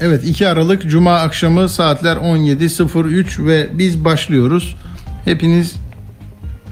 Evet 0.00 0.24
2 0.24 0.48
Aralık 0.48 0.90
Cuma 0.90 1.14
akşamı 1.14 1.68
saatler 1.68 2.16
17.03 2.16 3.46
ve 3.46 3.68
biz 3.72 4.04
başlıyoruz. 4.04 4.76
Hepiniz 5.24 5.74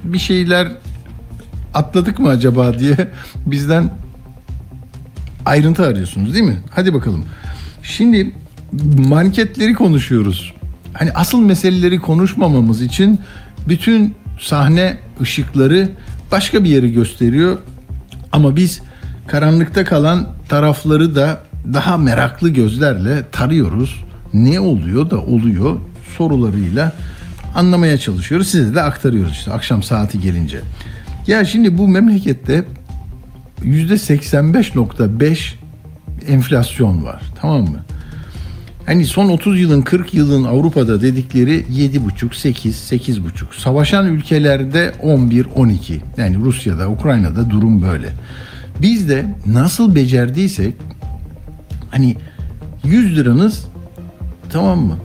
bir 0.04 0.18
şeyler 0.18 0.68
atladık 1.74 2.18
mı 2.18 2.28
acaba 2.28 2.78
diye 2.78 2.96
bizden 3.46 3.90
ayrıntı 5.46 5.86
arıyorsunuz 5.86 6.34
değil 6.34 6.44
mi? 6.44 6.58
Hadi 6.70 6.94
bakalım. 6.94 7.24
Şimdi 7.82 8.34
marketleri 9.08 9.74
konuşuyoruz. 9.74 10.54
Hani 10.92 11.12
asıl 11.12 11.40
meseleleri 11.40 11.98
konuşmamamız 11.98 12.82
için 12.82 13.20
bütün 13.68 14.14
sahne 14.40 14.98
ışıkları 15.20 15.88
başka 16.32 16.64
bir 16.64 16.68
yeri 16.68 16.92
gösteriyor. 16.92 17.58
Ama 18.32 18.56
biz 18.56 18.82
karanlıkta 19.26 19.84
kalan 19.84 20.28
tarafları 20.48 21.14
da 21.14 21.40
daha 21.72 21.96
meraklı 21.96 22.48
gözlerle 22.48 23.24
tarıyoruz. 23.32 24.04
Ne 24.34 24.60
oluyor 24.60 25.10
da 25.10 25.20
oluyor 25.20 25.76
sorularıyla 26.16 26.92
anlamaya 27.54 27.98
çalışıyoruz. 27.98 28.48
Size 28.48 28.74
de 28.74 28.82
aktarıyoruz 28.82 29.32
işte 29.32 29.52
akşam 29.52 29.82
saati 29.82 30.20
gelince. 30.20 30.60
Ya 31.26 31.44
şimdi 31.44 31.78
bu 31.78 31.88
memlekette 31.88 32.64
%85.5 33.62 35.54
enflasyon 36.28 37.04
var. 37.04 37.22
Tamam 37.40 37.62
mı? 37.62 37.84
Hani 38.86 39.06
son 39.06 39.28
30 39.28 39.60
yılın 39.60 39.82
40 39.82 40.14
yılın 40.14 40.44
Avrupa'da 40.44 41.00
dedikleri 41.00 41.64
7,5 41.72 42.36
8 42.36 42.76
8,5. 42.92 43.20
Savaşan 43.58 44.06
ülkelerde 44.06 44.92
11 45.02 45.46
12. 45.54 46.00
Yani 46.16 46.36
Rusya'da, 46.36 46.90
Ukrayna'da 46.90 47.50
durum 47.50 47.82
böyle. 47.82 48.08
Biz 48.82 49.08
de 49.08 49.26
nasıl 49.46 49.94
becerdiysek 49.94 50.74
hani 51.94 52.16
100 52.84 53.16
liranız 53.16 53.64
tamam 54.50 54.78
mı? 54.78 54.98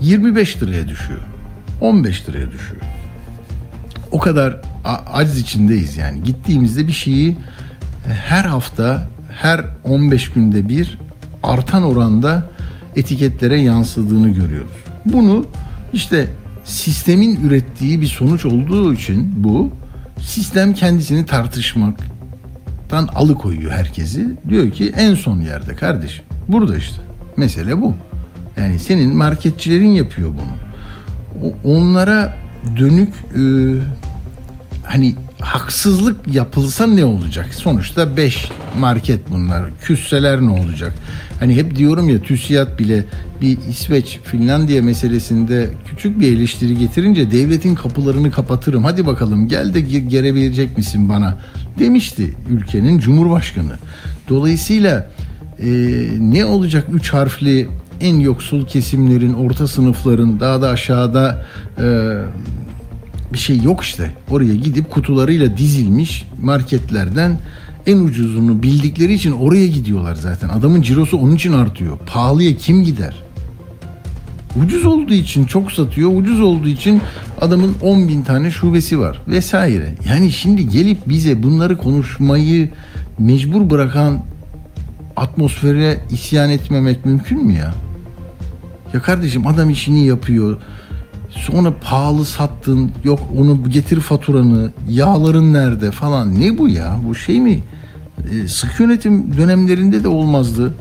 25 0.00 0.62
liraya 0.62 0.88
düşüyor. 0.88 1.20
15 1.80 2.28
liraya 2.28 2.52
düşüyor. 2.52 2.82
O 4.10 4.18
kadar 4.18 4.60
aciz 5.12 5.38
içindeyiz 5.38 5.96
yani. 5.96 6.22
Gittiğimizde 6.22 6.86
bir 6.86 6.92
şeyi 6.92 7.36
her 8.06 8.44
hafta, 8.44 9.08
her 9.30 9.64
15 9.84 10.30
günde 10.30 10.68
bir 10.68 10.98
artan 11.42 11.82
oranda 11.82 12.50
etiketlere 12.96 13.60
yansıdığını 13.60 14.28
görüyoruz. 14.28 14.76
Bunu 15.04 15.46
işte 15.92 16.28
sistemin 16.64 17.40
ürettiği 17.44 18.00
bir 18.00 18.06
sonuç 18.06 18.44
olduğu 18.44 18.94
için 18.94 19.32
bu 19.36 19.70
sistem 20.20 20.74
kendisini 20.74 21.26
tartışmaktan 21.26 23.08
alıkoyuyor 23.14 23.72
herkesi. 23.72 24.36
Diyor 24.48 24.70
ki 24.70 24.92
en 24.96 25.14
son 25.14 25.40
yerde 25.40 25.74
kardeşim. 25.74 26.25
Burada 26.48 26.76
işte. 26.76 26.96
Mesele 27.36 27.80
bu. 27.80 27.94
Yani 28.56 28.78
senin 28.78 29.16
marketçilerin 29.16 29.90
yapıyor 29.90 30.30
bunu. 30.30 30.56
Onlara 31.64 32.36
dönük 32.76 33.08
e, 33.08 33.42
hani 34.82 35.14
haksızlık 35.40 36.34
yapılsa 36.34 36.86
ne 36.86 37.04
olacak? 37.04 37.54
Sonuçta 37.54 38.16
5 38.16 38.50
market 38.78 39.30
bunlar. 39.30 39.64
Küsseler 39.82 40.40
ne 40.40 40.50
olacak? 40.50 40.94
Hani 41.40 41.56
hep 41.56 41.76
diyorum 41.76 42.08
ya 42.08 42.22
TÜSİAD 42.22 42.78
bile 42.78 43.04
bir 43.40 43.58
İsveç, 43.68 44.20
Finlandiya 44.24 44.82
meselesinde 44.82 45.70
küçük 45.90 46.20
bir 46.20 46.36
eleştiri 46.36 46.78
getirince 46.78 47.30
devletin 47.30 47.74
kapılarını 47.74 48.30
kapatırım. 48.30 48.84
Hadi 48.84 49.06
bakalım 49.06 49.48
gel 49.48 49.74
de 49.74 49.80
ge- 49.80 50.08
gelebilecek 50.08 50.78
misin 50.78 51.08
bana 51.08 51.38
demişti 51.78 52.34
ülkenin 52.50 52.98
cumhurbaşkanı. 52.98 53.72
Dolayısıyla 54.28 55.10
e, 55.62 55.68
ne 56.18 56.44
olacak 56.44 56.84
üç 56.92 57.12
harfli 57.12 57.68
en 58.00 58.20
yoksul 58.20 58.66
kesimlerin, 58.66 59.34
orta 59.34 59.68
sınıfların 59.68 60.40
daha 60.40 60.62
da 60.62 60.68
aşağıda 60.68 61.46
e, 61.78 61.84
bir 63.32 63.38
şey 63.38 63.62
yok 63.62 63.82
işte. 63.82 64.10
Oraya 64.30 64.54
gidip 64.54 64.90
kutularıyla 64.90 65.56
dizilmiş 65.56 66.24
marketlerden 66.42 67.38
en 67.86 67.98
ucuzunu 67.98 68.62
bildikleri 68.62 69.14
için 69.14 69.32
oraya 69.32 69.66
gidiyorlar 69.66 70.14
zaten. 70.14 70.48
Adamın 70.48 70.82
cirosu 70.82 71.18
onun 71.18 71.34
için 71.34 71.52
artıyor. 71.52 71.98
Pahalıya 72.06 72.56
kim 72.56 72.84
gider? 72.84 73.14
Ucuz 74.64 74.86
olduğu 74.86 75.14
için 75.14 75.44
çok 75.44 75.72
satıyor. 75.72 76.10
Ucuz 76.14 76.40
olduğu 76.40 76.68
için 76.68 77.00
adamın 77.40 77.74
10 77.82 78.08
bin 78.08 78.22
tane 78.22 78.50
şubesi 78.50 79.00
var 79.00 79.22
vesaire. 79.28 79.94
Yani 80.08 80.32
şimdi 80.32 80.68
gelip 80.68 81.08
bize 81.08 81.42
bunları 81.42 81.76
konuşmayı 81.76 82.70
mecbur 83.18 83.70
bırakan 83.70 84.22
atmosfere 85.16 86.00
isyan 86.10 86.50
etmemek 86.50 87.06
mümkün 87.06 87.46
mü 87.46 87.52
ya? 87.52 87.74
Ya 88.94 89.02
kardeşim 89.02 89.46
adam 89.46 89.70
işini 89.70 90.06
yapıyor. 90.06 90.56
Sonra 91.30 91.74
pahalı 91.80 92.24
sattın. 92.24 92.90
Yok 93.04 93.20
onu 93.38 93.70
getir 93.70 94.00
faturanı. 94.00 94.72
Yağların 94.88 95.52
nerede 95.52 95.90
falan. 95.90 96.40
Ne 96.40 96.58
bu 96.58 96.68
ya? 96.68 96.96
Bu 97.08 97.14
şey 97.14 97.40
mi? 97.40 97.60
Ee, 98.32 98.48
sık 98.48 98.80
yönetim 98.80 99.36
dönemlerinde 99.36 100.04
de 100.04 100.08
olmazdı. 100.08 100.74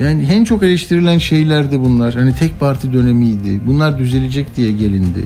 Yani 0.00 0.28
en 0.32 0.44
çok 0.44 0.62
eleştirilen 0.62 1.18
şeyler 1.18 1.70
de 1.70 1.80
bunlar. 1.80 2.14
Hani 2.14 2.34
tek 2.34 2.60
parti 2.60 2.92
dönemiydi. 2.92 3.60
Bunlar 3.66 3.98
düzelecek 3.98 4.56
diye 4.56 4.72
gelindi. 4.72 5.24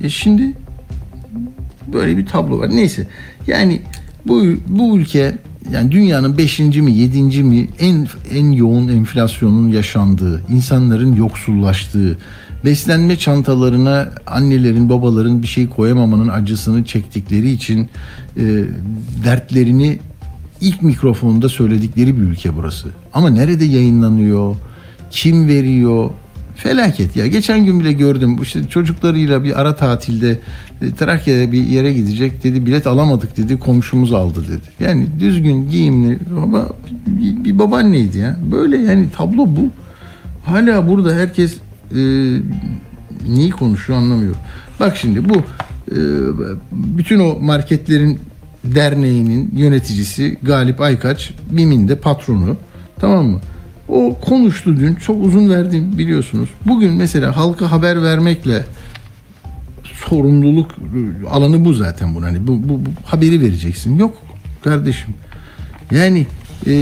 E 0.00 0.08
şimdi 0.08 0.52
böyle 1.92 2.16
bir 2.16 2.26
tablo 2.26 2.58
var. 2.58 2.70
Neyse. 2.70 3.06
Yani 3.46 3.82
bu 4.26 4.42
bu 4.66 4.98
ülke 4.98 5.38
yani 5.72 5.92
dünyanın 5.92 6.38
5. 6.38 6.58
mi 6.58 6.92
7. 6.92 7.42
mi 7.42 7.68
en 7.80 8.08
en 8.34 8.52
yoğun 8.52 8.88
enflasyonun 8.88 9.68
yaşandığı, 9.68 10.42
insanların 10.48 11.16
yoksullaştığı, 11.16 12.18
beslenme 12.64 13.18
çantalarına 13.18 14.08
annelerin, 14.26 14.88
babaların 14.88 15.42
bir 15.42 15.46
şey 15.46 15.68
koyamamanın 15.68 16.28
acısını 16.28 16.84
çektikleri 16.84 17.50
için 17.50 17.88
e, 18.36 18.64
dertlerini 19.24 19.98
ilk 20.60 20.82
mikrofonda 20.82 21.48
söyledikleri 21.48 22.16
bir 22.16 22.22
ülke 22.22 22.56
burası. 22.56 22.88
Ama 23.12 23.30
nerede 23.30 23.64
yayınlanıyor? 23.64 24.56
Kim 25.10 25.48
veriyor? 25.48 26.10
Felaket 26.56 27.16
ya. 27.16 27.26
Geçen 27.26 27.64
gün 27.64 27.80
bile 27.80 27.92
gördüm. 27.92 28.42
İşte 28.42 28.68
çocuklarıyla 28.68 29.44
bir 29.44 29.60
ara 29.60 29.76
tatilde 29.76 30.40
Trakya'ya 30.98 31.52
bir 31.52 31.66
yere 31.66 31.92
gidecek 31.92 32.44
dedi. 32.44 32.66
Bilet 32.66 32.86
alamadık 32.86 33.36
dedi. 33.36 33.58
Komşumuz 33.58 34.12
aldı 34.12 34.44
dedi. 34.48 34.84
Yani 34.84 35.06
düzgün 35.20 35.70
giyimli 35.70 36.18
baba 36.36 36.68
bir, 37.06 37.44
bir 37.44 37.58
babaanneydi 37.58 38.18
ya. 38.18 38.36
Böyle 38.52 38.78
yani 38.78 39.06
tablo 39.16 39.46
bu. 39.46 39.70
Hala 40.44 40.88
burada 40.88 41.14
herkes 41.14 41.54
e, 41.90 42.00
neyi 43.28 43.50
konuşuyor 43.50 43.98
anlamıyorum. 43.98 44.38
Bak 44.80 44.96
şimdi 44.96 45.28
bu 45.28 45.34
e, 45.90 45.98
bütün 46.72 47.20
o 47.20 47.38
marketlerin 47.40 48.20
derneğinin 48.64 49.50
yöneticisi 49.56 50.38
Galip 50.42 50.80
Aykaç, 50.80 51.34
BİM'in 51.50 51.88
de 51.88 51.96
patronu. 51.96 52.56
Tamam 53.00 53.26
mı? 53.26 53.40
O 53.88 54.18
konuştu 54.20 54.76
dün. 54.76 54.94
Çok 54.94 55.24
uzun 55.24 55.50
verdim 55.50 55.98
biliyorsunuz. 55.98 56.48
Bugün 56.66 56.92
mesela 56.92 57.36
halka 57.36 57.70
haber 57.70 58.02
vermekle 58.02 58.64
sorumluluk 60.08 60.70
e, 60.72 61.28
alanı 61.28 61.64
bu 61.64 61.74
zaten 61.74 62.14
bunun. 62.14 62.26
Hani 62.26 62.46
bu, 62.46 62.68
bu, 62.68 62.68
bu 62.68 62.90
haberi 63.04 63.40
vereceksin. 63.40 63.98
Yok 63.98 64.16
kardeşim. 64.64 65.14
Yani 65.90 66.26
e, 66.66 66.74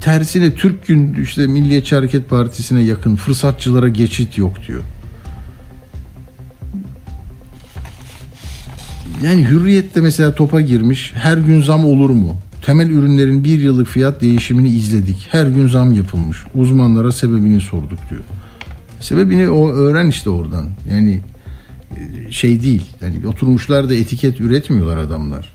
tersine 0.00 0.54
Türk 0.54 0.86
Gün 0.86 1.14
işte 1.22 1.46
Milliyetçi 1.46 1.94
Hareket 1.94 2.30
Partisi'ne 2.30 2.82
yakın 2.82 3.16
fırsatçılara 3.16 3.88
geçit 3.88 4.38
yok 4.38 4.56
diyor. 4.68 4.82
Yani 9.24 9.48
hürriyette 9.48 10.00
mesela 10.00 10.34
topa 10.34 10.60
girmiş. 10.60 11.12
Her 11.14 11.36
gün 11.38 11.62
zam 11.62 11.84
olur 11.84 12.10
mu? 12.10 12.36
Temel 12.62 12.90
ürünlerin 12.90 13.44
bir 13.44 13.60
yıllık 13.60 13.88
fiyat 13.88 14.20
değişimini 14.20 14.68
izledik. 14.68 15.28
Her 15.30 15.46
gün 15.46 15.68
zam 15.68 15.92
yapılmış. 15.92 16.38
Uzmanlara 16.54 17.12
sebebini 17.12 17.60
sorduk 17.60 17.98
diyor. 18.10 18.22
Sebebini 19.02 19.50
o 19.50 19.72
öğren 19.72 20.06
işte 20.06 20.30
oradan. 20.30 20.68
Yani 20.90 21.20
e, 21.96 22.30
şey 22.32 22.62
değil. 22.62 22.82
Yani 23.00 23.26
oturmuşlar 23.26 23.88
da 23.88 23.94
etiket 23.94 24.40
üretmiyorlar 24.40 24.96
adamlar. 24.96 25.52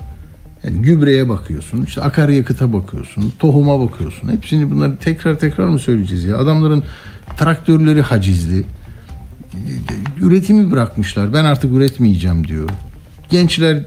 Yani 0.63 0.81
gübreye 0.81 1.29
bakıyorsun, 1.29 1.83
işte 1.83 2.01
akaryakıta 2.01 2.73
bakıyorsun, 2.73 3.33
tohuma 3.39 3.79
bakıyorsun. 3.79 4.29
Hepsini 4.29 4.71
bunları 4.71 4.97
tekrar 4.97 5.39
tekrar 5.39 5.67
mı 5.67 5.79
söyleyeceğiz 5.79 6.23
ya? 6.23 6.37
Adamların 6.37 6.83
traktörleri 7.37 8.01
hacizli. 8.01 8.65
Üretimi 10.21 10.71
bırakmışlar. 10.71 11.33
Ben 11.33 11.45
artık 11.45 11.73
üretmeyeceğim 11.73 12.47
diyor. 12.47 12.69
Gençler 13.29 13.83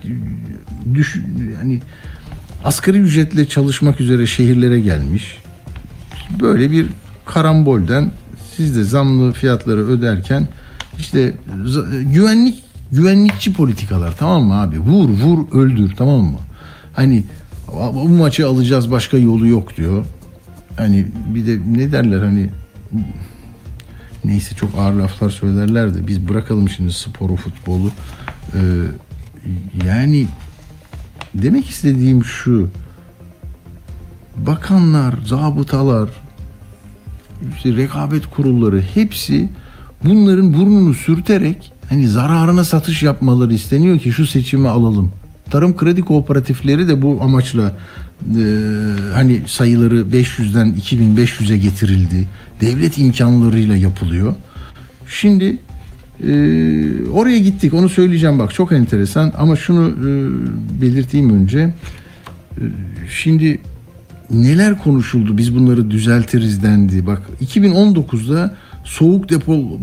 düş 0.94 1.16
yani 1.60 1.80
asgari 2.64 2.98
ücretle 2.98 3.48
çalışmak 3.48 4.00
üzere 4.00 4.26
şehirlere 4.26 4.80
gelmiş. 4.80 5.38
Böyle 6.40 6.70
bir 6.70 6.86
karambolden 7.24 8.12
siz 8.60 8.76
de 8.76 8.84
zamlı 8.84 9.32
fiyatları 9.32 9.86
öderken 9.88 10.48
işte 10.98 11.34
güvenlik 12.02 12.64
güvenlikçi 12.92 13.52
politikalar 13.52 14.16
tamam 14.18 14.44
mı 14.44 14.60
abi? 14.60 14.78
Vur 14.78 15.08
vur 15.08 15.52
öldür 15.52 15.94
tamam 15.96 16.20
mı? 16.20 16.38
Hani 16.92 17.24
bu 17.94 18.08
maçı 18.08 18.48
alacağız 18.48 18.90
başka 18.90 19.16
yolu 19.16 19.46
yok 19.46 19.76
diyor. 19.76 20.04
hani 20.76 21.06
bir 21.34 21.46
de 21.46 21.58
ne 21.78 21.92
derler 21.92 22.22
hani 22.22 22.50
neyse 24.24 24.54
çok 24.54 24.70
ağır 24.78 24.92
laflar 24.92 25.30
söylerler 25.30 25.94
de 25.94 26.06
biz 26.06 26.28
bırakalım 26.28 26.68
şimdi 26.68 26.92
sporu 26.92 27.36
futbolu 27.36 27.90
Ee, 28.54 28.58
yani 29.86 30.26
demek 31.34 31.70
istediğim 31.70 32.24
şu 32.24 32.70
bakanlar 34.36 35.14
zabıtalar 35.26 36.08
işte 37.56 37.76
rekabet 37.76 38.26
kurulları 38.26 38.82
hepsi 38.94 39.48
bunların 40.04 40.54
burnunu 40.54 40.94
sürterek 40.94 41.72
hani 41.88 42.08
zararına 42.08 42.64
satış 42.64 43.02
yapmaları 43.02 43.54
isteniyor 43.54 43.98
ki 43.98 44.12
şu 44.12 44.26
seçimi 44.26 44.68
alalım. 44.68 45.12
Tarım 45.50 45.76
kredi 45.76 46.02
kooperatifleri 46.02 46.88
de 46.88 47.02
bu 47.02 47.18
amaçla 47.22 47.76
e, 48.22 48.44
hani 49.14 49.42
sayıları 49.46 50.00
500'den 50.00 50.74
2500'e 50.74 51.58
getirildi. 51.58 52.28
Devlet 52.60 52.98
imkanlarıyla 52.98 53.76
yapılıyor. 53.76 54.34
Şimdi 55.08 55.58
e, 56.26 56.32
oraya 57.12 57.38
gittik 57.38 57.74
onu 57.74 57.88
söyleyeceğim 57.88 58.38
bak 58.38 58.54
çok 58.54 58.72
enteresan 58.72 59.32
ama 59.38 59.56
şunu 59.56 59.88
e, 59.88 60.10
belirteyim 60.82 61.30
önce. 61.30 61.58
E, 61.58 62.64
şimdi 63.10 63.60
neler 64.30 64.78
konuşuldu 64.78 65.38
biz 65.38 65.54
bunları 65.54 65.90
düzeltiriz 65.90 66.62
dendi. 66.62 67.06
Bak 67.06 67.22
2019'da 67.44 68.54
soğuk 68.84 69.30
depo, 69.30 69.78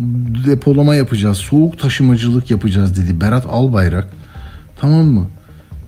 depolama 0.47 0.95
yapacağız, 0.95 1.37
soğuk 1.37 1.79
taşımacılık 1.79 2.51
yapacağız 2.51 2.97
dedi 2.97 3.21
Berat 3.21 3.45
Albayrak. 3.45 4.07
Tamam 4.81 5.05
mı? 5.05 5.27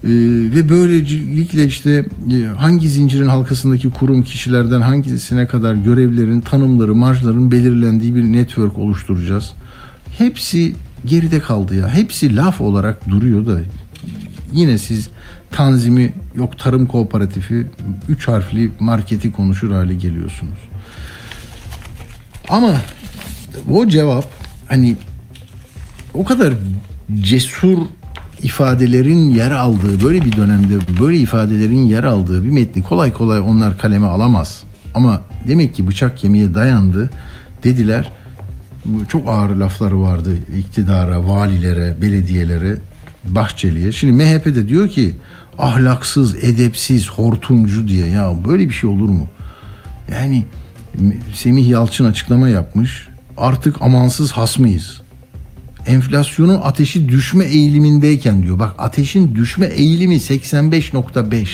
Ee, 0.03 0.09
ve 0.55 0.69
böylelikle 0.69 1.65
işte 1.65 2.05
e, 2.31 2.45
hangi 2.57 2.89
zincirin 2.89 3.27
halkasındaki 3.27 3.89
kurum 3.89 4.23
kişilerden 4.23 4.81
hangisine 4.81 5.47
kadar 5.47 5.75
görevlerin, 5.75 6.41
tanımları, 6.41 6.95
marjların 6.95 7.51
belirlendiği 7.51 8.15
bir 8.15 8.23
network 8.23 8.77
oluşturacağız. 8.77 9.51
Hepsi 10.17 10.75
geride 11.05 11.39
kaldı 11.39 11.75
ya. 11.75 11.89
Hepsi 11.89 12.35
laf 12.35 12.61
olarak 12.61 13.09
duruyor 13.09 13.47
da 13.47 13.59
yine 14.53 14.77
siz 14.77 15.09
tanzimi 15.51 16.13
yok 16.35 16.59
tarım 16.59 16.85
kooperatifi 16.85 17.67
üç 18.09 18.27
harfli 18.27 18.71
marketi 18.79 19.31
konuşur 19.31 19.71
hale 19.71 19.95
geliyorsunuz. 19.95 20.59
Ama 22.49 22.75
o 23.71 23.87
cevap 23.87 24.25
hani 24.67 24.95
o 26.13 26.25
kadar 26.25 26.53
cesur 27.21 27.77
ifadelerin 28.41 29.29
yer 29.29 29.51
aldığı 29.51 30.03
böyle 30.03 30.25
bir 30.25 30.31
dönemde 30.31 30.73
böyle 31.01 31.17
ifadelerin 31.17 31.85
yer 31.85 32.03
aldığı 32.03 32.43
bir 32.43 32.49
metni 32.49 32.83
kolay 32.83 33.13
kolay 33.13 33.39
onlar 33.39 33.77
kaleme 33.77 34.07
alamaz. 34.07 34.63
Ama 34.93 35.21
demek 35.47 35.75
ki 35.75 35.87
bıçak 35.87 36.17
kemiğe 36.17 36.53
dayandı 36.53 37.09
dediler. 37.63 38.11
Çok 39.09 39.29
ağır 39.29 39.49
lafları 39.49 40.01
vardı 40.01 40.37
iktidara, 40.57 41.27
valilere, 41.27 42.01
belediyelere, 42.01 42.77
Bahçeli'ye. 43.23 43.91
Şimdi 43.91 44.23
MHP 44.23 44.45
de 44.45 44.67
diyor 44.67 44.89
ki 44.89 45.15
ahlaksız, 45.59 46.43
edepsiz, 46.43 47.09
hortumcu 47.09 47.87
diye. 47.87 48.07
Ya 48.07 48.35
böyle 48.47 48.69
bir 48.69 48.73
şey 48.73 48.89
olur 48.89 49.09
mu? 49.09 49.27
Yani 50.11 50.45
Semih 51.33 51.69
Yalçın 51.69 52.05
açıklama 52.05 52.49
yapmış. 52.49 53.07
Artık 53.37 53.81
amansız 53.81 54.31
hasmıyız. 54.31 55.01
Enflasyonun 55.85 56.59
ateşi 56.63 57.09
düşme 57.09 57.45
eğilimindeyken 57.45 58.43
diyor. 58.43 58.59
Bak 58.59 58.75
ateşin 58.77 59.35
düşme 59.35 59.65
eğilimi 59.65 60.15
85.5. 60.15 61.47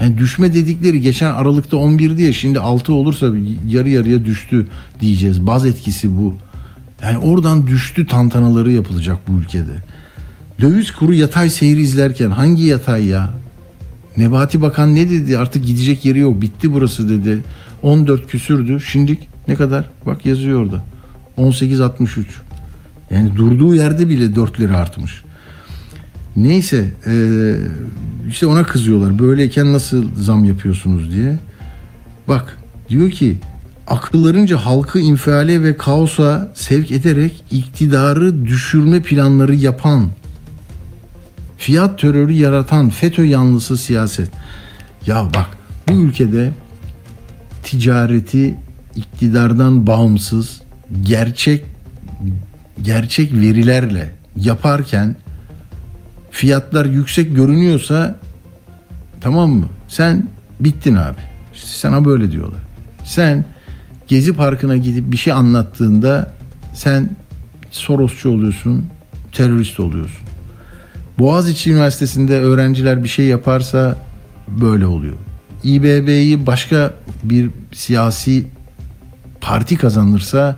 Yani 0.00 0.18
düşme 0.18 0.54
dedikleri 0.54 1.00
geçen 1.00 1.32
Aralık'ta 1.32 1.76
11 1.76 2.16
diye 2.16 2.32
şimdi 2.32 2.60
6 2.60 2.92
olursa 2.92 3.26
yarı 3.68 3.88
yarıya 3.88 4.24
düştü 4.24 4.66
diyeceğiz. 5.00 5.46
Baz 5.46 5.66
etkisi 5.66 6.16
bu. 6.16 6.34
Yani 7.02 7.18
oradan 7.18 7.66
düştü 7.66 8.06
tantanaları 8.06 8.72
yapılacak 8.72 9.18
bu 9.28 9.32
ülkede. 9.32 9.72
Döviz 10.62 10.90
kuru 10.90 11.14
yatay 11.14 11.50
seyir 11.50 11.76
izlerken 11.76 12.30
hangi 12.30 12.62
yatay 12.62 13.06
ya? 13.06 13.30
Nebati 14.16 14.62
Bakan 14.62 14.94
ne 14.94 15.10
dedi? 15.10 15.38
Artık 15.38 15.66
gidecek 15.66 16.04
yeri 16.04 16.18
yok. 16.18 16.42
Bitti 16.42 16.72
burası 16.72 17.08
dedi. 17.08 17.44
14 17.82 18.26
küsürdü. 18.26 18.80
Şimdi 18.80 19.18
ne 19.48 19.54
kadar? 19.54 19.90
Bak 20.06 20.26
yazıyor 20.26 20.62
orada. 20.62 20.84
18.63. 21.38 22.24
Yani 23.10 23.36
durduğu 23.36 23.74
yerde 23.74 24.08
bile 24.08 24.36
4 24.36 24.60
lira 24.60 24.76
artmış. 24.76 25.22
Neyse 26.36 26.92
işte 28.28 28.46
ona 28.46 28.64
kızıyorlar. 28.64 29.18
Böyleyken 29.18 29.72
nasıl 29.72 30.04
zam 30.16 30.44
yapıyorsunuz 30.44 31.12
diye. 31.12 31.38
Bak 32.28 32.58
diyor 32.88 33.10
ki 33.10 33.36
akıllarınca 33.86 34.56
halkı 34.56 35.00
infiale 35.00 35.62
ve 35.62 35.76
kaosa 35.76 36.52
sevk 36.54 36.90
ederek 36.90 37.44
iktidarı 37.50 38.46
düşürme 38.46 39.02
planları 39.02 39.54
yapan 39.54 40.10
fiyat 41.62 41.98
terörü 41.98 42.32
yaratan 42.32 42.90
FETÖ 42.90 43.24
yanlısı 43.24 43.78
siyaset. 43.78 44.30
Ya 45.06 45.24
bak 45.34 45.46
bu 45.88 45.92
ülkede 45.92 46.52
ticareti 47.62 48.54
iktidardan 48.96 49.86
bağımsız 49.86 50.62
gerçek 51.02 51.64
gerçek 52.82 53.32
verilerle 53.32 54.14
yaparken 54.36 55.16
fiyatlar 56.30 56.84
yüksek 56.84 57.36
görünüyorsa 57.36 58.16
tamam 59.20 59.50
mı? 59.50 59.68
Sen 59.88 60.28
bittin 60.60 60.94
abi. 60.94 61.20
Sana 61.54 62.04
böyle 62.04 62.32
diyorlar. 62.32 62.60
Sen 63.04 63.44
Gezi 64.08 64.32
Parkı'na 64.32 64.76
gidip 64.76 65.12
bir 65.12 65.16
şey 65.16 65.32
anlattığında 65.32 66.32
sen 66.74 67.10
Sorosçu 67.70 68.30
oluyorsun, 68.30 68.86
terörist 69.32 69.80
oluyorsun. 69.80 70.21
Boğaziçi 71.18 71.70
Üniversitesi'nde 71.70 72.40
öğrenciler 72.40 73.04
bir 73.04 73.08
şey 73.08 73.26
yaparsa 73.26 73.96
böyle 74.48 74.86
oluyor. 74.86 75.16
İBB'yi 75.64 76.46
başka 76.46 76.94
bir 77.24 77.50
siyasi 77.72 78.46
parti 79.40 79.76
kazanırsa 79.76 80.56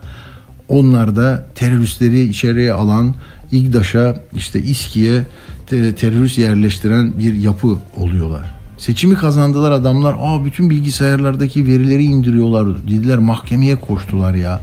onlar 0.68 1.16
da 1.16 1.46
teröristleri 1.54 2.20
içeriye 2.20 2.72
alan 2.72 3.14
İGDAŞ'a 3.52 4.16
işte 4.36 4.62
İSKİ'ye 4.62 5.26
terörist 5.66 6.38
yerleştiren 6.38 7.18
bir 7.18 7.34
yapı 7.34 7.76
oluyorlar. 7.96 8.54
Seçimi 8.78 9.14
kazandılar 9.14 9.72
adamlar. 9.72 10.16
Aa 10.18 10.44
bütün 10.44 10.70
bilgisayarlardaki 10.70 11.66
verileri 11.66 12.04
indiriyorlar 12.04 12.82
dediler 12.82 13.18
mahkemeye 13.18 13.76
koştular 13.76 14.34
ya. 14.34 14.60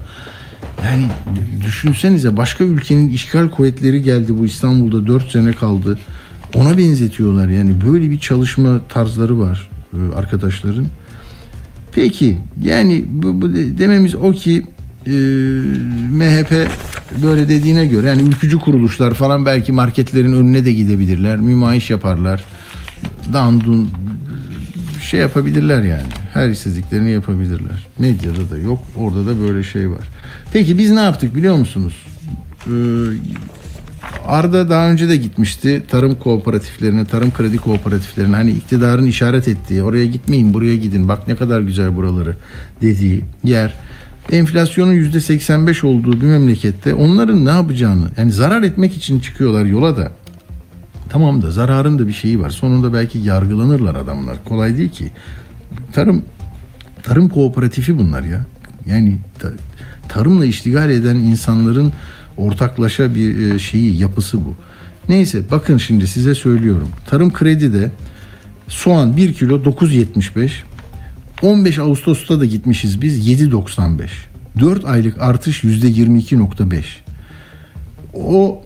Yani 0.86 1.08
düşünsenize 1.66 2.38
başka 2.38 2.64
ülkenin 2.64 3.10
işgal 3.10 3.50
kuvvetleri 3.50 4.04
geldi 4.04 4.38
bu 4.38 4.46
İstanbul'da 4.46 5.08
4 5.08 5.32
sene 5.32 5.54
kaldı. 5.54 6.00
Ona 6.56 6.78
benzetiyorlar 6.78 7.48
yani 7.48 7.76
böyle 7.88 8.12
bir 8.12 8.20
çalışma 8.20 8.82
tarzları 8.90 9.40
var 9.40 9.70
e, 9.94 10.16
arkadaşların. 10.16 10.86
Peki 11.92 12.38
yani 12.64 13.06
bu, 13.08 13.42
bu 13.42 13.54
dememiz 13.54 14.16
o 14.16 14.32
ki 14.32 14.66
e, 15.08 15.12
MHP 16.12 16.70
böyle 17.24 17.50
dediğine 17.50 17.86
göre 17.86 18.08
yani 18.08 18.22
ülkücü 18.22 18.60
kuruluşlar 18.60 19.14
falan 19.14 19.46
belki 19.46 19.72
marketlerin 19.72 20.34
önüne 20.34 20.66
de 20.66 20.74
gidebilirler. 20.74 21.38
Mümayiş 21.38 21.90
yaparlar. 21.90 22.44
Dandun 23.34 23.90
şey 25.12 25.20
yapabilirler 25.20 25.84
yani. 25.84 26.08
Her 26.34 26.50
istediklerini 26.50 27.12
yapabilirler. 27.12 27.88
Medyada 28.00 28.50
da 28.52 28.58
yok. 28.58 28.80
Orada 28.96 29.26
da 29.26 29.42
böyle 29.42 29.64
şey 29.64 29.90
var. 29.90 30.10
Peki 30.54 30.78
biz 30.78 30.92
ne 30.92 31.02
yaptık 31.02 31.36
biliyor 31.36 31.56
musunuz? 31.56 31.94
Ee, 32.68 32.72
Arda 34.26 34.70
daha 34.70 34.92
önce 34.92 35.10
de 35.10 35.18
gitmişti. 35.18 35.84
Tarım 35.88 36.16
kooperatiflerine, 36.16 37.06
tarım 37.06 37.34
kredi 37.34 37.58
kooperatiflerine 37.58 38.36
hani 38.36 38.52
iktidarın 38.52 39.06
işaret 39.06 39.48
ettiği 39.48 39.84
oraya 39.84 40.06
gitmeyin 40.06 40.54
buraya 40.54 40.76
gidin 40.76 41.08
bak 41.08 41.28
ne 41.28 41.36
kadar 41.36 41.62
güzel 41.62 41.96
buraları 41.96 42.36
dediği 42.82 43.26
yer. 43.44 43.74
Enflasyonun 44.32 44.94
yüzde 44.94 45.22
85 45.22 45.84
olduğu 45.84 46.22
bir 46.22 46.26
memlekette 46.26 46.94
onların 46.94 47.46
ne 47.46 47.50
yapacağını 47.50 48.10
yani 48.18 48.32
zarar 48.32 48.64
etmek 48.64 48.98
için 48.98 49.20
çıkıyorlar 49.20 49.66
yola 49.66 49.98
da 49.98 50.12
Tamam 51.12 51.42
da 51.42 51.52
zararın 51.52 52.00
da 52.00 52.08
bir 52.08 52.14
şeyi 52.14 52.40
var. 52.40 52.50
Sonunda 52.50 52.94
belki 52.94 53.20
yargılanırlar 53.20 53.96
adamlar. 53.96 54.38
Kolay 54.46 54.78
değil 54.78 54.90
ki. 54.90 55.12
Tarım 55.94 56.26
tarım 57.04 57.30
kooperatifi 57.30 57.98
bunlar 57.98 58.24
ya. 58.24 58.46
Yani 58.86 59.18
tarımla 60.10 60.46
iştigal 60.46 60.90
eden 60.90 61.16
insanların 61.16 61.94
ortaklaşa 62.38 63.16
bir 63.16 63.52
e, 63.52 63.60
şeyi 63.60 63.98
yapısı 63.98 64.46
bu. 64.46 64.56
Neyse 65.10 65.42
bakın 65.52 65.78
şimdi 65.78 66.08
size 66.08 66.36
söylüyorum. 66.36 66.90
Tarım 67.10 67.34
kredide 67.34 67.92
soğan 68.68 69.18
1 69.18 69.34
kilo 69.34 69.64
9.75. 69.64 70.52
15 71.42 71.80
Ağustos'ta 71.80 72.40
da 72.40 72.46
gitmişiz 72.46 73.02
biz 73.02 73.42
7.95. 73.42 74.08
4 74.60 74.86
aylık 74.86 75.22
artış 75.22 75.64
%22.5. 75.64 76.84
O 78.14 78.64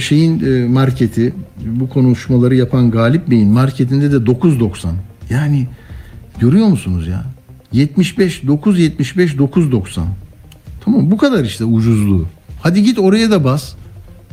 şeyin 0.00 0.44
e, 0.44 0.68
marketi 0.68 1.34
bu 1.66 1.88
konuşmaları 1.88 2.54
yapan 2.54 2.90
Galip 2.90 3.30
Bey'in 3.30 3.48
marketinde 3.48 4.12
de 4.12 4.16
9.90. 4.16 4.88
Yani 5.30 5.68
görüyor 6.38 6.66
musunuz 6.66 7.06
ya? 7.06 7.24
75 7.72 8.46
975 8.46 9.38
990. 9.38 10.06
Tamam 10.84 11.10
bu 11.10 11.16
kadar 11.16 11.44
işte 11.44 11.64
ucuzluğu. 11.64 12.26
Hadi 12.62 12.82
git 12.82 12.98
oraya 12.98 13.30
da 13.30 13.44
bas. 13.44 13.74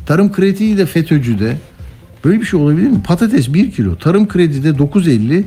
Tarım 0.06 0.32
krediyi 0.32 0.77
de 0.77 0.86
FETÖ'cüde. 0.86 1.58
Böyle 2.25 2.42
bir 2.42 2.46
şey 2.46 2.60
olabilir 2.60 2.88
mi? 2.89 3.04
Patates 3.04 3.54
1 3.54 3.72
kilo. 3.72 3.96
Tarım 3.96 4.27
kredide 4.27 4.70
9.50. 4.70 5.44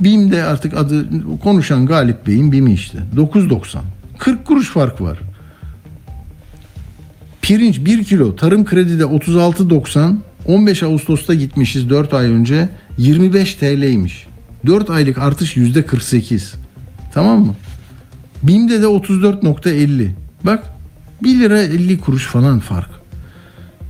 BİM'de 0.00 0.44
artık 0.44 0.76
adı 0.76 1.06
konuşan 1.38 1.86
Galip 1.86 2.26
Bey'in 2.26 2.52
BİM'i 2.52 2.72
işte. 2.72 2.98
9.90. 3.16 3.78
40 4.18 4.44
kuruş 4.44 4.70
fark 4.70 5.00
var. 5.00 5.18
Pirinç 7.50 7.84
1 7.84 8.04
kilo. 8.04 8.36
Tarım 8.36 8.64
kredide 8.64 9.02
36.90. 9.02 10.16
15 10.46 10.82
Ağustos'ta 10.82 11.34
gitmişiz 11.34 11.90
4 11.90 12.14
ay 12.14 12.26
önce. 12.26 12.68
25 12.98 13.54
TL'ymiş. 13.54 14.26
4 14.66 14.90
aylık 14.90 15.18
artış 15.18 15.56
%48. 15.56 16.54
Tamam 17.14 17.46
mı? 17.46 17.54
BİM'de 18.42 18.82
de 18.82 18.86
34.50. 18.86 20.08
Bak 20.44 20.64
1 21.22 21.40
lira 21.40 21.62
50 21.62 22.00
kuruş 22.00 22.26
falan 22.26 22.60
fark. 22.60 22.90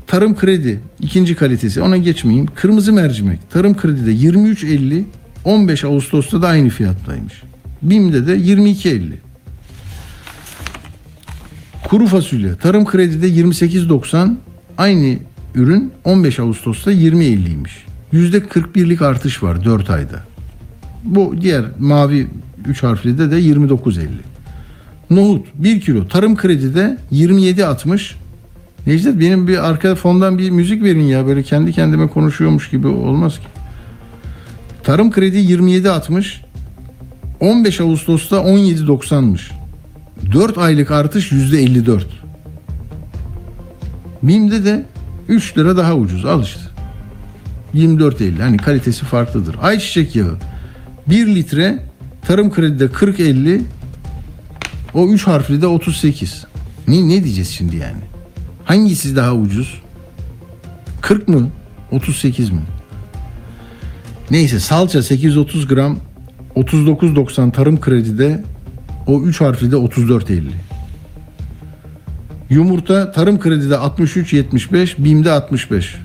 Tarım 0.06 0.36
kredi 0.36 0.80
ikinci 1.00 1.34
kalitesi 1.34 1.82
ona 1.82 1.96
geçmeyeyim. 1.96 2.46
Kırmızı 2.54 2.92
mercimek 2.92 3.50
tarım 3.50 3.76
kredide 3.76 4.12
23.50 4.12 5.04
15 5.44 5.84
Ağustos'ta 5.84 6.42
da 6.42 6.48
aynı 6.48 6.68
fiyattaymış. 6.68 7.42
BİM'de 7.82 8.26
de 8.26 8.36
22.50. 8.36 9.29
Kuru 11.90 12.06
fasulye 12.06 12.56
tarım 12.56 12.84
kredide 12.84 13.28
28.90 13.28 14.34
aynı 14.78 15.18
ürün 15.54 15.92
15 16.04 16.40
Ağustos'ta 16.40 16.92
20.50'ymiş. 16.92 17.70
%41'lik 18.12 19.02
artış 19.02 19.42
var 19.42 19.64
4 19.64 19.90
ayda. 19.90 20.24
Bu 21.04 21.34
diğer 21.40 21.64
mavi 21.78 22.26
3 22.66 22.82
harfli 22.82 23.18
de 23.18 23.22
29.50. 23.22 24.06
Nohut 25.10 25.46
1 25.54 25.80
kilo 25.80 26.08
tarım 26.08 26.36
kredide 26.36 26.98
27.60 27.12 28.12
Necdet 28.86 29.20
benim 29.20 29.48
bir 29.48 29.68
arka 29.68 29.94
fondan 29.94 30.38
bir 30.38 30.50
müzik 30.50 30.82
verin 30.82 31.02
ya 31.02 31.26
böyle 31.26 31.42
kendi 31.42 31.72
kendime 31.72 32.08
konuşuyormuş 32.08 32.70
gibi 32.70 32.86
olmaz 32.86 33.38
ki. 33.38 33.46
Tarım 34.82 35.10
kredi 35.10 35.38
27.60 35.38 36.36
15 37.40 37.80
Ağustos'ta 37.80 38.36
17.90'mış. 38.36 39.59
4 40.32 40.58
aylık 40.58 40.90
artış 40.90 41.32
%54. 41.32 42.02
BİM'de 44.22 44.64
de 44.64 44.86
3 45.28 45.58
lira 45.58 45.76
daha 45.76 45.94
ucuz 45.94 46.24
al 46.24 46.42
işte. 46.42 46.60
24.50 47.74 48.42
hani 48.42 48.56
kalitesi 48.56 49.04
farklıdır. 49.04 49.56
Ayçiçek 49.62 50.16
yağı 50.16 50.38
1 51.06 51.26
litre 51.26 51.78
tarım 52.26 52.50
kredide 52.50 52.84
40.50 52.84 53.60
o 54.94 55.08
3 55.08 55.26
harfli 55.26 55.62
de 55.62 55.66
38. 55.66 56.46
Ne, 56.88 57.08
ne 57.08 57.24
diyeceğiz 57.24 57.50
şimdi 57.50 57.76
yani? 57.76 58.02
Hangisi 58.64 59.16
daha 59.16 59.34
ucuz? 59.34 59.80
40 61.00 61.28
mı? 61.28 61.48
38 61.90 62.50
mi? 62.50 62.62
Neyse 64.30 64.60
salça 64.60 65.02
830 65.02 65.66
gram 65.66 65.98
39.90 66.56 67.52
tarım 67.52 67.80
kredide 67.80 68.44
o 69.06 69.22
3 69.22 69.40
harfli 69.40 69.72
de 69.72 69.76
34.50. 69.76 70.42
Yumurta 72.50 73.12
tarım 73.12 73.40
kredide 73.40 73.74
63.75 73.74 75.04
BİM'de 75.04 75.30
65. 75.30 75.96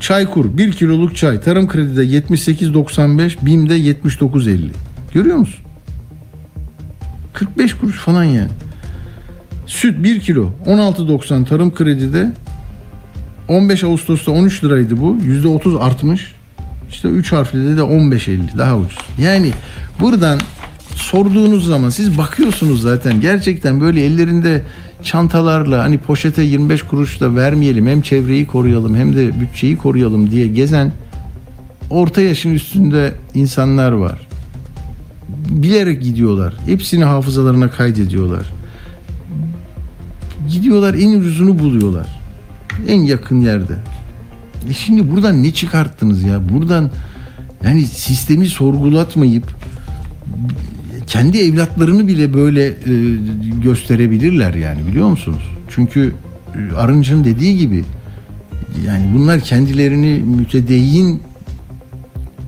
Çaykur 0.00 0.58
1 0.58 0.72
kiloluk 0.72 1.16
çay 1.16 1.40
tarım 1.40 1.68
kredide 1.68 2.04
78.95 2.04 3.46
BİM'de 3.46 3.78
79.50. 3.78 4.68
Görüyor 5.12 5.36
musun? 5.36 5.60
45 7.32 7.74
kuruş 7.74 7.96
falan 7.96 8.24
yani. 8.24 8.50
Süt 9.66 10.02
1 10.04 10.20
kilo 10.20 10.50
16.90 10.66 11.44
tarım 11.44 11.74
kredide 11.74 12.32
15 13.48 13.84
Ağustos'ta 13.84 14.32
13 14.32 14.64
liraydı 14.64 15.00
bu. 15.00 15.16
%30 15.16 15.78
artmış. 15.78 16.34
İşte 16.90 17.08
3 17.08 17.32
harfli 17.32 17.76
de 17.76 17.80
15.50 17.80 18.58
daha 18.58 18.78
ucuz. 18.78 18.98
Yani 19.18 19.52
buradan 20.00 20.40
sorduğunuz 20.96 21.66
zaman 21.66 21.90
siz 21.90 22.18
bakıyorsunuz 22.18 22.82
zaten 22.82 23.20
gerçekten 23.20 23.80
böyle 23.80 24.04
ellerinde 24.04 24.62
çantalarla 25.02 25.84
hani 25.84 25.98
poşete 25.98 26.42
25 26.42 26.82
kuruş 26.82 27.20
da 27.20 27.36
vermeyelim 27.36 27.86
hem 27.86 28.02
çevreyi 28.02 28.46
koruyalım 28.46 28.96
hem 28.96 29.16
de 29.16 29.40
bütçeyi 29.40 29.76
koruyalım 29.76 30.30
diye 30.30 30.46
gezen 30.46 30.92
orta 31.90 32.20
yaşın 32.20 32.54
üstünde 32.54 33.14
insanlar 33.34 33.92
var. 33.92 34.26
Bilerek 35.48 36.02
gidiyorlar. 36.02 36.54
Hepsini 36.66 37.04
hafızalarına 37.04 37.70
kaydediyorlar. 37.70 38.46
Gidiyorlar 40.48 40.94
en 40.94 41.18
ucuzunu 41.18 41.58
buluyorlar. 41.58 42.06
En 42.88 43.00
yakın 43.00 43.40
yerde. 43.40 43.74
E 44.70 44.74
şimdi 44.74 45.10
buradan 45.10 45.42
ne 45.42 45.52
çıkarttınız 45.52 46.22
ya? 46.22 46.48
Buradan 46.48 46.90
yani 47.64 47.86
sistemi 47.86 48.46
sorgulatmayıp 48.46 49.44
kendi 51.06 51.38
evlatlarını 51.38 52.08
bile 52.08 52.34
böyle 52.34 52.66
e, 52.66 52.74
gösterebilirler 53.62 54.54
yani 54.54 54.86
biliyor 54.86 55.08
musunuz? 55.08 55.42
Çünkü 55.68 56.14
e, 56.54 56.76
Arınç'ın 56.76 57.24
dediği 57.24 57.58
gibi 57.58 57.84
yani 58.86 59.10
bunlar 59.14 59.40
kendilerini 59.40 60.22
mütedeyyin 60.24 61.22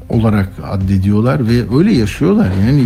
olarak 0.08 0.48
addediyorlar 0.70 1.48
ve 1.48 1.78
öyle 1.78 1.94
yaşıyorlar. 1.94 2.48
Yani 2.66 2.84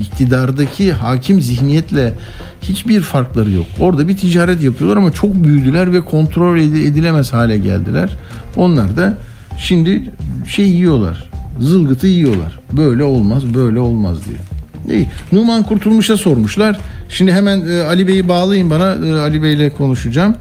iktidardaki 0.00 0.92
hakim 0.92 1.40
zihniyetle 1.40 2.14
hiçbir 2.62 3.00
farkları 3.00 3.50
yok. 3.50 3.66
Orada 3.80 4.08
bir 4.08 4.16
ticaret 4.16 4.62
yapıyorlar 4.62 4.96
ama 4.96 5.12
çok 5.12 5.34
büyüdüler 5.44 5.92
ve 5.92 6.00
kontrol 6.00 6.58
edilemez 6.58 7.32
hale 7.32 7.58
geldiler. 7.58 8.16
Onlar 8.56 8.96
da 8.96 9.18
şimdi 9.58 10.10
şey 10.48 10.68
yiyorlar. 10.68 11.30
Zılgıtı 11.60 12.06
yiyorlar. 12.06 12.60
Böyle 12.72 13.04
olmaz, 13.04 13.54
böyle 13.54 13.80
olmaz 13.80 14.18
diye. 14.26 14.53
İyi. 14.90 15.08
Numan 15.32 15.62
Kurtulmuş'a 15.62 16.16
sormuşlar. 16.16 16.78
Şimdi 17.08 17.32
hemen 17.32 17.68
e, 17.68 17.82
Ali 17.82 18.08
Bey'i 18.08 18.28
bağlayın 18.28 18.70
bana. 18.70 18.94
E, 19.06 19.12
Ali 19.12 19.42
Bey'le 19.42 19.70
konuşacağım. 19.70 20.36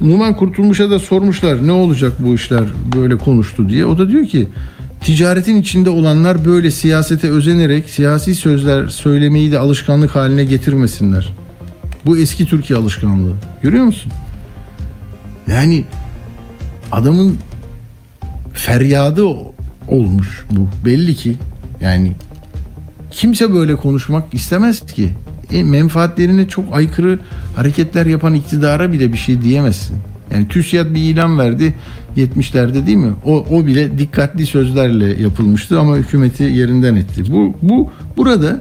Numan 0.00 0.36
Kurtulmuş'a 0.36 0.90
da 0.90 0.98
sormuşlar 0.98 1.66
ne 1.66 1.72
olacak 1.72 2.12
bu 2.18 2.34
işler 2.34 2.64
böyle 2.96 3.18
konuştu 3.18 3.68
diye. 3.68 3.86
O 3.86 3.98
da 3.98 4.08
diyor 4.08 4.26
ki 4.26 4.48
ticaretin 5.00 5.56
içinde 5.56 5.90
olanlar 5.90 6.44
böyle 6.44 6.70
siyasete 6.70 7.30
özenerek 7.30 7.90
siyasi 7.90 8.34
sözler 8.34 8.88
söylemeyi 8.88 9.52
de 9.52 9.58
alışkanlık 9.58 10.16
haline 10.16 10.44
getirmesinler. 10.44 11.34
Bu 12.06 12.18
eski 12.18 12.46
Türkiye 12.46 12.78
alışkanlığı. 12.78 13.34
Görüyor 13.62 13.84
musun? 13.84 14.12
Yani 15.46 15.84
adamın 16.92 17.38
feryadı 18.52 19.24
olmuş 19.88 20.44
bu. 20.50 20.68
Belli 20.84 21.14
ki 21.14 21.36
yani 21.80 22.12
kimse 23.10 23.54
böyle 23.54 23.76
konuşmak 23.76 24.34
istemez 24.34 24.86
ki. 24.86 25.10
E, 25.52 25.64
menfaatlerine 25.64 26.48
çok 26.48 26.64
aykırı 26.72 27.18
hareketler 27.56 28.06
yapan 28.06 28.34
iktidara 28.34 28.92
bile 28.92 29.12
bir 29.12 29.18
şey 29.18 29.42
diyemezsin. 29.42 29.96
Yani 30.32 30.48
TÜSİAD 30.48 30.94
bir 30.94 31.00
ilan 31.00 31.38
verdi 31.38 31.74
70'lerde 32.16 32.86
değil 32.86 32.96
mi? 32.96 33.12
O, 33.24 33.46
o 33.50 33.66
bile 33.66 33.98
dikkatli 33.98 34.46
sözlerle 34.46 35.22
yapılmıştı 35.22 35.80
ama 35.80 35.96
hükümeti 35.96 36.42
yerinden 36.42 36.96
etti. 36.96 37.32
Bu, 37.32 37.54
bu 37.62 37.90
burada 38.16 38.60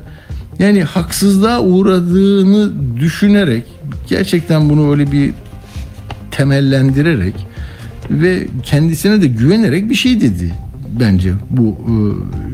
yani 0.60 0.84
haksızlığa 0.84 1.62
uğradığını 1.62 2.72
düşünerek 3.00 3.64
gerçekten 4.10 4.70
bunu 4.70 4.92
öyle 4.92 5.12
bir 5.12 5.34
temellendirerek 6.32 7.36
ve 8.10 8.48
kendisine 8.64 9.22
de 9.22 9.28
güvenerek 9.28 9.90
bir 9.90 9.96
şey 9.96 10.22
dedi 10.22 10.54
bence 11.00 11.34
bu 11.50 11.68
e, 11.68 11.94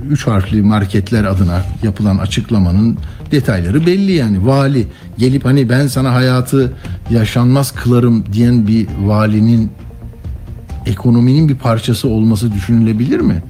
üç 0.10 0.28
harfli 0.28 0.62
marketler 0.62 1.24
adına 1.24 1.62
yapılan 1.84 2.18
açıklamanın 2.18 2.98
detayları 3.32 3.86
belli 3.86 4.12
yani 4.12 4.46
vali 4.48 4.88
gelip 5.18 5.46
hani 5.46 5.70
ben 5.70 5.88
sana 5.88 6.14
hayatı 6.14 6.74
yaşanmaz 7.10 7.72
kılarım 7.72 8.24
diyen 8.34 8.68
bir 8.68 8.88
valinin 9.04 9.72
ekonominin 10.86 11.50
bir 11.50 11.56
parçası 11.56 12.08
olması 12.08 12.54
düşünülebilir 12.54 13.20
mi? 13.20 13.44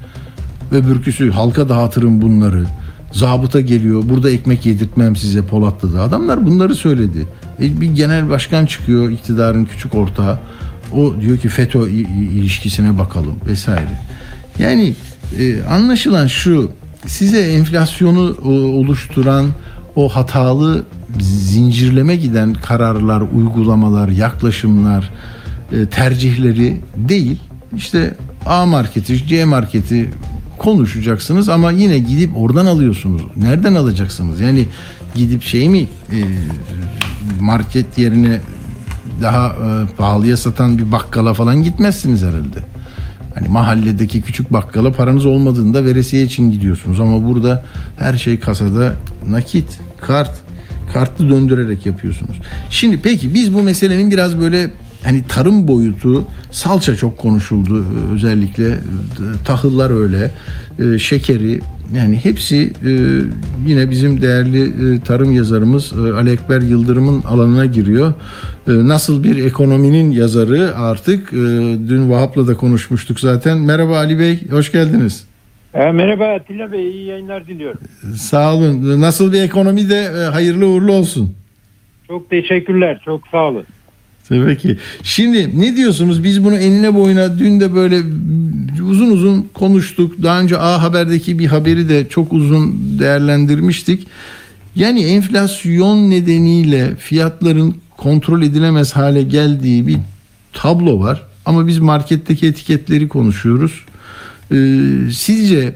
Ve 0.72 0.88
bürküsü 0.88 1.32
halka 1.32 1.70
dağıtırım 1.70 2.22
bunları 2.22 2.66
Zabıta 3.14 3.62
geliyor. 3.62 4.04
Burada 4.10 4.30
ekmek 4.30 4.66
yedirtmem 4.66 5.16
size 5.16 5.42
Polatlı'da. 5.42 6.02
Adamlar 6.02 6.46
bunları 6.46 6.76
söyledi. 6.76 7.28
E, 7.60 7.82
bir 7.82 7.92
genel 7.92 8.30
başkan 8.30 8.66
çıkıyor 8.66 9.12
iktidarın 9.12 9.66
küçük 9.66 9.96
ortağı. 9.96 10.40
O 10.94 11.22
diyor 11.22 11.38
ki 11.38 11.50
FETÖ 11.50 11.90
ilişkisine 11.90 13.00
bakalım 13.00 13.36
vesaire. 13.46 14.02
Yani 14.60 14.94
e, 15.40 15.64
anlaşılan 15.64 16.28
şu 16.28 16.72
size 17.08 17.40
enflasyonu 17.40 18.38
e, 18.44 18.48
oluşturan 18.50 19.48
o 19.96 20.10
hatalı 20.10 20.84
zincirleme 21.22 22.16
giden 22.16 22.54
kararlar, 22.54 23.22
uygulamalar, 23.22 24.08
yaklaşımlar, 24.08 25.10
e, 25.72 25.86
tercihleri 25.86 26.82
değil. 26.96 27.40
İşte 27.76 28.16
A 28.46 28.66
marketi, 28.66 29.28
C 29.28 29.46
marketi 29.46 30.10
konuşacaksınız 30.58 31.50
ama 31.50 31.72
yine 31.72 32.00
gidip 32.00 32.38
oradan 32.38 32.66
alıyorsunuz. 32.66 33.22
Nereden 33.36 33.76
alacaksınız? 33.76 34.42
Yani 34.42 34.68
gidip 35.16 35.44
şey 35.44 35.70
mi 35.70 35.88
e, 36.12 36.18
market 37.40 37.98
yerine 37.98 38.42
daha 39.22 39.48
e, 39.48 39.96
pahalıya 39.98 40.38
satan 40.38 40.78
bir 40.78 40.92
bakkala 40.92 41.34
falan 41.34 41.64
gitmezsiniz 41.64 42.22
herhalde. 42.22 42.73
Hani 43.36 43.48
mahalledeki 43.48 44.22
küçük 44.22 44.54
bakkala 44.54 44.92
paranız 44.92 45.26
olmadığında 45.26 45.86
veresiye 45.86 46.24
için 46.24 46.52
gidiyorsunuz 46.52 47.00
ama 47.00 47.28
burada 47.28 47.64
her 47.98 48.18
şey 48.18 48.40
kasada 48.40 48.96
nakit, 49.30 49.80
kart, 50.02 50.32
kartlı 50.94 51.30
döndürerek 51.30 51.86
yapıyorsunuz. 51.86 52.36
Şimdi 52.70 53.00
peki 53.04 53.34
biz 53.34 53.54
bu 53.54 53.64
meselenin 53.64 54.12
biraz 54.12 54.40
böyle 54.40 54.72
hani 55.04 55.24
tarım 55.28 55.68
boyutu 55.68 56.28
salça 56.52 56.96
çok 56.96 57.18
konuşuldu 57.18 57.86
özellikle 58.14 58.68
e, 58.68 58.80
tahıllar 59.46 60.02
öyle 60.02 60.32
e, 60.80 61.00
şekeri 61.00 61.62
yani 61.96 62.16
hepsi 62.24 62.74
e, 62.86 62.92
yine 63.68 63.90
bizim 63.90 64.22
değerli 64.22 64.74
tarım 65.04 65.32
yazarımız 65.32 65.94
Ali 65.94 66.32
Ekber 66.32 66.62
Yıldırım'ın 66.62 67.22
alanına 67.22 67.66
giriyor. 67.66 68.14
Nasıl 68.68 69.24
bir 69.24 69.46
ekonominin 69.46 70.12
yazarı 70.12 70.78
artık 70.78 71.32
dün 71.90 72.10
Vahap'la 72.10 72.48
da 72.48 72.58
konuşmuştuk 72.58 73.20
zaten. 73.20 73.58
Merhaba 73.58 73.98
Ali 73.98 74.20
Bey, 74.20 74.50
hoş 74.52 74.72
geldiniz. 74.72 75.28
E, 75.74 75.92
merhaba 75.92 76.28
Atilla 76.28 76.72
Bey, 76.72 76.92
iyi 76.92 77.06
yayınlar 77.06 77.48
diliyorum. 77.48 77.80
Sağ 78.16 78.56
olun. 78.56 79.02
Nasıl 79.02 79.34
bir 79.34 79.42
ekonomi 79.42 79.90
de 79.90 80.08
hayırlı 80.34 80.68
uğurlu 80.68 80.92
olsun. 80.92 81.36
Çok 82.08 82.30
teşekkürler, 82.30 83.02
çok 83.06 83.28
sağ 83.28 83.48
olun. 83.48 83.66
Tabii 84.30 84.58
ki. 84.58 84.78
Şimdi 85.04 85.62
ne 85.62 85.76
diyorsunuz? 85.76 86.24
Biz 86.24 86.44
bunu 86.44 86.56
enine 86.56 86.96
boyuna 86.96 87.40
dün 87.40 87.60
de 87.60 87.76
böyle 87.76 88.02
uzun 88.90 89.12
uzun 89.12 89.48
konuştuk. 89.54 90.24
Daha 90.24 90.40
önce 90.42 90.58
A 90.58 90.84
Haber'deki 90.84 91.40
bir 91.40 91.48
haberi 91.48 91.90
de 91.90 92.10
çok 92.10 92.34
uzun 92.34 92.76
değerlendirmiştik. 93.00 94.08
Yani 94.76 95.04
enflasyon 95.04 96.10
nedeniyle 96.10 96.96
fiyatların 96.96 97.76
kontrol 97.98 98.42
edilemez 98.42 98.96
hale 98.96 99.24
geldiği 99.24 99.88
bir 99.88 99.98
tablo 100.54 101.00
var. 101.00 101.24
Ama 101.46 101.68
biz 101.68 101.80
marketteki 101.80 102.48
etiketleri 102.48 103.08
konuşuyoruz. 103.08 103.86
Ee, 104.52 104.56
sizce 105.12 105.76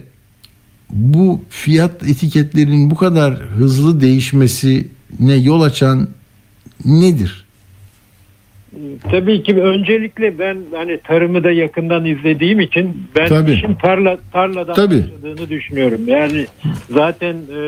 bu 0.90 1.42
fiyat 1.50 2.04
etiketlerinin 2.04 2.92
bu 2.92 2.96
kadar 2.96 3.36
hızlı 3.36 4.02
değişmesine 4.02 5.36
yol 5.36 5.62
açan 5.62 6.08
nedir? 6.86 7.47
Tabii 9.12 9.44
ki 9.44 9.62
öncelikle 9.62 10.40
ben 10.40 10.58
hani 10.76 10.98
tarımı 10.98 11.44
da 11.44 11.52
yakından 11.52 12.06
izlediğim 12.06 12.60
için 12.60 13.08
ben 13.16 13.28
Tabii. 13.28 13.52
işin 13.52 13.76
tarla 13.76 14.18
tarladan 14.34 14.76
Tabii. 14.76 15.04
başladığını 15.04 15.50
düşünüyorum. 15.50 16.02
Yani 16.08 16.46
zaten 16.90 17.36
e, 17.36 17.62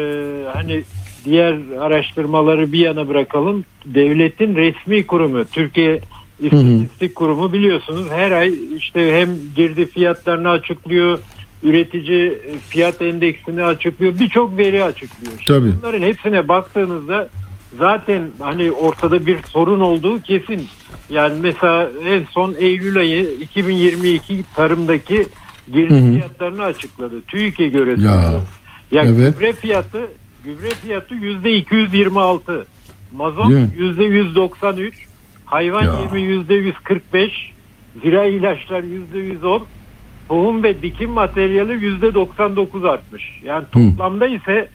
hani 0.54 0.84
diğer 1.26 1.56
araştırmaları 1.80 2.72
bir 2.72 2.80
yana 2.80 3.08
bırakalım. 3.08 3.66
Devletin 3.86 4.56
resmi 4.56 5.08
kurumu 5.08 5.46
Türkiye 5.46 6.00
İstatistik 6.40 7.16
Kurumu 7.16 7.54
biliyorsunuz 7.54 8.08
her 8.12 8.32
ay 8.32 8.54
işte 8.78 9.20
hem 9.20 9.30
girdi 9.56 9.86
fiyatlarını 9.86 10.50
açıklıyor, 10.50 11.20
üretici 11.64 12.42
fiyat 12.70 13.02
endeksini 13.02 13.64
açıklıyor, 13.64 14.20
birçok 14.20 14.58
veri 14.58 14.84
açıklıyor. 14.84 15.34
Tabii. 15.48 15.72
Bunların 15.82 16.02
hepsine 16.02 16.48
baktığınızda 16.48 17.30
zaten 17.78 18.22
hani 18.40 18.72
ortada 18.72 19.26
bir 19.26 19.38
sorun 19.48 19.80
olduğu 19.80 20.22
kesin. 20.22 20.68
Yani 21.10 21.40
mesela 21.42 21.90
en 22.06 22.24
son 22.32 22.56
Eylül 22.60 22.98
ayı 22.98 23.32
2022 23.42 24.44
tarımdaki 24.56 25.28
girdi 25.74 26.14
fiyatlarını 26.14 26.64
açıkladı. 26.64 27.22
TÜİK'e 27.22 27.68
göre. 27.68 27.96
Ya, 28.02 28.34
yani 28.92 29.22
evet. 29.22 29.34
gübre 29.34 29.54
fiyatı 29.54 30.08
gübre 30.44 30.70
fiyatı 30.70 31.16
yüzde 31.16 31.54
226. 31.56 32.66
Mazot 33.16 33.52
yüzde 33.78 34.04
193. 34.04 34.96
Hayvan 35.46 35.84
ya. 35.84 36.00
yemi 36.00 36.22
yüzde 36.22 36.54
145. 36.54 37.54
Zira 38.02 38.26
ilaçlar 38.26 38.84
yüzde 38.84 39.20
110. 39.20 39.66
Tohum 40.28 40.64
ve 40.64 40.82
dikim 40.82 41.10
materyali 41.10 41.86
yüzde 41.86 42.14
99 42.14 42.86
artmış. 42.86 43.24
Yani 43.44 43.66
toplamda 43.72 44.28
ise 44.28 44.70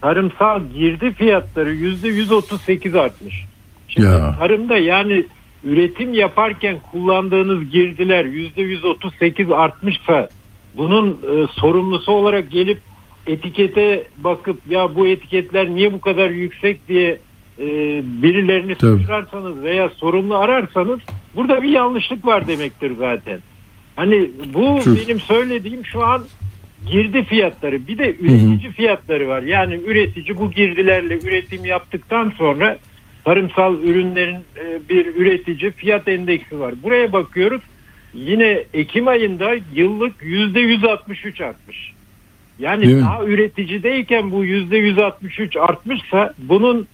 tarımsal 0.00 0.62
girdi 0.74 1.12
fiyatları 1.12 1.72
yüzde 1.72 2.08
138 2.08 2.94
artmış. 2.94 3.44
Şimdi 3.88 4.06
ya. 4.06 4.36
tarımda 4.38 4.76
yani 4.76 5.26
üretim 5.64 6.14
yaparken 6.14 6.78
kullandığınız 6.90 7.70
girdiler 7.70 8.24
yüzde 8.24 8.62
138 8.62 9.50
artmışsa 9.50 10.28
bunun 10.76 11.10
e, 11.10 11.46
sorumlusu 11.60 12.12
olarak 12.12 12.50
gelip 12.50 12.78
etikete 13.26 14.04
bakıp 14.18 14.60
ya 14.70 14.94
bu 14.94 15.06
etiketler 15.06 15.70
niye 15.70 15.92
bu 15.92 16.00
kadar 16.00 16.30
yüksek 16.30 16.88
diye 16.88 17.18
e, 17.58 17.66
birilerini 18.22 18.74
suçlarsanız 18.74 19.62
veya 19.62 19.88
sorumlu 19.88 20.36
ararsanız 20.36 21.00
burada 21.36 21.62
bir 21.62 21.68
yanlışlık 21.68 22.26
var 22.26 22.48
demektir 22.48 22.92
zaten. 22.98 23.40
Hani 23.96 24.30
bu 24.54 24.80
Şu. 24.84 24.96
benim 24.96 25.20
söylediğim 25.20 25.84
şu 25.84 26.04
an 26.04 26.24
girdi 26.86 27.24
fiyatları 27.24 27.86
bir 27.86 27.98
de 27.98 28.14
üretici 28.14 28.64
Hı-hı. 28.64 28.72
fiyatları 28.72 29.28
var. 29.28 29.42
Yani 29.42 29.74
üretici 29.86 30.38
bu 30.38 30.50
girdilerle 30.50 31.18
üretim 31.18 31.64
yaptıktan 31.64 32.32
sonra 32.38 32.78
tarımsal 33.24 33.82
ürünlerin 33.82 34.38
e, 34.56 34.88
bir 34.88 35.06
üretici 35.06 35.70
fiyat 35.70 36.08
endeksi 36.08 36.60
var. 36.60 36.74
Buraya 36.82 37.12
bakıyoruz. 37.12 37.62
Yine 38.14 38.64
Ekim 38.74 39.08
ayında 39.08 39.50
yıllık 39.74 40.14
yüzde 40.22 40.60
163 40.60 41.40
artmış. 41.40 41.92
Yani 42.58 42.86
Değil 42.86 43.00
daha 43.00 43.18
mi? 43.18 43.32
üreticideyken 43.32 44.30
bu 44.30 44.44
yüzde 44.44 44.76
163 44.76 45.56
artmışsa 45.56 46.34
bunun 46.38 46.86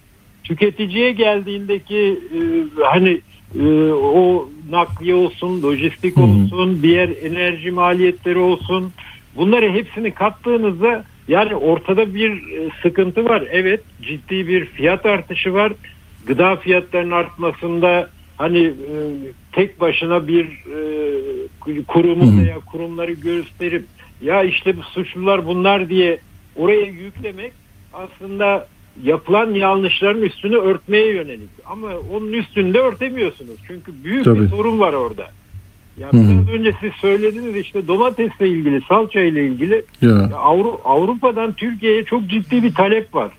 tüketiciye 0.43 1.11
geldiğindeki 1.11 2.19
e, 2.33 2.39
hani 2.83 3.21
e, 3.59 3.91
o 3.91 4.49
nakliye 4.69 5.15
olsun, 5.15 5.63
lojistik 5.63 6.17
olsun, 6.17 6.69
Hı-hı. 6.69 6.83
diğer 6.83 7.09
enerji 7.23 7.71
maliyetleri 7.71 8.39
olsun, 8.39 8.93
Bunları 9.37 9.73
hepsini 9.73 10.11
kattığınızda 10.11 11.03
yani 11.27 11.55
ortada 11.55 12.13
bir 12.13 12.43
sıkıntı 12.81 13.25
var. 13.25 13.43
Evet 13.51 13.81
ciddi 14.01 14.47
bir 14.47 14.65
fiyat 14.65 15.05
artışı 15.05 15.53
var. 15.53 15.73
Gıda 16.27 16.55
fiyatlarının 16.55 17.11
artmasında 17.11 18.09
hani 18.37 18.63
e, 18.65 18.95
tek 19.51 19.81
başına 19.81 20.27
bir 20.27 20.45
e, 20.45 21.83
kurumu 21.87 22.41
veya 22.41 22.59
kurumları 22.59 23.11
gösterip 23.11 23.85
ya 24.21 24.43
işte 24.43 24.77
bu 24.77 24.83
suçlular 24.83 25.45
bunlar 25.45 25.89
diye 25.89 26.19
oraya 26.55 26.85
yüklemek 26.85 27.53
aslında 27.93 28.67
yapılan 29.03 29.53
yanlışların 29.53 30.21
üstünü 30.21 30.55
örtmeye 30.55 31.13
yönelik. 31.13 31.49
Ama 31.65 31.87
onun 32.13 32.33
üstünde 32.33 32.79
örtemiyorsunuz. 32.79 33.55
Çünkü 33.67 34.03
büyük 34.03 34.25
Tabii. 34.25 34.41
bir 34.41 34.49
sorun 34.49 34.79
var 34.79 34.93
orada. 34.93 35.27
Ya 35.97 36.09
biraz 36.13 36.49
önce 36.49 36.73
siz 36.81 36.91
söylediniz 36.93 37.55
işte 37.55 37.87
domatesle 37.87 38.47
ilgili, 38.49 38.81
salça 38.81 39.19
ile 39.19 39.47
ilgili 39.47 39.85
ya. 40.01 40.29
Avru, 40.35 40.81
Avrupa'dan 40.85 41.53
Türkiye'ye 41.53 42.03
çok 42.03 42.27
ciddi 42.27 42.63
bir 42.63 42.73
talep 42.73 43.15
var. 43.15 43.31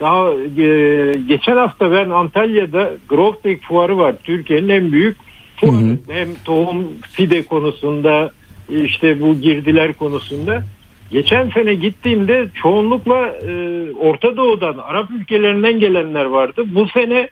Daha 0.00 0.32
e, 0.32 1.12
geçen 1.28 1.56
hafta 1.56 1.92
ben 1.92 2.10
Antalya'da 2.10 2.90
Growtech 3.08 3.62
fuarı 3.62 3.98
var. 3.98 4.14
Türkiye'nin 4.24 4.68
en 4.68 4.92
büyük 4.92 5.16
fuarı. 5.56 5.98
Hem 6.08 6.28
tohum 6.44 6.86
fide 7.12 7.42
konusunda 7.42 8.30
işte 8.68 9.20
bu 9.20 9.34
girdiler 9.34 9.92
konusunda. 9.92 10.62
Geçen 11.10 11.50
sene 11.50 11.74
gittiğimde 11.74 12.48
çoğunlukla 12.62 13.26
e, 13.26 13.92
Orta 13.92 14.36
Doğu'dan, 14.36 14.78
Arap 14.78 15.10
ülkelerinden 15.10 15.80
gelenler 15.80 16.24
vardı. 16.24 16.64
Bu 16.66 16.88
sene 16.88 17.28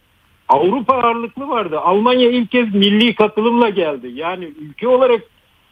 Avrupa 0.49 0.95
ağırlıklı 0.95 1.49
vardı. 1.49 1.81
Almanya 1.81 2.31
ilk 2.31 2.51
kez 2.51 2.75
milli 2.75 3.15
katılımla 3.15 3.69
geldi. 3.69 4.11
Yani 4.15 4.49
ülke 4.61 4.89
olarak 4.89 5.21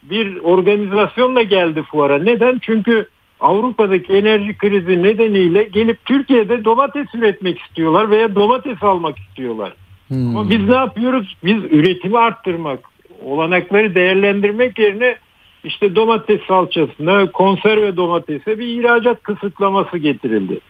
bir 0.03 0.37
organizasyonla 0.37 1.43
geldi 1.43 1.83
fuara. 1.83 2.19
Neden? 2.19 2.59
Çünkü 2.63 3.07
Avrupa'daki 3.43 4.13
enerji 4.13 4.59
krizi 4.59 5.03
nedeniyle 5.03 5.63
gelip 5.63 6.05
Türkiye'de 6.05 6.65
domates 6.65 7.15
üretmek 7.15 7.59
istiyorlar 7.59 8.11
veya 8.11 8.35
domates 8.35 8.83
almak 8.83 9.19
istiyorlar. 9.19 9.73
Hmm. 10.09 10.37
Ama 10.37 10.51
biz 10.51 10.69
ne 10.69 10.75
yapıyoruz? 10.75 11.37
Biz 11.45 11.57
üretimi 11.57 12.19
arttırmak, 12.19 12.81
olanakları 13.25 13.95
değerlendirmek 13.95 14.79
yerine 14.79 15.17
işte 15.65 15.97
domates 15.97 16.41
salçasına, 16.49 17.31
konserve 17.31 17.97
domatese 17.97 18.59
bir 18.59 18.67
ihracat 18.67 19.23
kısıtlaması 19.23 19.99
getirildi. 19.99 20.61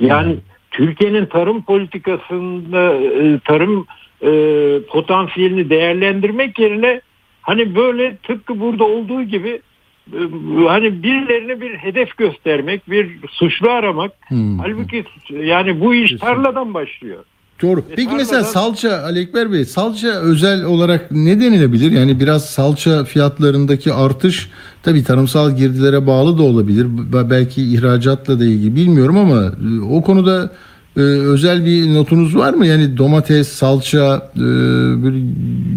Yani 0.00 0.32
hmm. 0.32 0.40
Türkiye'nin 0.70 1.26
tarım 1.26 1.62
politikasında 1.62 2.94
e, 2.94 3.38
tarım 3.38 3.86
e, 4.22 4.30
potansiyelini 4.88 5.70
değerlendirmek 5.70 6.58
yerine 6.58 7.00
hani 7.42 7.74
böyle 7.74 8.16
tıpkı 8.16 8.60
burada 8.60 8.84
olduğu 8.84 9.22
gibi 9.22 9.60
hani 10.68 11.02
birilerine 11.02 11.60
bir 11.60 11.70
hedef 11.70 12.16
göstermek, 12.16 12.90
bir 12.90 13.10
suçlu 13.30 13.70
aramak. 13.70 14.12
Hmm. 14.28 14.58
Halbuki 14.58 15.04
yani 15.30 15.80
bu 15.80 15.94
iş 15.94 16.12
tarladan 16.20 16.74
başlıyor. 16.74 17.24
Doğru. 17.62 17.80
E, 17.80 17.94
Peki 17.96 18.14
mesela 18.16 18.44
salça 18.44 19.02
Ali 19.02 19.20
Ekber 19.20 19.52
Bey 19.52 19.64
salça 19.64 20.08
özel 20.08 20.64
olarak 20.64 21.10
ne 21.10 21.40
denilebilir? 21.40 21.92
Yani 21.92 22.20
biraz 22.20 22.50
salça 22.50 23.04
fiyatlarındaki 23.04 23.92
artış 23.92 24.50
tabii 24.82 25.04
tarımsal 25.04 25.56
girdilere 25.56 26.06
bağlı 26.06 26.38
da 26.38 26.42
olabilir. 26.42 26.86
Belki 27.30 27.62
ihracatla 27.62 28.40
da 28.40 28.44
ilgili 28.44 28.76
bilmiyorum 28.76 29.16
ama 29.18 29.42
e, 29.42 29.80
o 29.80 30.02
konuda 30.02 30.52
e, 30.96 31.00
özel 31.00 31.66
bir 31.66 31.94
notunuz 31.94 32.36
var 32.36 32.54
mı? 32.54 32.66
Yani 32.66 32.96
domates, 32.98 33.48
salça 33.48 34.30
e, 34.36 34.40
böyle 35.04 35.18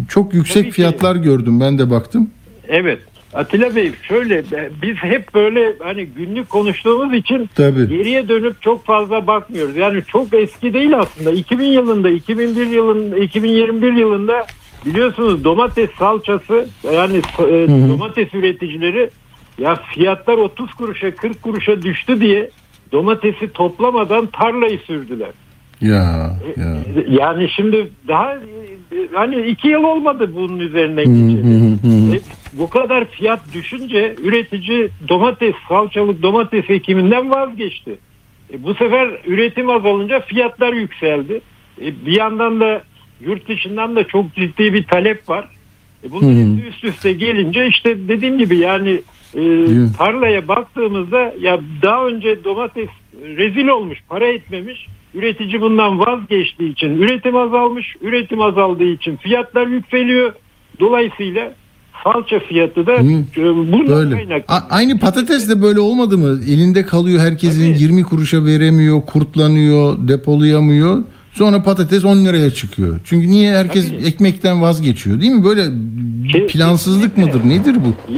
çok 0.09 0.33
yüksek 0.33 0.63
tabii 0.63 0.71
fiyatlar 0.71 1.17
ki. 1.17 1.23
gördüm 1.23 1.59
ben 1.59 1.79
de 1.79 1.89
baktım. 1.89 2.29
Evet. 2.67 2.99
Atilla 3.35 3.75
Bey 3.75 3.91
şöyle 4.01 4.43
biz 4.81 4.95
hep 4.95 5.33
böyle 5.33 5.75
hani 5.83 6.05
günlük 6.05 6.49
konuştuğumuz 6.49 7.13
için 7.13 7.49
Tabii. 7.55 7.89
geriye 7.89 8.29
dönüp 8.29 8.61
çok 8.61 8.85
fazla 8.85 9.27
bakmıyoruz. 9.27 9.75
Yani 9.75 10.03
çok 10.07 10.33
eski 10.33 10.73
değil 10.73 10.99
aslında. 10.99 11.31
2000 11.31 11.65
yılında, 11.65 12.09
2001 12.09 12.67
yılında, 12.67 13.17
2021 13.17 13.93
yılında 13.93 14.45
biliyorsunuz 14.85 15.43
domates 15.43 15.89
salçası 15.91 16.67
yani 16.93 17.17
e, 17.39 17.67
domates 17.89 18.33
üreticileri 18.33 19.09
ya 19.57 19.75
fiyatlar 19.75 20.37
30 20.37 20.73
kuruşa 20.73 21.15
40 21.15 21.41
kuruşa 21.41 21.81
düştü 21.81 22.21
diye 22.21 22.49
domatesi 22.91 23.53
toplamadan 23.53 24.25
tarlayı 24.25 24.79
sürdüler. 24.79 25.31
Ya, 25.81 26.37
ya. 26.57 26.77
Yani 27.09 27.49
şimdi 27.49 27.89
daha 28.07 28.37
hani 29.13 29.47
iki 29.47 29.67
yıl 29.67 29.83
olmadı 29.83 30.31
bunun 30.35 30.59
üzerine 30.59 31.03
geçeli. 31.03 32.21
Bu 32.57 32.69
kadar 32.69 33.05
fiyat 33.05 33.53
düşünce 33.53 34.15
üretici 34.23 34.89
domates, 35.09 35.55
salçalık 35.69 36.21
domates 36.21 36.69
ekiminden 36.69 37.29
vazgeçti. 37.31 37.97
E, 38.53 38.63
bu 38.63 38.73
sefer 38.73 39.21
üretim 39.25 39.69
azalınca 39.69 40.19
fiyatlar 40.19 40.73
yükseldi. 40.73 41.41
E, 41.81 42.05
bir 42.05 42.17
yandan 42.17 42.59
da 42.59 42.83
yurt 43.21 43.47
dışından 43.47 43.95
da 43.95 44.07
çok 44.07 44.35
ciddi 44.35 44.73
bir 44.73 44.83
talep 44.83 45.29
var. 45.29 45.47
E, 46.03 46.11
bunun 46.11 46.57
üst 46.57 46.83
üste 46.83 47.13
gelince 47.13 47.67
işte 47.67 48.07
dediğim 48.07 48.37
gibi 48.37 48.57
yani 48.57 49.01
e, 49.35 49.41
tarlaya 49.97 50.47
baktığımızda 50.47 51.33
ya 51.39 51.59
daha 51.81 52.07
önce 52.07 52.43
domates 52.43 52.89
rezil 53.23 53.67
olmuş, 53.67 53.99
para 54.09 54.27
etmemiş. 54.27 54.87
Üretici 55.13 55.61
bundan 55.61 55.99
vazgeçtiği 55.99 56.71
için 56.71 57.01
üretim 57.01 57.35
azalmış, 57.35 57.95
üretim 58.01 58.41
azaldığı 58.41 58.83
için 58.83 59.17
fiyatlar 59.17 59.67
yükseliyor. 59.67 60.33
Dolayısıyla 60.79 61.53
salça 62.05 62.39
fiyatı 62.39 62.87
da 62.87 62.93
Hı, 62.93 63.23
bundan 63.71 64.11
kaynaklı. 64.11 64.55
Aynı 64.69 64.99
patates 64.99 65.49
de 65.49 65.61
böyle 65.61 65.79
olmadı 65.79 66.17
mı? 66.17 66.39
Elinde 66.49 66.85
kalıyor 66.85 67.19
herkesin 67.19 67.73
Tabii. 67.73 67.83
20 67.83 68.03
kuruşa 68.03 68.45
veremiyor, 68.45 69.01
kurtlanıyor, 69.01 70.07
depolayamıyor. 70.07 71.03
Sonra 71.33 71.63
patates 71.63 72.05
10 72.05 72.25
liraya 72.25 72.51
çıkıyor. 72.51 72.99
Çünkü 73.05 73.27
niye 73.27 73.57
herkes 73.57 73.89
Tabii. 73.89 74.05
ekmekten 74.05 74.61
vazgeçiyor 74.61 75.21
değil 75.21 75.31
mi? 75.31 75.45
Böyle 75.45 75.61
şey, 76.31 76.47
plansızlık 76.47 77.17
mıdır? 77.17 77.41
Nedir 77.45 77.75
bu? 77.75 78.13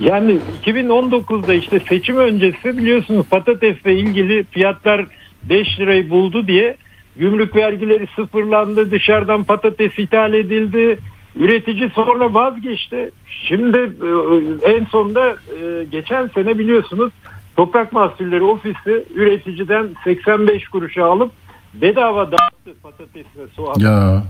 Yani 0.00 0.38
2019'da 0.66 1.54
işte 1.54 1.80
seçim 1.88 2.16
öncesi 2.16 2.78
biliyorsunuz 2.78 3.26
patatesle 3.30 3.98
ilgili 3.98 4.44
fiyatlar 4.50 5.06
5 5.42 5.80
lirayı 5.80 6.10
buldu 6.10 6.46
diye 6.46 6.76
gümrük 7.16 7.56
vergileri 7.56 8.06
sıfırlandı. 8.16 8.90
Dışarıdan 8.90 9.44
patates 9.44 9.98
ithal 9.98 10.34
edildi. 10.34 10.98
Üretici 11.36 11.90
sonra 11.94 12.34
vazgeçti. 12.34 13.10
Şimdi 13.26 13.78
e, 13.78 14.70
en 14.72 14.84
sonunda 14.84 15.30
e, 15.30 15.84
geçen 15.84 16.26
sene 16.26 16.58
biliyorsunuz 16.58 17.12
Toprak 17.56 17.92
Mahsulleri 17.92 18.42
Ofisi 18.42 19.04
üreticiden 19.14 19.88
85 20.04 20.68
kuruşa 20.68 21.04
alıp 21.04 21.32
bedava 21.74 22.32
dağıttı 22.32 22.80
patates 22.82 23.26
ve 23.36 23.46
soğan. 23.56 23.74
Ya. 23.78 24.22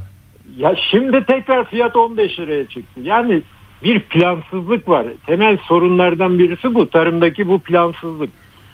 Ya 0.56 0.76
şimdi 0.90 1.24
tekrar 1.24 1.70
fiyat 1.70 1.96
15 1.96 2.38
liraya 2.38 2.66
çıktı. 2.66 3.00
Yani 3.00 3.42
bir 3.84 4.00
plansızlık 4.00 4.88
var. 4.88 5.06
Temel 5.26 5.58
sorunlardan 5.68 6.38
birisi 6.38 6.74
bu. 6.74 6.90
Tarımdaki 6.90 7.48
bu 7.48 7.58
plansızlık. 7.58 8.30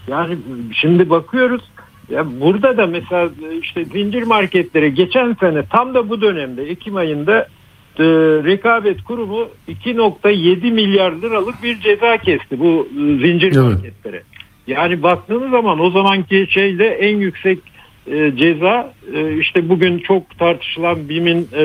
Yani 0.09 0.39
şimdi 0.73 1.11
bakıyoruz 1.11 1.63
ya 2.11 2.41
burada 2.41 2.77
da 2.77 2.87
mesela 2.87 3.31
işte 3.63 3.85
zincir 3.85 4.23
marketlere 4.23 4.89
geçen 4.89 5.37
sene 5.41 5.63
tam 5.67 5.95
da 5.95 6.09
bu 6.09 6.21
dönemde 6.21 6.63
Ekim 6.63 6.97
ayında 6.97 7.47
e, 8.01 8.05
rekabet 8.45 9.03
kurumu 9.03 9.49
2.7 9.69 10.71
milyar 10.71 11.13
liralık 11.13 11.63
bir 11.63 11.81
ceza 11.81 12.17
kesti 12.17 12.59
bu 12.61 12.89
e, 12.93 12.99
zincir 12.99 13.57
evet. 13.57 13.57
marketlere. 13.57 14.23
Yani 14.67 15.03
baktığınız 15.03 15.51
zaman 15.51 15.81
o 15.81 15.91
zamanki 15.91 16.47
şeyle 16.51 16.87
en 16.87 17.17
yüksek 17.17 17.59
e, 18.07 18.37
ceza 18.37 18.93
e, 19.15 19.37
işte 19.37 19.69
bugün 19.69 19.99
çok 19.99 20.39
tartışılan 20.39 21.09
BİM'in 21.09 21.49
e, 21.57 21.65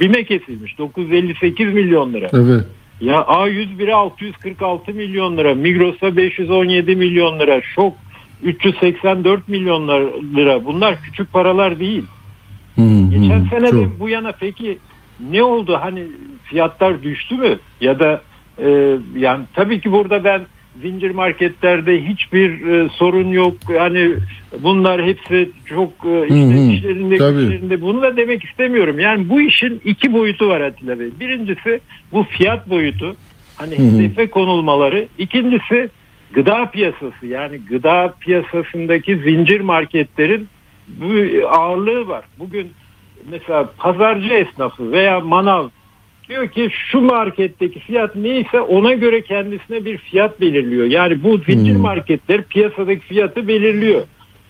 BİM'e 0.00 0.24
kesilmiş 0.24 0.78
958 0.78 1.74
milyon 1.74 2.12
lira. 2.12 2.28
Evet. 2.32 2.64
Ya 3.00 3.16
A101'e 3.16 3.94
646 3.94 4.92
milyon 4.92 5.36
lira, 5.36 5.54
Migros'a 5.54 6.16
517 6.16 6.96
milyon 6.96 7.38
lira, 7.38 7.62
Şok 7.74 7.94
384 8.42 9.48
milyon 9.48 9.88
lira. 10.36 10.64
Bunlar 10.64 11.02
küçük 11.02 11.32
paralar 11.32 11.78
değil. 11.78 12.04
Hmm, 12.74 13.10
Geçen 13.10 13.40
hmm, 13.40 13.48
sene 13.50 13.72
de 13.72 14.00
bu 14.00 14.08
yana 14.08 14.32
peki 14.32 14.78
ne 15.20 15.42
oldu? 15.42 15.78
Hani 15.80 16.06
fiyatlar 16.44 17.02
düştü 17.02 17.34
mü? 17.34 17.58
Ya 17.80 18.00
da 18.00 18.22
e, 18.58 18.98
yani 19.16 19.44
tabii 19.54 19.80
ki 19.80 19.92
burada 19.92 20.24
ben 20.24 20.40
zincir 20.82 21.10
marketlerde 21.10 22.04
hiçbir 22.04 22.66
e, 22.66 22.88
sorun 22.88 23.28
yok. 23.28 23.54
Yani 23.74 24.14
bunlar 24.60 25.04
hepsi 25.04 25.50
çok 25.66 25.90
e, 26.04 26.22
işte 26.22 26.72
işlerinde, 26.72 27.14
işlerinde 27.14 27.80
bunu 27.80 28.02
da 28.02 28.16
demek 28.16 28.44
istemiyorum. 28.44 28.98
Yani 28.98 29.28
bu 29.28 29.40
işin 29.40 29.80
iki 29.84 30.12
boyutu 30.12 30.48
var 30.48 30.60
Atilla 30.60 31.00
Bey. 31.00 31.08
Birincisi 31.20 31.80
bu 32.12 32.22
fiyat 32.22 32.70
boyutu. 32.70 33.16
Hani 33.56 33.78
hedefe 33.78 34.30
konulmaları. 34.30 35.08
İkincisi 35.18 35.90
gıda 36.32 36.70
piyasası 36.70 37.26
yani 37.26 37.60
gıda 37.68 38.14
piyasasındaki 38.20 39.16
zincir 39.16 39.60
marketlerin 39.60 40.48
bu 40.88 41.12
ağırlığı 41.48 42.08
var. 42.08 42.24
Bugün 42.38 42.72
mesela 43.30 43.70
pazarcı 43.78 44.28
esnafı 44.28 44.92
veya 44.92 45.20
manav 45.20 45.68
diyor 46.28 46.48
ki 46.48 46.68
şu 46.70 47.00
marketteki 47.00 47.80
fiyat 47.80 48.16
neyse 48.16 48.60
ona 48.60 48.92
göre 48.92 49.22
kendisine 49.22 49.84
bir 49.84 49.98
fiyat 49.98 50.40
belirliyor. 50.40 50.86
Yani 50.86 51.22
bu 51.22 51.38
zincir 51.38 51.74
hmm. 51.74 51.80
marketler 51.80 52.42
piyasadaki 52.42 53.00
fiyatı 53.00 53.48
belirliyor. 53.48 54.02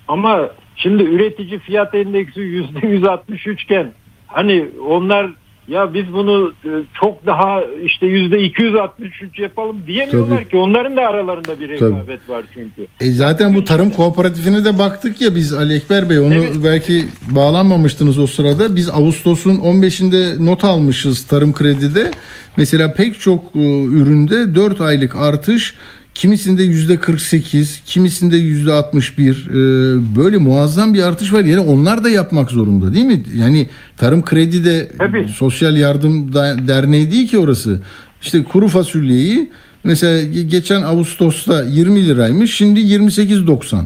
Ama 0.08 0.50
şimdi 0.76 1.02
üretici 1.02 1.58
fiyat 1.58 1.94
endeksi 1.94 2.40
yüzde 2.40 2.86
163 2.86 3.62
iken 3.62 3.92
hani 4.26 4.66
onlar 4.88 5.30
ya 5.68 5.94
biz 5.94 6.12
bunu 6.12 6.52
e, 6.64 6.70
çok 7.00 7.26
daha 7.26 7.62
işte 7.84 8.06
yüzde 8.06 8.42
263 8.42 9.38
yapalım 9.38 9.82
diyemiyorlar 9.86 10.36
Tabii. 10.36 10.48
ki. 10.48 10.56
Onların 10.56 10.96
da 10.96 11.02
aralarında 11.02 11.60
bir 11.60 11.68
rekabet 11.68 12.20
Tabii. 12.26 12.36
var 12.36 12.44
çünkü. 12.54 12.86
E 13.00 13.10
zaten 13.10 13.54
bu 13.54 13.64
tarım 13.64 13.90
kooperatifine 13.90 14.64
de 14.64 14.78
baktık 14.78 15.20
ya 15.20 15.34
biz 15.34 15.52
Ali 15.52 15.74
Ekber 15.74 16.10
Bey 16.10 16.18
onu 16.18 16.34
evet. 16.34 16.56
belki 16.64 17.04
bağlanmamıştınız 17.30 18.18
o 18.18 18.26
sırada. 18.26 18.76
Biz 18.76 18.90
Ağustos'un 18.90 19.56
15'inde 19.56 20.46
not 20.46 20.64
almışız 20.64 21.26
tarım 21.26 21.52
kredide. 21.52 22.10
Mesela 22.56 22.92
pek 22.92 23.20
çok 23.20 23.56
e, 23.56 23.84
üründe 23.84 24.54
4 24.54 24.80
aylık 24.80 25.16
artış 25.16 25.74
Kimisinde 26.16 26.62
yüzde 26.62 26.96
48, 26.96 27.80
kimisinde 27.86 28.36
yüzde 28.36 28.72
61 28.72 29.46
e, 29.46 29.54
böyle 30.16 30.36
muazzam 30.36 30.94
bir 30.94 31.02
artış 31.02 31.32
var. 31.32 31.44
Yani 31.44 31.60
onlar 31.60 32.04
da 32.04 32.10
yapmak 32.10 32.50
zorunda 32.50 32.94
değil 32.94 33.04
mi? 33.04 33.22
Yani 33.34 33.68
Tarım 33.96 34.24
Kredi 34.24 34.64
de 34.64 34.88
Tabii. 34.98 35.28
Sosyal 35.28 35.76
Yardım 35.76 36.34
Derneği 36.68 37.12
değil 37.12 37.28
ki 37.28 37.38
orası. 37.38 37.80
İşte 38.22 38.44
kuru 38.44 38.68
fasulyeyi 38.68 39.50
mesela 39.84 40.22
geçen 40.42 40.82
Ağustos'ta 40.82 41.64
20 41.64 42.06
liraymış 42.06 42.54
şimdi 42.54 42.80
28.90. 42.80 43.84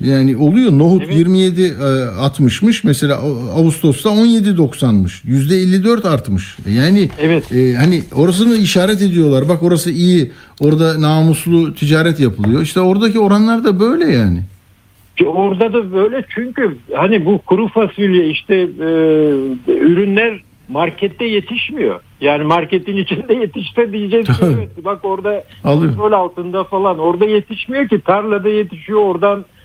Yani 0.00 0.36
oluyor 0.36 0.78
nohut 0.78 1.02
evet. 1.02 1.16
27 1.16 1.62
e, 1.62 1.66
60'mış 1.66 2.80
mesela 2.84 3.20
Ağustos'ta 3.56 4.08
17.90'mış. 4.08 5.24
%54 5.24 6.08
artmış. 6.08 6.56
Yani 6.68 7.08
evet. 7.20 7.52
e, 7.52 7.74
hani 7.74 8.02
orasını 8.14 8.56
işaret 8.56 9.02
ediyorlar. 9.02 9.48
Bak 9.48 9.62
orası 9.62 9.90
iyi. 9.90 10.32
Orada 10.60 11.00
namuslu 11.00 11.74
ticaret 11.74 12.20
yapılıyor. 12.20 12.62
İşte 12.62 12.80
oradaki 12.80 13.20
oranlar 13.20 13.64
da 13.64 13.80
böyle 13.80 14.12
yani. 14.12 14.40
Orada 15.26 15.72
da 15.72 15.92
böyle 15.92 16.24
çünkü 16.34 16.76
hani 16.94 17.26
bu 17.26 17.38
kuru 17.38 17.68
fasulye 17.68 18.28
işte 18.30 18.54
e, 18.54 18.88
ürünler 19.72 20.40
markette 20.68 21.24
yetişmiyor. 21.24 22.00
Yani 22.20 22.44
marketin 22.44 22.96
içinde 22.96 23.34
yetişse 23.34 23.92
diyeceğiz 23.92 24.26
ki 24.26 24.44
evet 24.44 24.84
bak 24.84 25.04
orada 25.04 25.44
kontrol 25.62 26.12
altında 26.12 26.64
falan 26.64 26.98
orada 26.98 27.24
yetişmiyor 27.24 27.88
ki 27.88 28.00
tarlada 28.00 28.48
yetişiyor 28.48 29.00
oradan 29.00 29.40
e, 29.40 29.55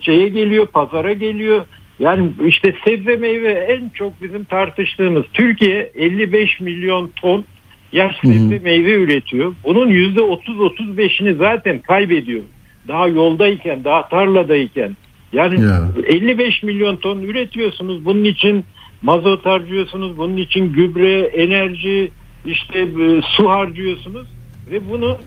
şeye 0.00 0.28
geliyor, 0.28 0.66
pazara 0.66 1.12
geliyor. 1.12 1.64
Yani 1.98 2.30
işte 2.46 2.74
sebze 2.84 3.16
meyve 3.16 3.52
en 3.52 3.88
çok 3.88 4.22
bizim 4.22 4.44
tartıştığımız 4.44 5.24
Türkiye 5.32 5.92
55 5.94 6.60
milyon 6.60 7.10
ton 7.16 7.44
yaş 7.92 8.16
sebze 8.20 8.58
meyve 8.58 8.92
üretiyor. 8.92 9.54
Bunun 9.64 9.90
%30-35'ini 9.90 11.36
zaten 11.36 11.78
kaybediyor. 11.78 12.42
Daha 12.88 13.08
yoldayken, 13.08 13.84
daha 13.84 14.08
tarladayken. 14.08 14.96
Yani 15.32 15.60
ya. 15.60 15.88
55 16.06 16.62
milyon 16.62 16.96
ton 16.96 17.22
üretiyorsunuz. 17.22 18.04
Bunun 18.04 18.24
için 18.24 18.64
mazot 19.02 19.46
harcıyorsunuz. 19.46 20.18
Bunun 20.18 20.36
için 20.36 20.72
gübre, 20.72 21.20
enerji, 21.20 22.10
işte 22.46 22.78
e, 22.78 23.22
su 23.22 23.48
harcıyorsunuz 23.50 24.26
ve 24.70 24.90
bunu 24.90 25.18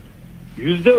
yüzde 0.57 0.93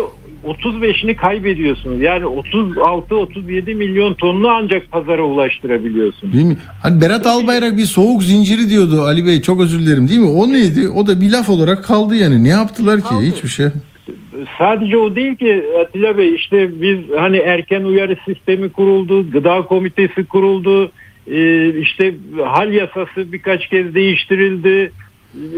35'ini 0.45 1.15
kaybediyorsunuz. 1.15 2.01
Yani 2.01 2.23
36-37 2.23 3.73
milyon 3.75 4.13
tonunu 4.13 4.49
ancak 4.49 4.91
pazara 4.91 5.23
ulaştırabiliyorsunuz. 5.23 6.33
Değil 6.33 6.45
mi? 6.45 6.57
Hani 6.83 7.01
Berat 7.01 7.27
Albayrak 7.27 7.77
bir 7.77 7.85
soğuk 7.85 8.23
zinciri 8.23 8.69
diyordu 8.69 9.01
Ali 9.01 9.25
Bey 9.25 9.41
çok 9.41 9.61
özür 9.61 9.79
dilerim 9.79 10.09
değil 10.09 10.19
mi? 10.19 10.29
O 10.29 10.51
neydi? 10.51 10.89
O 10.89 11.07
da 11.07 11.21
bir 11.21 11.31
laf 11.31 11.49
olarak 11.49 11.83
kaldı 11.83 12.15
yani. 12.15 12.43
Ne 12.43 12.49
yaptılar 12.49 13.01
ki? 13.01 13.07
Kaldı. 13.07 13.25
Hiçbir 13.25 13.49
şey. 13.49 13.65
Sadece 14.57 14.97
o 14.97 15.15
değil 15.15 15.35
ki 15.35 15.63
Atilla 15.81 16.17
Bey 16.17 16.35
işte 16.35 16.81
biz 16.81 16.99
hani 17.17 17.37
erken 17.37 17.83
uyarı 17.83 18.17
sistemi 18.25 18.69
kuruldu, 18.69 19.31
gıda 19.31 19.61
komitesi 19.61 20.25
kuruldu, 20.25 20.91
e, 21.31 21.69
işte 21.79 22.15
hal 22.45 22.73
yasası 22.73 23.31
birkaç 23.31 23.67
kez 23.67 23.95
değiştirildi 23.95 24.91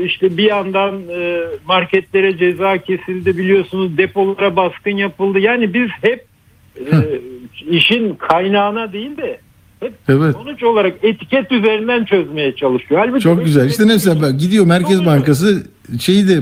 işte 0.05 0.37
bir 0.37 0.43
yandan 0.43 0.95
e, 1.09 1.41
marketlere 1.67 2.37
ceza 2.37 2.77
kesildi 2.77 3.37
biliyorsunuz 3.37 3.97
depolara 3.97 4.55
baskın 4.55 4.97
yapıldı. 4.97 5.39
Yani 5.39 5.73
biz 5.73 5.89
hep 6.01 6.25
e, 6.79 6.95
işin 7.69 8.15
kaynağına 8.15 8.93
değil 8.93 9.17
de 9.17 9.39
hep 9.79 9.93
evet. 10.09 10.35
sonuç 10.35 10.63
olarak 10.63 10.93
etiket 11.03 11.51
üzerinden 11.51 12.05
çözmeye 12.05 12.55
çalışıyor. 12.55 13.01
Halbuki 13.05 13.23
Çok 13.23 13.45
güzel. 13.45 13.69
İşte 13.69 13.85
mesela 13.85 14.31
gidiyor 14.31 14.65
Merkez 14.65 15.05
Bankası 15.05 15.63
şeyi 15.99 16.27
de 16.27 16.41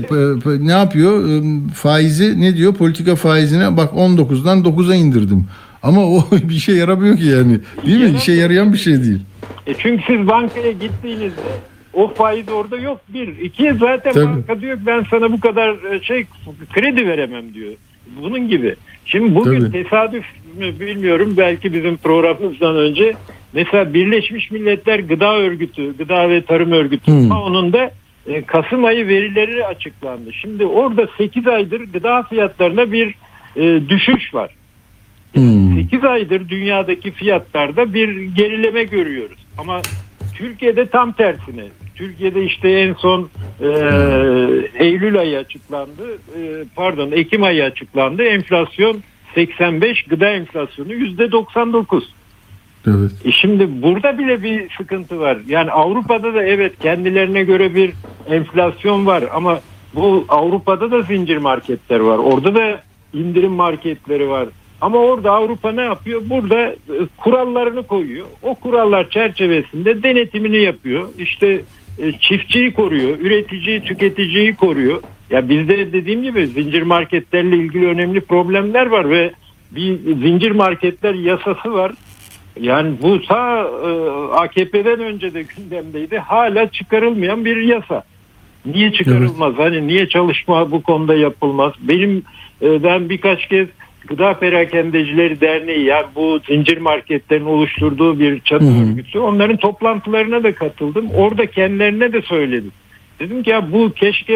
ne 0.60 0.72
yapıyor? 0.72 1.42
Faizi 1.74 2.40
ne 2.40 2.56
diyor? 2.56 2.74
Politika 2.74 3.16
faizine 3.16 3.76
bak 3.76 3.92
19'dan 3.92 4.58
9'a 4.58 4.94
indirdim. 4.94 5.46
Ama 5.82 6.06
o 6.06 6.24
bir 6.48 6.54
şey 6.54 6.76
yaramıyor 6.76 7.16
ki 7.16 7.24
yani. 7.24 7.60
Değil 7.86 8.00
mi? 8.00 8.16
İşe 8.16 8.32
yarayan 8.32 8.72
bir 8.72 8.78
şey 8.78 9.02
değil. 9.02 9.20
E 9.66 9.74
çünkü 9.74 10.02
siz 10.06 10.28
bankaya 10.28 10.72
gittiğinizde 10.72 11.40
o 11.98 12.08
faiz 12.08 12.48
orada 12.48 12.76
yok 12.76 13.00
bir. 13.08 13.38
İki 13.38 13.74
zaten 13.74 14.12
Tabii. 14.12 14.26
banka 14.26 14.60
diyor 14.60 14.78
ben 14.86 15.06
sana 15.10 15.32
bu 15.32 15.40
kadar 15.40 15.92
e, 15.92 16.02
şey 16.02 16.26
kredi 16.72 17.08
veremem 17.08 17.54
diyor. 17.54 17.72
Bunun 18.22 18.48
gibi. 18.48 18.74
Şimdi 19.04 19.34
bugün 19.34 19.60
Tabii. 19.60 19.72
tesadüf 19.72 20.24
mü 20.58 20.80
bilmiyorum 20.80 21.34
belki 21.36 21.72
bizim 21.72 21.96
programımızdan 21.96 22.76
önce 22.76 23.14
mesela 23.52 23.94
Birleşmiş 23.94 24.50
Milletler 24.50 24.98
Gıda 24.98 25.36
Örgütü, 25.36 25.96
Gıda 25.96 26.30
ve 26.30 26.42
Tarım 26.42 26.72
Örgütü 26.72 27.12
hmm. 27.12 27.30
onun 27.30 27.72
da 27.72 27.90
e, 28.26 28.42
Kasım 28.42 28.84
ayı 28.84 29.08
verileri 29.08 29.66
açıklandı. 29.66 30.32
Şimdi 30.32 30.66
orada 30.66 31.08
8 31.18 31.46
aydır 31.46 31.80
gıda 31.92 32.22
fiyatlarına 32.22 32.92
bir 32.92 33.14
e, 33.56 33.88
düşüş 33.88 34.34
var. 34.34 34.50
Hmm. 35.32 35.82
8 35.82 36.04
aydır 36.04 36.48
dünyadaki 36.48 37.10
fiyatlarda 37.10 37.94
bir 37.94 38.20
gerileme 38.20 38.84
görüyoruz. 38.84 39.38
Ama 39.58 39.82
Türkiye'de 40.38 40.86
tam 40.86 41.12
tersine. 41.12 41.64
Türkiye'de 41.98 42.44
işte 42.44 42.68
en 42.68 42.94
son 42.94 43.30
e, 43.60 43.68
Eylül 44.74 45.18
ayı 45.18 45.38
açıklandı. 45.38 46.18
E, 46.36 46.64
pardon 46.76 47.10
Ekim 47.12 47.42
ayı 47.42 47.64
açıklandı. 47.64 48.22
Enflasyon 48.22 49.02
85, 49.34 50.02
gıda 50.02 50.28
enflasyonu 50.28 50.92
yüzde 50.92 51.32
99. 51.32 52.14
Evet. 52.86 53.10
E 53.24 53.32
şimdi 53.32 53.82
burada 53.82 54.18
bile 54.18 54.42
bir 54.42 54.70
sıkıntı 54.78 55.20
var. 55.20 55.38
Yani 55.48 55.70
Avrupa'da 55.70 56.34
da 56.34 56.44
evet 56.44 56.78
kendilerine 56.82 57.44
göre 57.44 57.74
bir 57.74 57.92
enflasyon 58.30 59.06
var 59.06 59.24
ama 59.32 59.60
bu 59.94 60.24
Avrupa'da 60.28 60.90
da 60.90 61.02
zincir 61.02 61.36
marketler 61.36 62.00
var. 62.00 62.18
Orada 62.18 62.54
da 62.54 62.82
indirim 63.12 63.52
marketleri 63.52 64.28
var. 64.28 64.48
Ama 64.80 64.98
orada 64.98 65.32
Avrupa 65.32 65.72
ne 65.72 65.82
yapıyor? 65.82 66.22
Burada 66.24 66.58
e, 66.68 66.76
kurallarını 67.16 67.86
koyuyor. 67.86 68.26
O 68.42 68.54
kurallar 68.54 69.10
çerçevesinde 69.10 70.02
denetimini 70.02 70.58
yapıyor. 70.58 71.08
İşte 71.18 71.62
çiftçiyi 72.20 72.72
koruyor, 72.72 73.18
üreticiyi, 73.18 73.80
tüketiciyi 73.80 74.56
koruyor. 74.56 75.02
Ya 75.30 75.48
bizde 75.48 75.92
dediğim 75.92 76.22
gibi 76.22 76.46
zincir 76.46 76.82
marketlerle 76.82 77.56
ilgili 77.56 77.86
önemli 77.86 78.20
problemler 78.20 78.86
var 78.86 79.10
ve 79.10 79.32
bir 79.70 79.98
zincir 79.98 80.50
marketler 80.50 81.14
yasası 81.14 81.72
var. 81.72 81.92
Yani 82.60 82.92
bu 83.02 83.22
ta 83.22 83.62
e, 83.62 83.90
AKP'den 84.32 85.00
önce 85.00 85.34
de 85.34 85.42
gündemdeydi. 85.42 86.18
Hala 86.18 86.68
çıkarılmayan 86.68 87.44
bir 87.44 87.56
yasa. 87.56 88.02
Niye 88.66 88.92
çıkarılmaz? 88.92 89.54
Evet. 89.56 89.66
Hani 89.66 89.86
niye 89.86 90.08
çalışma 90.08 90.70
bu 90.70 90.82
konuda 90.82 91.14
yapılmaz? 91.14 91.72
Benim 91.80 92.22
ben 92.62 93.08
birkaç 93.08 93.48
kez 93.48 93.68
Gıda 94.08 94.38
Perakendecileri 94.38 95.40
Derneği 95.40 95.84
yani 95.84 96.06
bu 96.14 96.40
zincir 96.48 96.78
marketlerin 96.78 97.44
oluşturduğu 97.44 98.18
bir 98.18 98.40
çatı 98.40 98.64
hı 98.64 98.90
örgütü. 98.90 99.18
Onların 99.18 99.56
toplantılarına 99.56 100.42
da 100.42 100.54
katıldım. 100.54 101.10
Orada 101.10 101.46
kendilerine 101.46 102.12
de 102.12 102.22
söyledim. 102.22 102.72
Dedim 103.20 103.42
ki 103.42 103.50
ya 103.50 103.72
bu 103.72 103.92
keşke 103.92 104.34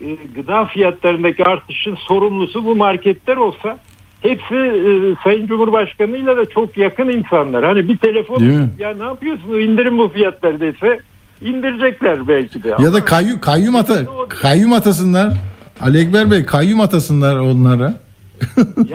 e, 0.00 0.06
gıda 0.34 0.64
fiyatlarındaki 0.64 1.44
artışın 1.44 1.94
sorumlusu 1.94 2.64
bu 2.64 2.76
marketler 2.76 3.36
olsa 3.36 3.78
hepsi 4.20 4.54
e, 4.54 4.90
Sayın 5.24 5.46
Cumhurbaşkanı'yla 5.46 6.36
da 6.36 6.50
çok 6.50 6.76
yakın 6.76 7.08
insanlar. 7.08 7.64
Hani 7.64 7.88
bir 7.88 7.96
telefon 7.96 8.42
ya 8.78 8.94
ne 8.94 9.04
yapıyorsun 9.04 9.48
indirin 9.48 9.98
bu 9.98 10.08
fiyatları 10.08 10.60
dese 10.60 11.00
indirecekler 11.40 12.28
belki 12.28 12.62
de. 12.62 12.68
Ya 12.68 12.92
da 12.92 13.04
kayyum, 13.04 13.40
kayyum, 13.40 13.76
ata, 13.76 13.94
kayyum 14.28 14.72
atasınlar. 14.72 15.32
Ali 15.80 16.00
Ekber 16.00 16.30
Bey 16.30 16.44
kayyum 16.44 16.80
atasınlar 16.80 17.36
onlara. 17.36 17.94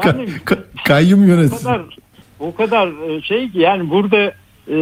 Yani 0.06 0.28
kayyum 0.86 1.28
yönetsin. 1.28 1.58
O 1.58 1.72
kadar, 1.72 1.82
o 2.40 2.56
kadar 2.56 3.10
e, 3.10 3.22
şey 3.22 3.52
ki 3.52 3.60
yani 3.60 3.90
burada 3.90 4.34
e, 4.68 4.76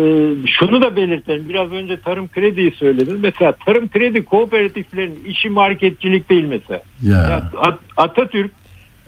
şunu 0.48 0.82
da 0.82 0.96
belirtelim. 0.96 1.50
Biraz 1.50 1.72
önce 1.72 2.02
tarım 2.02 2.28
krediyi 2.28 2.72
söyledim. 2.72 3.20
Mesela 3.22 3.52
tarım 3.66 3.90
kredi 3.90 4.26
kooperatiflerin 4.26 5.24
işi 5.26 5.50
marketçilik 5.50 6.30
değil 6.30 6.46
mesela. 6.46 6.82
Ya. 7.02 7.18
Yani 7.32 7.74
Atatürk 7.98 8.52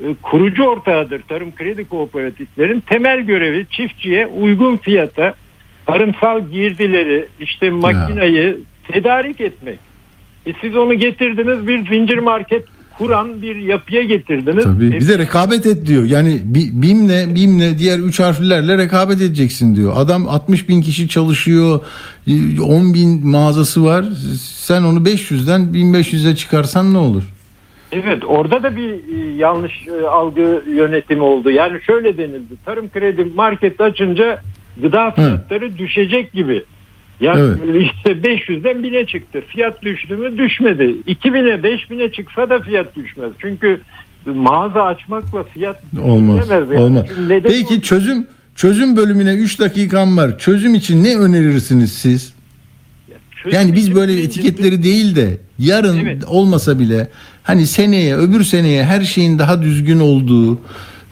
e, 0.04 0.16
kurucu 0.22 0.64
ortağıdır 0.64 1.22
tarım 1.22 1.56
kredi 1.56 1.88
kooperatiflerin. 1.88 2.80
Temel 2.80 3.22
görevi 3.22 3.66
çiftçiye 3.70 4.28
uygun 4.28 4.78
fiyata 4.78 5.34
tarımsal 5.86 6.50
girdileri, 6.50 7.28
işte 7.40 7.70
makinayı 7.70 8.48
ya. 8.48 8.54
tedarik 8.92 9.42
etmek. 9.42 9.80
E 10.46 10.54
siz 10.62 10.76
onu 10.76 10.94
getirdiniz 10.94 11.68
bir 11.68 11.90
zincir 11.90 12.18
market 12.18 12.66
kuran 12.98 13.42
bir 13.42 13.56
yapıya 13.56 14.04
getirdiniz. 14.04 14.64
Tabii. 14.64 14.92
Bir 14.92 15.08
de 15.08 15.18
rekabet 15.18 15.66
et 15.66 15.86
diyor. 15.86 16.04
Yani 16.04 16.42
BİM'le 16.74 17.36
BİM'le 17.36 17.78
diğer 17.78 18.00
üç 18.00 18.20
harflerle 18.20 18.78
rekabet 18.78 19.22
edeceksin 19.22 19.76
diyor. 19.76 19.94
Adam 19.96 20.30
60 20.30 20.70
bin 20.70 20.82
kişi 20.82 21.10
çalışıyor. 21.10 21.80
10 22.64 22.94
bin 22.94 23.28
mağazası 23.28 23.86
var. 23.86 24.06
Sen 24.42 24.84
onu 24.84 25.00
500'den 25.00 25.62
1500'e 25.62 26.36
çıkarsan 26.36 26.94
ne 26.94 26.98
olur? 26.98 27.24
Evet 27.92 28.24
orada 28.26 28.64
da 28.64 28.76
bir 28.76 28.90
e, 28.90 29.36
yanlış 29.36 29.88
e, 29.88 30.08
algı 30.08 30.64
yönetimi 30.70 31.22
oldu. 31.22 31.52
Yani 31.52 31.82
şöyle 31.82 32.18
denildi. 32.18 32.54
Tarım 32.66 32.90
kredi 32.90 33.26
market 33.36 33.82
açınca 33.82 34.42
gıda 34.82 35.12
fiyatları 35.12 35.70
Hı. 35.70 35.78
düşecek 35.78 36.34
gibi. 36.34 36.64
Ya 37.20 37.36
evet. 37.38 37.58
işte 37.98 38.12
500'den 38.12 38.78
1000'e 38.78 39.06
çıktı. 39.06 39.44
Fiyat 39.48 39.82
düştü 39.82 40.18
mü? 40.18 40.38
Düşmedi. 40.38 40.96
2000'e 41.08 41.76
5000'e 41.76 42.12
çıksa 42.12 42.50
da 42.50 42.60
fiyat 42.60 42.96
düşmez. 42.96 43.32
Çünkü 43.40 43.82
mağaza 44.26 44.84
açmakla 44.84 45.44
fiyat 45.44 45.84
olmaz. 46.04 46.50
Yani. 46.50 46.80
Olmaz. 46.80 47.06
Peki 47.44 47.68
olmaz. 47.68 47.82
çözüm 47.82 48.28
çözüm 48.56 48.98
bölümüne 48.98 49.34
3 49.34 49.60
dakikam 49.60 50.18
var. 50.18 50.40
Çözüm 50.40 50.76
için 50.76 51.04
ne 51.04 51.18
önerirsiniz 51.18 51.94
siz? 51.94 52.38
yani 53.52 53.76
biz 53.76 53.96
böyle 53.96 54.24
etiketleri 54.24 54.84
değil 54.84 55.16
de 55.16 55.38
yarın 55.60 55.98
evet. 55.98 56.24
olmasa 56.28 56.80
bile 56.80 57.08
hani 57.44 57.68
seneye 57.68 58.16
öbür 58.16 58.44
seneye 58.44 58.86
her 58.86 59.02
şeyin 59.02 59.40
daha 59.40 59.62
düzgün 59.62 60.00
olduğu 60.00 60.60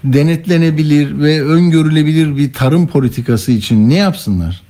denetlenebilir 0.03 1.19
ve 1.19 1.43
öngörülebilir 1.43 2.37
bir 2.37 2.53
tarım 2.53 2.87
politikası 2.87 3.51
için 3.51 3.89
ne 3.89 3.95
yapsınlar? 3.95 4.64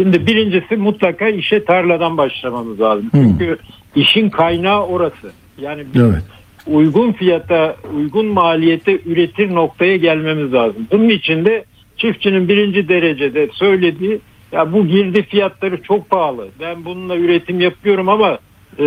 Şimdi 0.00 0.26
birincisi 0.26 0.76
mutlaka 0.76 1.28
işe 1.28 1.64
tarladan 1.64 2.16
başlamamız 2.16 2.80
lazım. 2.80 3.10
Hmm. 3.12 3.22
Çünkü 3.22 3.58
işin 3.94 4.30
kaynağı 4.30 4.86
orası. 4.86 5.32
Yani 5.58 5.84
evet. 5.96 6.22
uygun 6.66 7.12
fiyata, 7.12 7.76
uygun 7.96 8.26
maliyete 8.26 9.00
üretir 9.06 9.54
noktaya 9.54 9.96
gelmemiz 9.96 10.52
lazım. 10.52 10.86
Bunun 10.92 11.08
için 11.08 11.44
de 11.44 11.64
çiftçinin 11.96 12.48
birinci 12.48 12.88
derecede 12.88 13.48
söylediği 13.52 14.20
ya 14.52 14.72
bu 14.72 14.86
girdi 14.86 15.22
fiyatları 15.22 15.82
çok 15.82 16.10
pahalı. 16.10 16.48
Ben 16.60 16.84
bununla 16.84 17.16
üretim 17.16 17.60
yapıyorum 17.60 18.08
ama 18.08 18.38
e, 18.78 18.84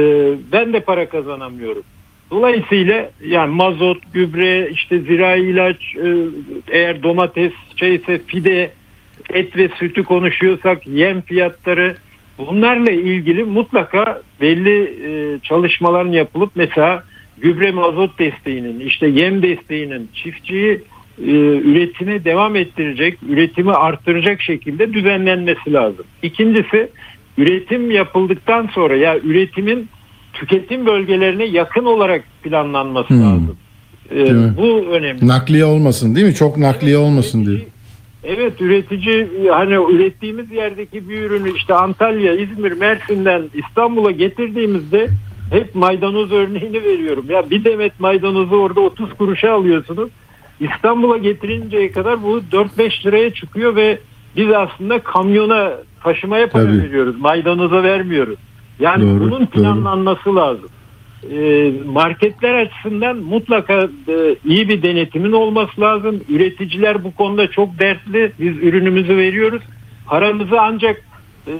ben 0.51 0.73
de 0.73 0.79
para 0.79 1.09
kazanamıyorum. 1.09 1.83
Dolayısıyla 2.31 3.09
yani 3.25 3.55
mazot, 3.55 3.97
gübre, 4.13 4.69
işte 4.69 4.99
zirai 4.99 5.41
ilaç, 5.41 5.95
e, 5.95 6.15
eğer 6.71 7.03
domates 7.03 7.53
şeyse 7.75 8.19
fide 8.27 8.71
et 9.29 9.57
ve 9.57 9.69
sütü 9.79 10.03
konuşuyorsak 10.03 10.87
yem 10.87 11.21
fiyatları 11.21 11.95
bunlarla 12.37 12.91
ilgili 12.91 13.43
mutlaka 13.43 14.21
belli 14.41 14.83
e, 14.83 15.39
çalışmaların 15.39 16.11
yapılıp 16.11 16.51
mesela 16.55 17.03
gübre 17.37 17.71
mazot 17.71 18.19
desteğinin 18.19 18.79
işte 18.79 19.07
yem 19.07 19.41
desteğinin 19.41 20.09
çiftçiyi 20.13 20.81
e, 21.19 22.25
devam 22.25 22.55
ettirecek, 22.55 23.19
üretimi 23.29 23.71
arttıracak 23.71 24.41
şekilde 24.41 24.93
düzenlenmesi 24.93 25.73
lazım. 25.73 26.05
İkincisi 26.23 26.89
üretim 27.37 27.91
yapıldıktan 27.91 28.69
sonra 28.73 28.95
ya 28.95 29.19
üretimin 29.19 29.89
tüketim 30.33 30.85
bölgelerine 30.85 31.45
yakın 31.45 31.85
olarak 31.85 32.23
planlanması 32.43 33.09
hmm. 33.09 33.21
lazım. 33.21 33.57
Ee, 34.11 34.57
bu 34.57 34.85
önemli. 34.91 35.27
Nakliye 35.27 35.65
olmasın 35.65 36.15
değil 36.15 36.27
mi? 36.27 36.35
Çok 36.35 36.57
nakliye 36.57 36.97
olmasın 36.97 37.45
diye. 37.45 37.72
Evet 38.23 38.61
üretici 38.61 39.27
hani 39.51 39.73
ürettiğimiz 39.73 40.51
yerdeki 40.51 41.09
bir 41.09 41.21
ürünü 41.21 41.55
işte 41.55 41.73
Antalya, 41.73 42.33
İzmir, 42.33 42.71
Mersin'den 42.71 43.43
İstanbul'a 43.53 44.11
getirdiğimizde 44.11 45.09
hep 45.49 45.75
maydanoz 45.75 46.31
örneğini 46.31 46.83
veriyorum. 46.83 47.25
Ya 47.29 47.49
bir 47.49 47.63
demet 47.63 47.99
maydanozu 47.99 48.55
orada 48.55 48.79
30 48.79 49.13
kuruşa 49.13 49.53
alıyorsunuz. 49.53 50.09
İstanbul'a 50.59 51.17
getirinceye 51.17 51.91
kadar 51.91 52.23
bu 52.23 52.41
4-5 52.51 53.05
liraya 53.05 53.33
çıkıyor 53.33 53.75
ve 53.75 53.99
biz 54.35 54.51
aslında 54.51 54.99
kamyona 54.99 55.71
taşımaya 56.03 56.49
para 56.49 56.63
Tabii. 56.63 56.83
veriyoruz. 56.83 57.19
Maydanoza 57.19 57.83
vermiyoruz. 57.83 58.39
Yani 58.79 59.03
doğru, 59.03 59.19
bunun 59.19 59.45
planlanması 59.45 60.25
doğru. 60.25 60.35
lazım. 60.35 60.69
Ee, 61.31 61.71
marketler 61.85 62.53
açısından 62.53 63.17
mutlaka 63.17 63.89
e, 64.07 64.35
iyi 64.45 64.69
bir 64.69 64.83
denetimin 64.83 65.31
olması 65.31 65.81
lazım. 65.81 66.23
Üreticiler 66.29 67.03
bu 67.03 67.15
konuda 67.15 67.51
çok 67.51 67.79
dertli. 67.79 68.31
Biz 68.39 68.57
ürünümüzü 68.57 69.17
veriyoruz. 69.17 69.61
Paramızı 70.05 70.61
ancak 70.61 71.01
e, 71.47 71.51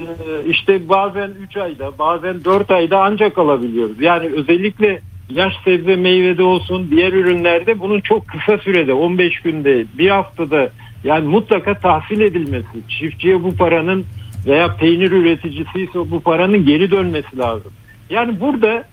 işte 0.48 0.90
bazen 0.90 1.32
3 1.48 1.58
ayda 1.58 1.98
bazen 2.00 2.44
4 2.44 2.72
ayda 2.72 3.04
ancak 3.04 3.38
alabiliyoruz. 3.38 4.02
Yani 4.02 4.30
özellikle 4.36 5.02
yaş 5.30 5.54
sebze 5.64 5.96
meyvede 5.96 6.44
olsun 6.44 6.88
diğer 6.92 7.14
ürünlerde 7.14 7.80
bunun 7.80 8.00
çok 8.02 8.28
kısa 8.28 8.58
sürede 8.58 8.94
15 8.94 9.40
günde 9.40 9.86
bir 9.98 10.10
haftada 10.10 10.70
yani 11.04 11.28
mutlaka 11.28 11.74
tahsil 11.74 12.22
edilmesi 12.22 12.88
çiftçiye 12.90 13.44
bu 13.44 13.56
paranın 13.56 14.06
veya 14.46 14.76
peynir 14.76 15.12
üreticisi 15.12 15.82
ise 15.82 16.12
bu 16.12 16.20
paranın 16.20 16.66
geri 16.66 16.92
dönmesi 16.92 17.38
lazım. 17.38 17.72
Yani 18.10 18.40
burada 18.40 18.84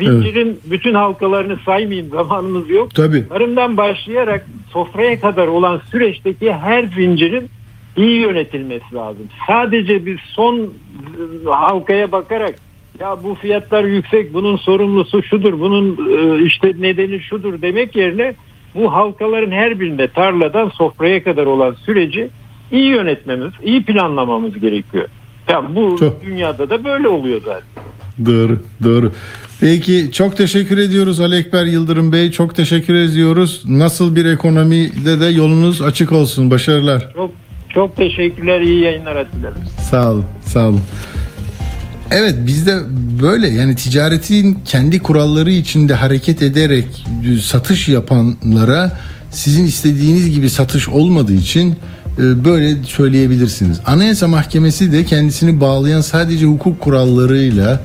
zincirin 0.00 0.46
evet. 0.46 0.70
bütün 0.70 0.94
halkalarını 0.94 1.56
saymayayım 1.64 2.10
zamanımız 2.10 2.70
yok. 2.70 2.94
Tabii. 2.94 3.28
Tarımdan 3.28 3.76
başlayarak 3.76 4.46
sofraya 4.72 5.20
kadar 5.20 5.46
olan 5.46 5.80
süreçteki 5.90 6.52
her 6.52 6.84
zincirin 6.84 7.50
iyi 7.96 8.20
yönetilmesi 8.20 8.94
lazım. 8.94 9.28
Sadece 9.46 10.06
bir 10.06 10.22
son 10.34 10.72
halkaya 11.46 12.12
bakarak 12.12 12.54
ya 13.00 13.22
bu 13.24 13.34
fiyatlar 13.34 13.84
yüksek 13.84 14.34
bunun 14.34 14.56
sorumlusu 14.56 15.22
şudur 15.22 15.60
bunun 15.60 15.98
e, 16.10 16.44
işte 16.44 16.72
nedeni 16.78 17.20
şudur 17.20 17.62
demek 17.62 17.96
yerine 17.96 18.34
bu 18.74 18.92
halkaların 18.92 19.50
her 19.50 19.80
birinde 19.80 20.08
tarladan 20.08 20.68
sofraya 20.68 21.24
kadar 21.24 21.46
olan 21.46 21.76
süreci 21.86 22.30
iyi 22.72 22.86
yönetmemiz, 22.86 23.52
iyi 23.62 23.84
planlamamız 23.84 24.60
gerekiyor. 24.60 25.08
Yani 25.48 25.76
bu 25.76 25.96
Çok. 25.98 26.24
dünyada 26.24 26.70
da 26.70 26.84
böyle 26.84 27.08
oluyor 27.08 27.40
zaten. 27.44 27.84
Doğru, 28.26 28.58
doğru. 28.84 29.12
Peki 29.64 30.10
çok 30.12 30.36
teşekkür 30.36 30.78
ediyoruz 30.78 31.20
Ali 31.20 31.36
Ekber 31.36 31.64
Yıldırım 31.64 32.12
Bey. 32.12 32.30
Çok 32.30 32.54
teşekkür 32.54 32.94
ediyoruz. 32.94 33.62
Nasıl 33.66 34.16
bir 34.16 34.24
ekonomide 34.24 35.20
de 35.20 35.26
yolunuz 35.26 35.82
açık 35.82 36.12
olsun. 36.12 36.50
Başarılar. 36.50 37.12
Çok 37.14 37.30
çok 37.74 37.96
teşekkürler. 37.96 38.60
İyi 38.60 38.80
yayınlar 38.80 39.32
dilerim. 39.32 39.56
Sağ 39.90 40.12
olun. 40.12 40.24
Sağ 40.46 40.68
olun. 40.68 40.80
Evet 42.10 42.34
bizde 42.46 42.78
böyle 43.22 43.48
yani 43.48 43.76
ticaretin 43.76 44.58
kendi 44.64 44.98
kuralları 44.98 45.50
içinde 45.50 45.94
hareket 45.94 46.42
ederek 46.42 47.06
satış 47.42 47.88
yapanlara 47.88 48.98
sizin 49.30 49.64
istediğiniz 49.64 50.30
gibi 50.34 50.50
satış 50.50 50.88
olmadığı 50.88 51.34
için 51.34 51.76
böyle 52.18 52.82
söyleyebilirsiniz. 52.82 53.80
Anayasa 53.86 54.28
Mahkemesi 54.28 54.92
de 54.92 55.04
kendisini 55.04 55.60
bağlayan 55.60 56.00
sadece 56.00 56.46
hukuk 56.46 56.80
kurallarıyla 56.80 57.80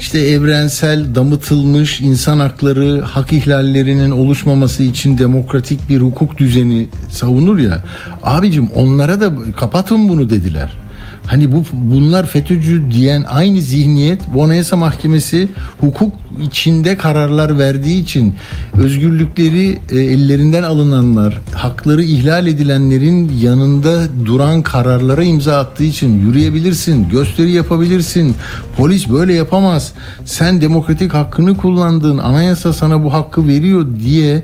işte 0.00 0.18
evrensel 0.18 1.14
damıtılmış 1.14 2.00
insan 2.00 2.38
hakları, 2.38 3.00
hak 3.00 3.32
ihlallerinin 3.32 4.10
oluşmaması 4.10 4.82
için 4.82 5.18
demokratik 5.18 5.88
bir 5.88 6.00
hukuk 6.00 6.38
düzeni 6.38 6.88
savunur 7.10 7.58
ya. 7.58 7.84
Abicim 8.22 8.68
onlara 8.74 9.20
da 9.20 9.32
kapatın 9.56 10.08
bunu 10.08 10.30
dediler. 10.30 10.83
Hani 11.26 11.52
bu 11.52 11.64
bunlar 11.72 12.26
FETÖ'cü 12.26 12.90
diyen 12.90 13.24
aynı 13.28 13.60
zihniyet 13.60 14.20
bu 14.34 14.44
Anayasa 14.44 14.76
Mahkemesi 14.76 15.48
hukuk 15.80 16.12
içinde 16.42 16.96
kararlar 16.96 17.58
verdiği 17.58 18.02
için 18.02 18.34
özgürlükleri 18.74 19.78
e, 19.90 19.98
ellerinden 19.98 20.62
alınanlar, 20.62 21.40
hakları 21.54 22.02
ihlal 22.04 22.46
edilenlerin 22.46 23.32
yanında 23.40 24.02
duran 24.24 24.62
kararlara 24.62 25.24
imza 25.24 25.58
attığı 25.58 25.84
için 25.84 26.26
yürüyebilirsin, 26.26 27.08
gösteri 27.08 27.50
yapabilirsin. 27.50 28.36
Polis 28.76 29.08
böyle 29.08 29.34
yapamaz. 29.34 29.92
Sen 30.24 30.60
demokratik 30.60 31.14
hakkını 31.14 31.56
kullandın. 31.56 32.18
Anayasa 32.18 32.72
sana 32.72 33.04
bu 33.04 33.12
hakkı 33.12 33.48
veriyor 33.48 33.86
diye 34.04 34.42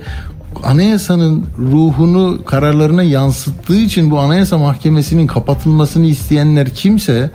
anayasanın 0.62 1.44
ruhunu 1.58 2.44
kararlarına 2.44 3.02
yansıttığı 3.02 3.76
için 3.76 4.10
bu 4.10 4.18
anayasa 4.18 4.58
mahkemesinin 4.58 5.26
kapatılmasını 5.26 6.06
isteyenler 6.06 6.70
kimse 6.70 7.30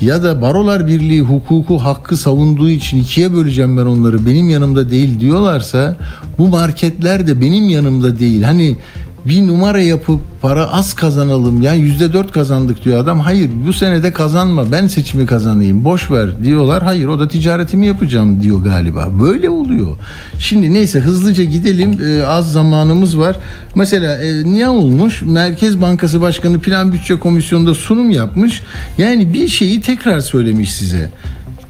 ya 0.00 0.22
da 0.22 0.42
Barolar 0.42 0.86
Birliği 0.86 1.20
hukuku 1.20 1.78
hakkı 1.78 2.16
savunduğu 2.16 2.70
için 2.70 3.00
ikiye 3.00 3.32
böleceğim 3.32 3.76
ben 3.76 3.86
onları 3.86 4.26
benim 4.26 4.50
yanımda 4.50 4.90
değil 4.90 5.20
diyorlarsa 5.20 5.96
bu 6.38 6.48
marketler 6.48 7.26
de 7.26 7.40
benim 7.40 7.68
yanımda 7.68 8.18
değil. 8.18 8.42
Hani 8.42 8.76
bir 9.24 9.46
numara 9.46 9.80
yapıp 9.80 10.20
para 10.42 10.72
az 10.72 10.94
kazanalım 10.94 11.62
yani 11.62 11.80
yüzde 11.80 12.12
dört 12.12 12.32
kazandık 12.32 12.84
diyor 12.84 12.98
adam. 12.98 13.20
Hayır 13.20 13.50
bu 13.66 13.72
senede 13.72 14.12
kazanma 14.12 14.72
ben 14.72 14.86
seçimi 14.86 15.26
kazanayım 15.26 15.84
boş 15.84 16.10
ver 16.10 16.44
diyorlar. 16.44 16.82
Hayır 16.82 17.06
o 17.06 17.18
da 17.18 17.28
ticaretimi 17.28 17.86
yapacağım 17.86 18.42
diyor 18.42 18.64
galiba. 18.64 19.08
Böyle 19.20 19.50
oluyor. 19.50 19.96
Şimdi 20.38 20.74
neyse 20.74 21.00
hızlıca 21.00 21.44
gidelim 21.44 21.98
ee, 22.04 22.26
az 22.26 22.52
zamanımız 22.52 23.18
var. 23.18 23.36
Mesela 23.74 24.24
e, 24.24 24.44
niye 24.44 24.68
olmuş? 24.68 25.22
Merkez 25.22 25.80
Bankası 25.80 26.20
Başkanı 26.20 26.60
Plan 26.60 26.92
Bütçe 26.92 27.18
Komisyonu'nda 27.18 27.74
sunum 27.74 28.10
yapmış. 28.10 28.62
Yani 28.98 29.32
bir 29.32 29.48
şeyi 29.48 29.80
tekrar 29.80 30.20
söylemiş 30.20 30.72
size. 30.72 31.10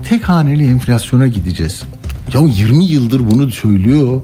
Tek 0.08 0.28
haneli 0.28 0.66
enflasyona 0.66 1.26
gideceğiz. 1.26 1.82
Ya 2.34 2.40
20 2.40 2.84
yıldır 2.84 3.30
bunu 3.30 3.50
söylüyor. 3.50 4.20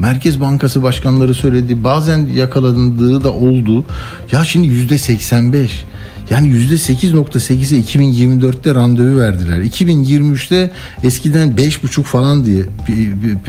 Merkez 0.00 0.40
Bankası 0.40 0.82
başkanları 0.82 1.34
söyledi. 1.34 1.84
Bazen 1.84 2.26
yakalandığı 2.26 3.24
da 3.24 3.32
oldu. 3.32 3.84
Ya 4.32 4.44
şimdi 4.44 4.66
yüzde 4.68 4.98
85. 4.98 5.84
Yani 6.30 6.48
yüzde 6.48 6.74
8.8'e 6.74 7.80
2024'te 7.80 8.74
randevu 8.74 9.20
verdiler. 9.20 9.58
2023'te 9.58 10.70
eskiden 11.02 11.48
5.5 11.48 12.02
falan 12.02 12.44
diye 12.44 12.62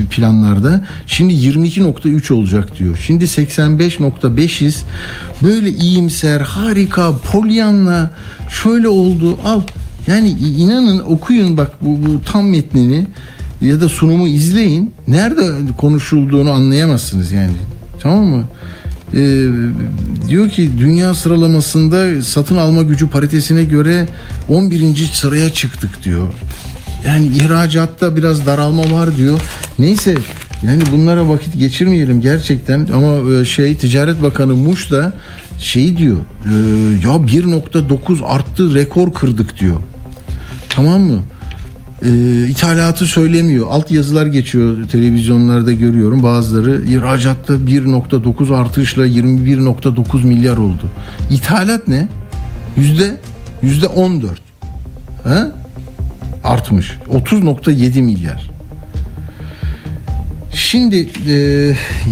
planlarda. 0.10 0.86
Şimdi 1.08 1.34
22.3 1.34 2.34
olacak 2.34 2.80
diyor. 2.80 3.00
Şimdi 3.08 3.24
85.5'iz. 3.24 4.84
Böyle 5.44 5.70
iyimser, 5.70 6.42
harika, 6.42 7.18
polyanla 7.18 8.12
şöyle 8.64 8.88
oldu. 8.88 9.38
Al. 9.46 9.62
Yani 10.08 10.30
inanın 10.30 11.00
okuyun 11.00 11.58
bak 11.58 11.72
bu, 11.82 12.00
bu 12.06 12.22
tam 12.32 12.50
metnini 12.50 13.08
ya 13.62 13.82
da 13.82 13.90
sunumu 13.90 14.28
izleyin. 14.28 14.94
Nerede 15.08 15.52
konuşulduğunu 15.78 16.52
anlayamazsınız 16.52 17.32
yani. 17.32 17.56
Tamam 18.00 18.24
mı? 18.26 18.44
Ee, 19.14 19.48
diyor 20.28 20.50
ki 20.50 20.72
dünya 20.78 21.14
sıralamasında 21.14 22.22
satın 22.22 22.58
alma 22.58 22.82
gücü 22.82 23.10
paritesine 23.10 23.64
göre 23.64 24.08
11. 24.50 24.96
sıraya 25.14 25.54
çıktık 25.54 26.04
diyor. 26.04 26.28
Yani 27.08 27.28
ihracatta 27.28 28.16
biraz 28.16 28.46
daralma 28.46 28.92
var 28.92 29.18
diyor. 29.18 29.40
Neyse 29.80 30.16
yani 30.64 30.84
bunlara 30.92 31.30
vakit 31.30 31.60
geçirmeyelim 31.60 32.22
gerçekten 32.22 32.88
ama 32.94 33.34
e, 33.34 33.46
şey 33.46 33.76
Ticaret 33.76 34.24
Bakanı 34.24 34.56
Muş 34.56 34.92
da 34.92 35.14
şey 35.60 35.98
diyor 35.98 36.18
e, 36.46 36.54
ya 37.08 37.16
1.9 37.16 38.26
arttı 38.26 38.76
rekor 38.76 39.14
kırdık 39.14 39.60
diyor. 39.60 39.78
Tamam 40.70 41.02
mı? 41.02 41.20
E, 42.06 42.48
ithalatı 42.48 43.06
söylemiyor. 43.06 43.68
Alt 43.70 43.92
yazılar 43.92 44.26
geçiyor 44.26 44.90
televizyonlarda 44.90 45.72
görüyorum. 45.72 46.24
Bazıları 46.24 46.82
ihracatta 46.86 47.54
1.9 47.54 48.56
artışla 48.56 49.08
21.9 49.08 50.26
milyar 50.26 50.58
oldu. 50.58 50.92
İthalat 51.30 51.88
ne? 51.88 52.08
Yüzde 52.78 53.18
yüzde 53.62 53.88
14. 53.88 54.42
Ha? 55.24 55.52
Artmış. 56.44 56.98
30.7 57.10 58.02
milyar. 58.02 58.52
Şimdi 60.54 61.10
e, 61.28 61.36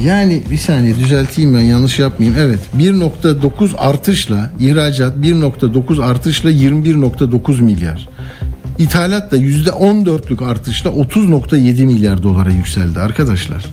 yani 0.05 0.43
bir 0.51 0.57
saniye 0.57 0.95
düzelteyim 0.95 1.55
ben 1.55 1.59
yanlış 1.59 1.99
yapmayayım. 1.99 2.39
Evet 2.41 2.59
1.9 2.77 3.77
artışla 3.77 4.51
ihracat 4.59 5.17
1.9 5.17 6.03
artışla 6.03 6.51
21.9 6.51 7.61
milyar. 7.61 8.09
İthalat 8.79 9.31
da 9.31 9.37
%14'lük 9.37 10.45
artışla 10.45 10.89
30.7 10.89 11.85
milyar 11.85 12.23
dolara 12.23 12.51
yükseldi 12.51 12.99
arkadaşlar. 12.99 13.65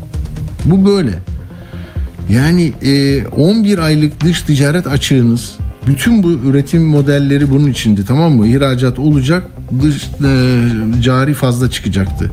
Bu 0.64 0.86
böyle. 0.86 1.18
Yani 2.30 2.72
e, 2.82 3.26
11 3.26 3.78
aylık 3.78 4.24
dış 4.24 4.42
ticaret 4.42 4.86
açığınız 4.86 5.52
bütün 5.86 6.22
bu 6.22 6.30
üretim 6.30 6.84
modelleri 6.84 7.50
bunun 7.50 7.70
içindi 7.70 8.04
tamam 8.04 8.32
mı? 8.32 8.46
İhracat 8.46 8.98
olacak, 8.98 9.50
dış 9.82 10.04
e, 10.04 11.02
cari 11.02 11.34
fazla 11.34 11.70
çıkacaktı. 11.70 12.30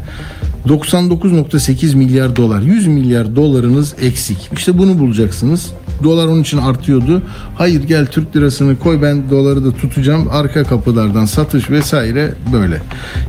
99.8 0.68 1.96
milyar 1.96 2.36
dolar, 2.36 2.62
100 2.62 2.88
milyar 2.88 3.36
dolarınız 3.36 3.96
eksik. 4.02 4.38
İşte 4.54 4.78
bunu 4.78 5.00
bulacaksınız. 5.00 5.72
Dolar 6.04 6.28
onun 6.28 6.42
için 6.42 6.58
artıyordu. 6.58 7.22
Hayır 7.56 7.84
gel 7.84 8.06
Türk 8.06 8.36
lirasını 8.36 8.80
koy 8.80 9.02
ben 9.02 9.30
doları 9.30 9.66
da 9.66 9.72
tutacağım. 9.72 10.28
Arka 10.32 10.64
kapılardan 10.64 11.26
satış 11.26 11.70
vesaire 11.70 12.34
böyle. 12.54 12.82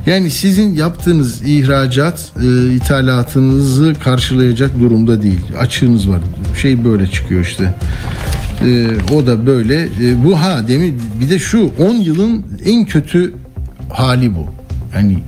Yani 0.06 0.30
sizin 0.30 0.74
yaptığınız 0.74 1.42
ihracat 1.42 2.32
e, 2.42 2.74
ithalatınızı 2.74 3.94
karşılayacak 4.04 4.80
durumda 4.80 5.22
değil. 5.22 5.40
Açığınız 5.58 6.08
var. 6.08 6.20
Şey 6.62 6.84
böyle 6.84 7.06
çıkıyor 7.06 7.40
işte. 7.40 7.74
E, 8.64 8.86
o 9.14 9.26
da 9.26 9.46
böyle. 9.46 9.82
E, 9.82 10.24
bu 10.24 10.40
ha 10.40 10.68
demin 10.68 11.02
bir 11.20 11.30
de 11.30 11.38
şu 11.38 11.70
10 11.78 11.94
yılın 11.94 12.44
en 12.64 12.84
kötü 12.84 13.34
hali 13.92 14.34
bu. 14.34 14.46
Yani 14.94 15.18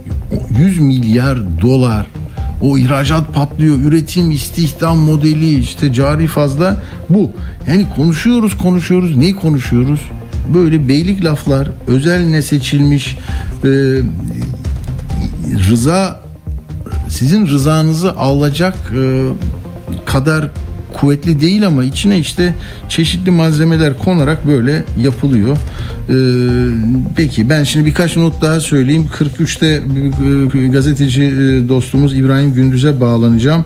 100 0.59 0.81
milyar 0.81 1.39
dolar 1.63 2.07
o 2.61 2.79
ihracat 2.79 3.35
patlıyor, 3.35 3.79
üretim, 3.79 4.31
istihdam 4.31 4.99
modeli, 4.99 5.59
işte 5.59 5.93
cari 5.93 6.27
fazla 6.27 6.83
bu. 7.11 7.31
Yani 7.69 7.87
konuşuyoruz, 7.97 8.59
konuşuyoruz. 8.59 9.17
Neyi 9.17 9.37
konuşuyoruz? 9.37 10.01
Böyle 10.55 10.89
beylik 10.89 11.25
laflar, 11.25 11.69
özel 11.87 12.43
seçilmiş 12.43 13.19
e, 13.65 13.69
rıza 15.71 16.21
sizin 17.09 17.47
rızanızı 17.47 18.13
alacak 18.17 18.75
e, 18.97 19.29
kadar 20.05 20.51
kuvvetli 21.01 21.41
değil 21.41 21.67
ama 21.67 21.85
içine 21.85 22.19
işte 22.19 22.55
çeşitli 22.89 23.31
malzemeler 23.31 23.99
konarak 23.99 24.47
böyle 24.47 24.85
yapılıyor. 25.03 25.57
Ee, 25.57 26.13
peki 27.17 27.51
ben 27.51 27.65
şimdi 27.65 27.87
birkaç 27.87 28.17
not 28.17 28.43
daha 28.43 28.61
söyleyeyim. 28.61 29.09
43'te 29.19 29.83
e, 30.65 30.69
gazeteci 30.69 31.23
e, 31.23 31.69
dostumuz 31.69 32.19
İbrahim 32.19 32.55
Gündüz'e 32.55 33.01
bağlanacağım. 33.01 33.65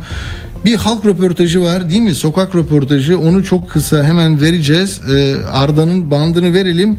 Bir 0.65 0.77
halk 0.77 1.07
röportajı 1.07 1.63
var 1.63 1.91
değil 1.91 2.03
mi? 2.03 2.15
Sokak 2.15 2.55
röportajı. 2.55 3.19
Onu 3.19 3.45
çok 3.45 3.71
kısa 3.71 4.05
hemen 4.05 4.41
vereceğiz. 4.41 5.01
Ee, 5.11 5.35
Arda'nın 5.53 6.11
bandını 6.11 6.55
verelim. 6.55 6.99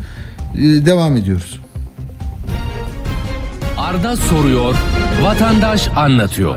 Ee, 0.56 0.60
devam 0.62 1.18
ediyoruz. 1.18 1.60
Arda 3.78 4.16
soruyor, 4.16 4.76
vatandaş 5.22 5.90
anlatıyor. 5.96 6.56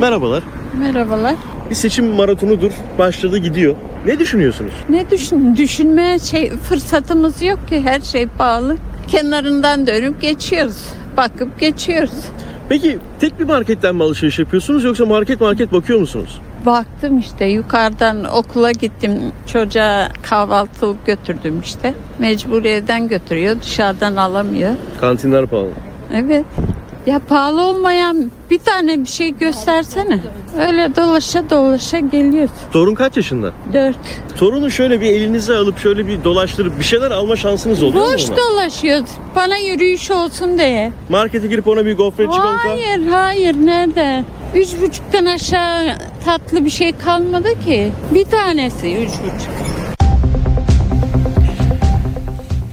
Merhabalar. 0.00 0.42
Merhabalar. 0.78 1.34
Bir 1.70 1.74
seçim 1.74 2.06
maratonudur. 2.06 2.70
Başladı 2.98 3.38
gidiyor. 3.38 3.74
Ne 4.06 4.18
düşünüyorsunuz? 4.18 4.72
Ne 4.88 5.10
düşün 5.10 5.56
düşünmeye 5.56 6.18
şey 6.18 6.50
fırsatımız 6.50 7.42
yok 7.42 7.68
ki 7.68 7.80
her 7.84 8.00
şey 8.00 8.26
pahalı. 8.26 8.76
Kenarından 9.08 9.86
dönüp 9.86 10.20
geçiyoruz. 10.20 10.76
Bakıp 11.16 11.60
geçiyoruz. 11.60 12.12
Peki 12.68 12.98
tek 13.20 13.38
bir 13.40 13.44
marketten 13.44 13.94
mi 13.96 14.02
alışveriş 14.02 14.38
yapıyorsunuz 14.38 14.84
yoksa 14.84 15.06
market 15.06 15.40
market 15.40 15.72
bakıyor 15.72 16.00
musunuz? 16.00 16.40
Baktım 16.66 17.18
işte 17.18 17.44
yukarıdan 17.44 18.24
okula 18.24 18.72
gittim. 18.72 19.12
Çocuğa 19.46 20.08
kahvaltılık 20.22 21.06
götürdüm 21.06 21.60
işte. 21.64 21.94
Mecburiyeden 22.18 23.08
götürüyor. 23.08 23.56
Dışarıdan 23.62 24.16
alamıyor. 24.16 24.70
Kantinler 25.00 25.46
pahalı. 25.46 25.70
Evet. 26.14 26.44
Ya 27.08 27.18
pahalı 27.18 27.62
olmayan 27.62 28.30
bir 28.50 28.58
tane 28.58 29.00
bir 29.00 29.06
şey 29.08 29.30
göstersene. 29.38 30.20
Öyle 30.60 30.96
dolaşa 30.96 31.50
dolaşa 31.50 31.98
geliyoruz. 31.98 32.50
Torun 32.72 32.94
kaç 32.94 33.16
yaşında? 33.16 33.52
Dört. 33.72 33.96
Torunu 34.38 34.70
şöyle 34.70 35.00
bir 35.00 35.06
elinize 35.06 35.56
alıp 35.56 35.78
şöyle 35.78 36.06
bir 36.06 36.24
dolaştırıp 36.24 36.78
bir 36.78 36.84
şeyler 36.84 37.10
alma 37.10 37.36
şansınız 37.36 37.82
oluyor 37.82 38.06
mu 38.06 38.12
Boş 38.14 38.28
ona? 38.30 38.36
dolaşıyoruz. 38.36 39.10
Bana 39.36 39.56
yürüyüş 39.56 40.10
olsun 40.10 40.58
diye. 40.58 40.92
Markete 41.08 41.46
girip 41.46 41.68
ona 41.68 41.86
bir 41.86 41.96
gofret 41.96 42.32
çikolata. 42.32 42.68
Hayır 42.68 43.06
hayır 43.06 43.54
nerede? 43.54 44.24
Üç 44.54 44.68
buçuktan 44.82 45.24
aşağı 45.24 45.92
tatlı 46.24 46.64
bir 46.64 46.70
şey 46.70 46.92
kalmadı 46.92 47.48
ki. 47.64 47.92
Bir 48.14 48.24
tanesi 48.24 48.96
üç 48.96 49.10
buçuk. 49.10 49.54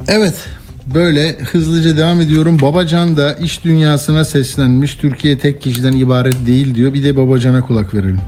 Evet 0.08 0.55
böyle 0.96 1.38
hızlıca 1.52 1.98
devam 1.98 2.22
ediyorum. 2.22 2.60
Babacan 2.62 3.18
da 3.18 3.34
iş 3.34 3.64
dünyasına 3.64 4.26
seslenmiş. 4.26 4.96
Türkiye 4.96 5.38
tek 5.38 5.62
kişiden 5.62 5.94
ibaret 5.94 6.48
değil 6.48 6.76
diyor. 6.76 6.94
Bir 6.94 7.04
de 7.04 7.18
Babacan'a 7.18 7.62
kulak 7.62 7.94
verelim. 7.94 8.22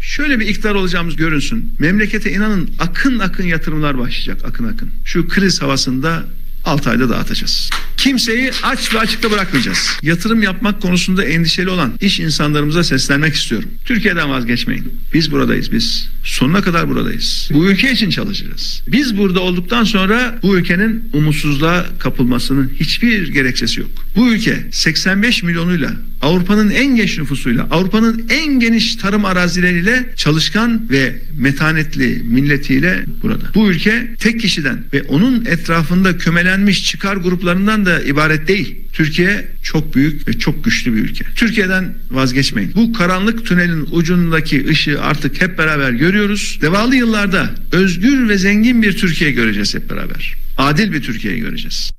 Şöyle 0.00 0.40
bir 0.40 0.46
iktidar 0.46 0.74
olacağımız 0.74 1.16
görünsün. 1.16 1.72
Memlekete 1.78 2.32
inanın 2.32 2.70
akın 2.78 3.18
akın 3.18 3.44
yatırımlar 3.44 3.98
başlayacak 3.98 4.44
akın 4.48 4.64
akın. 4.64 4.90
Şu 5.04 5.28
kriz 5.28 5.62
havasında 5.62 6.22
6 6.68 6.90
ayda 6.90 7.08
dağıtacağız. 7.08 7.70
Kimseyi 7.96 8.50
aç 8.62 8.94
ve 8.94 8.98
açıkta 8.98 9.30
bırakmayacağız. 9.30 9.98
Yatırım 10.02 10.42
yapmak 10.42 10.82
konusunda 10.82 11.24
endişeli 11.24 11.70
olan 11.70 11.92
iş 12.00 12.20
insanlarımıza 12.20 12.84
seslenmek 12.84 13.34
istiyorum. 13.34 13.68
Türkiye'den 13.84 14.30
vazgeçmeyin. 14.30 14.92
Biz 15.14 15.32
buradayız 15.32 15.72
biz. 15.72 16.08
Sonuna 16.24 16.62
kadar 16.62 16.88
buradayız. 16.88 17.50
Bu 17.52 17.66
ülke 17.66 17.92
için 17.92 18.10
çalışacağız. 18.10 18.82
Biz 18.88 19.18
burada 19.18 19.40
olduktan 19.40 19.84
sonra 19.84 20.38
bu 20.42 20.56
ülkenin 20.58 21.10
umutsuzluğa 21.12 21.86
kapılmasının 21.98 22.72
hiçbir 22.80 23.28
gerekçesi 23.28 23.80
yok. 23.80 23.90
Bu 24.16 24.28
ülke 24.28 24.66
85 24.72 25.42
milyonuyla 25.42 25.90
Avrupa'nın 26.22 26.70
en 26.70 26.96
genç 26.96 27.18
nüfusuyla, 27.18 27.66
Avrupa'nın 27.70 28.26
en 28.30 28.60
geniş 28.60 28.96
tarım 28.96 29.24
arazileriyle 29.24 30.12
çalışkan 30.16 30.90
ve 30.90 31.16
metanetli 31.38 32.22
milletiyle 32.24 33.04
burada. 33.22 33.44
Bu 33.54 33.70
ülke 33.70 34.14
tek 34.18 34.40
kişiden 34.40 34.84
ve 34.92 35.02
onun 35.02 35.44
etrafında 35.44 36.18
kümelenmiş 36.58 36.84
çıkar 36.84 37.16
gruplarından 37.16 37.86
da 37.86 38.00
ibaret 38.02 38.48
değil. 38.48 38.76
Türkiye 38.92 39.48
çok 39.62 39.94
büyük 39.94 40.28
ve 40.28 40.32
çok 40.32 40.64
güçlü 40.64 40.94
bir 40.94 40.98
ülke. 40.98 41.24
Türkiye'den 41.36 41.94
vazgeçmeyin. 42.10 42.72
Bu 42.74 42.92
karanlık 42.92 43.46
tünelin 43.46 43.86
ucundaki 43.92 44.68
ışığı 44.68 45.02
artık 45.02 45.42
hep 45.42 45.58
beraber 45.58 45.90
görüyoruz. 45.90 46.58
Devalı 46.62 46.96
yıllarda 46.96 47.50
özgür 47.72 48.28
ve 48.28 48.38
zengin 48.38 48.82
bir 48.82 48.96
Türkiye 48.96 49.30
göreceğiz 49.30 49.74
hep 49.74 49.90
beraber. 49.90 50.34
Adil 50.58 50.92
bir 50.92 51.02
Türkiye 51.02 51.38
göreceğiz. 51.38 51.90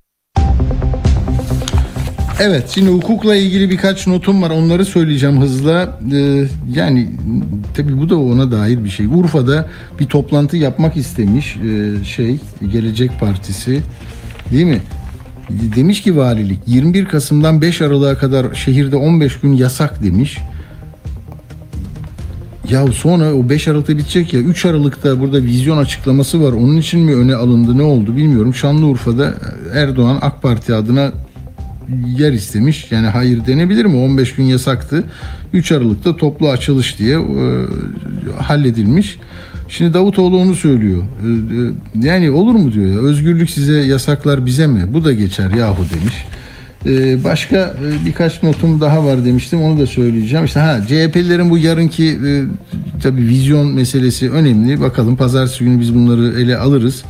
Evet 2.41 2.72
şimdi 2.76 2.89
hukukla 2.89 3.36
ilgili 3.36 3.70
birkaç 3.70 4.07
notum 4.07 4.41
var 4.41 4.49
onları 4.49 4.86
söyleyeceğim 4.86 5.41
hızla. 5.41 5.99
Ee, 6.14 6.47
yani 6.76 7.10
tabii 7.74 7.97
bu 7.97 8.10
da 8.10 8.18
ona 8.18 8.51
dair 8.51 8.84
bir 8.84 8.89
şey. 8.89 9.05
Urfa'da 9.05 9.70
bir 9.99 10.05
toplantı 10.05 10.57
yapmak 10.57 10.97
istemiş 10.97 11.55
e, 11.55 12.05
şey 12.05 12.39
Gelecek 12.72 13.20
Partisi 13.20 13.82
değil 14.51 14.65
mi? 14.65 14.81
Demiş 15.49 16.01
ki 16.01 16.17
valilik 16.17 16.59
21 16.67 17.05
Kasım'dan 17.05 17.61
5 17.61 17.81
Aralık'a 17.81 18.17
kadar 18.17 18.55
şehirde 18.55 18.95
15 18.95 19.39
gün 19.39 19.53
yasak 19.53 20.03
demiş. 20.03 20.37
Ya 22.69 22.87
sonra 22.87 23.33
o 23.33 23.49
5 23.49 23.67
Aralık'ta 23.67 23.97
bitecek 23.97 24.33
ya 24.33 24.39
3 24.39 24.65
Aralık'ta 24.65 25.19
burada 25.19 25.43
vizyon 25.43 25.77
açıklaması 25.77 26.43
var. 26.43 26.51
Onun 26.51 26.77
için 26.77 26.99
mi 26.99 27.15
öne 27.15 27.35
alındı 27.35 27.77
ne 27.77 27.83
oldu 27.83 28.17
bilmiyorum. 28.17 28.53
Şanlıurfa'da 28.53 29.33
Erdoğan 29.73 30.17
AK 30.21 30.41
Parti 30.41 30.73
adına 30.73 31.11
yer 32.17 32.33
istemiş. 32.33 32.91
Yani 32.91 33.07
hayır 33.07 33.45
denebilir 33.45 33.85
mi? 33.85 33.97
15 33.97 34.35
gün 34.35 34.43
yasaktı. 34.43 35.03
3 35.53 35.71
Aralık'ta 35.71 36.15
toplu 36.15 36.49
açılış 36.49 36.99
diye 36.99 37.17
e, 37.17 37.23
halledilmiş. 38.37 39.19
Şimdi 39.69 39.93
Davutoğlu 39.93 40.37
onu 40.37 40.55
söylüyor. 40.55 41.03
E, 41.03 41.27
e, 41.27 42.07
yani 42.07 42.31
olur 42.31 42.53
mu 42.53 42.73
diyor 42.73 42.85
ya. 42.85 42.99
Özgürlük 42.99 43.49
size 43.49 43.73
yasaklar 43.73 44.45
bize 44.45 44.67
mi? 44.67 44.93
Bu 44.93 45.05
da 45.05 45.13
geçer 45.13 45.51
yahu 45.51 45.85
demiş. 45.99 46.25
E, 46.85 47.23
başka 47.23 47.57
e, 47.57 48.05
birkaç 48.05 48.43
notum 48.43 48.81
daha 48.81 49.05
var 49.05 49.25
demiştim. 49.25 49.63
Onu 49.63 49.79
da 49.79 49.87
söyleyeceğim. 49.87 50.45
İşte 50.45 50.59
ha 50.59 50.81
CHP'lilerin 50.87 51.49
bu 51.49 51.57
yarınki 51.57 52.05
e, 52.05 52.43
tabii 53.03 53.21
vizyon 53.21 53.67
meselesi 53.67 54.31
önemli. 54.31 54.81
Bakalım 54.81 55.15
pazartesi 55.15 55.63
günü 55.63 55.79
biz 55.79 55.95
bunları 55.95 56.41
ele 56.41 56.57
alırız. 56.57 57.03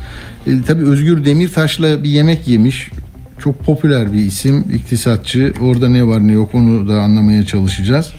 Tabii 0.66 0.84
Özgür 0.84 1.24
Demirtaş'la 1.24 2.04
bir 2.04 2.08
yemek 2.08 2.48
yemiş 2.48 2.90
çok 3.38 3.64
popüler 3.64 4.12
bir 4.12 4.18
isim, 4.18 4.64
iktisatçı. 4.74 5.52
Orada 5.60 5.88
ne 5.88 6.06
var 6.06 6.26
ne 6.28 6.32
yok 6.32 6.54
onu 6.54 6.88
da 6.88 7.00
anlamaya 7.00 7.46
çalışacağız. 7.46 8.12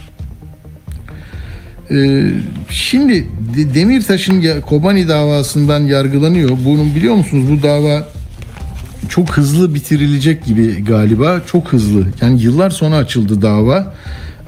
Ee, 1.90 2.30
şimdi 2.70 3.26
Demirtaş'ın 3.74 4.60
Kobani 4.60 5.08
davasından 5.08 5.80
yargılanıyor. 5.80 6.50
Bunun 6.64 6.94
biliyor 6.94 7.14
musunuz 7.14 7.50
bu 7.50 7.62
dava 7.62 8.08
çok 9.08 9.30
hızlı 9.30 9.74
bitirilecek 9.74 10.44
gibi 10.44 10.84
galiba. 10.84 11.40
Çok 11.46 11.72
hızlı. 11.72 12.06
Yani 12.20 12.42
yıllar 12.42 12.70
sonra 12.70 12.96
açıldı 12.96 13.42
dava. 13.42 13.94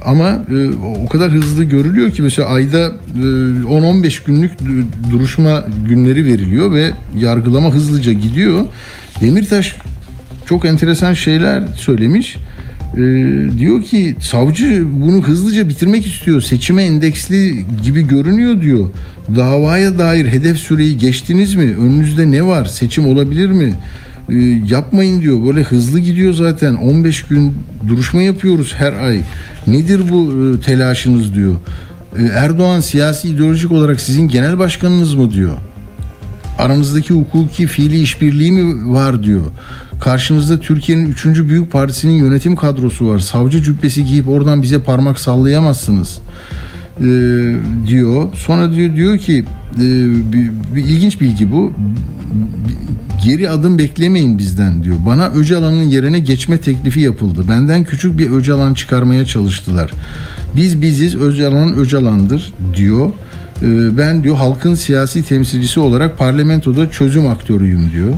Ama 0.05 0.29
e, 0.29 0.69
o 1.05 1.09
kadar 1.09 1.31
hızlı 1.31 1.63
görülüyor 1.63 2.11
ki 2.11 2.21
mesela 2.21 2.49
ayda 2.49 2.79
e, 2.79 3.19
10-15 3.19 4.25
günlük 4.25 4.51
duruşma 5.11 5.65
günleri 5.89 6.25
veriliyor 6.25 6.71
ve 6.71 6.91
yargılama 7.17 7.73
hızlıca 7.73 8.13
gidiyor. 8.13 8.65
Demirtaş 9.21 9.75
çok 10.45 10.65
enteresan 10.65 11.13
şeyler 11.13 11.63
söylemiş. 11.75 12.37
Ee, 12.93 12.97
diyor 13.57 13.83
ki 13.83 14.15
savcı 14.21 14.85
bunu 14.91 15.21
hızlıca 15.23 15.69
bitirmek 15.69 16.07
istiyor. 16.07 16.41
Seçime 16.41 16.83
endeksli 16.83 17.65
gibi 17.83 18.07
görünüyor 18.07 18.61
diyor. 18.61 18.89
Davaya 19.35 19.99
dair 19.99 20.25
hedef 20.25 20.57
süreyi 20.57 20.97
geçtiniz 20.97 21.55
mi? 21.55 21.75
Önünüzde 21.79 22.31
ne 22.31 22.45
var? 22.45 22.65
Seçim 22.65 23.07
olabilir 23.07 23.49
mi? 23.49 23.73
Ee, 24.29 24.35
yapmayın 24.67 25.21
diyor. 25.21 25.45
Böyle 25.47 25.63
hızlı 25.63 25.99
gidiyor 25.99 26.33
zaten. 26.33 26.75
15 26.75 27.23
gün 27.23 27.53
duruşma 27.87 28.21
yapıyoruz 28.21 28.73
her 28.77 28.93
ay. 28.93 29.21
Nedir 29.67 30.01
bu 30.11 30.33
e, 30.33 30.61
telaşınız 30.61 31.35
diyor. 31.35 31.55
Ee, 32.19 32.23
Erdoğan 32.23 32.79
siyasi 32.79 33.29
ideolojik 33.29 33.71
olarak 33.71 34.01
sizin 34.01 34.27
genel 34.27 34.59
başkanınız 34.59 35.13
mı 35.13 35.31
diyor. 35.31 35.57
Aranızdaki 36.57 37.13
hukuki 37.13 37.67
fiili 37.67 38.01
işbirliği 38.01 38.51
mi 38.51 38.93
var 38.93 39.23
diyor. 39.23 39.41
Karşınızda 39.99 40.59
Türkiye'nin 40.59 41.11
3. 41.11 41.25
büyük 41.25 41.71
partisinin 41.71 42.13
yönetim 42.13 42.55
kadrosu 42.55 43.07
var. 43.07 43.19
Savcı 43.19 43.63
cübbesi 43.63 44.05
giyip 44.05 44.29
oradan 44.29 44.61
bize 44.61 44.81
parmak 44.81 45.19
sallayamazsınız 45.19 46.17
ee, 46.99 47.03
diyor. 47.87 48.33
Sonra 48.35 48.73
diyor 48.73 48.95
diyor 48.95 49.17
ki 49.17 49.45
e, 49.75 49.83
bir, 50.33 50.51
bir 50.75 50.83
ilginç 50.83 51.21
bilgi 51.21 51.51
bu. 51.51 51.73
Geri 53.25 53.49
adım 53.49 53.77
beklemeyin 53.77 54.37
bizden 54.37 54.83
diyor. 54.83 54.95
Bana 55.05 55.29
Öcalan'ın 55.29 55.83
yerine 55.83 56.19
geçme 56.19 56.57
teklifi 56.57 56.99
yapıldı. 56.99 57.45
Benden 57.49 57.83
küçük 57.83 58.17
bir 58.17 58.31
Öcalan 58.31 58.73
çıkarmaya 58.73 59.25
çalıştılar. 59.25 59.91
Biz 60.55 60.81
biziz, 60.81 61.15
Öcalan 61.15 61.73
Öcalan'dır 61.77 62.53
diyor. 62.75 63.11
Ee, 63.61 63.97
Ben 63.97 64.23
diyor 64.23 64.35
halkın 64.35 64.75
siyasi 64.75 65.23
temsilcisi 65.23 65.79
olarak 65.79 66.17
parlamentoda 66.17 66.91
çözüm 66.91 67.27
aktörüyüm 67.27 67.91
diyor. 67.91 68.13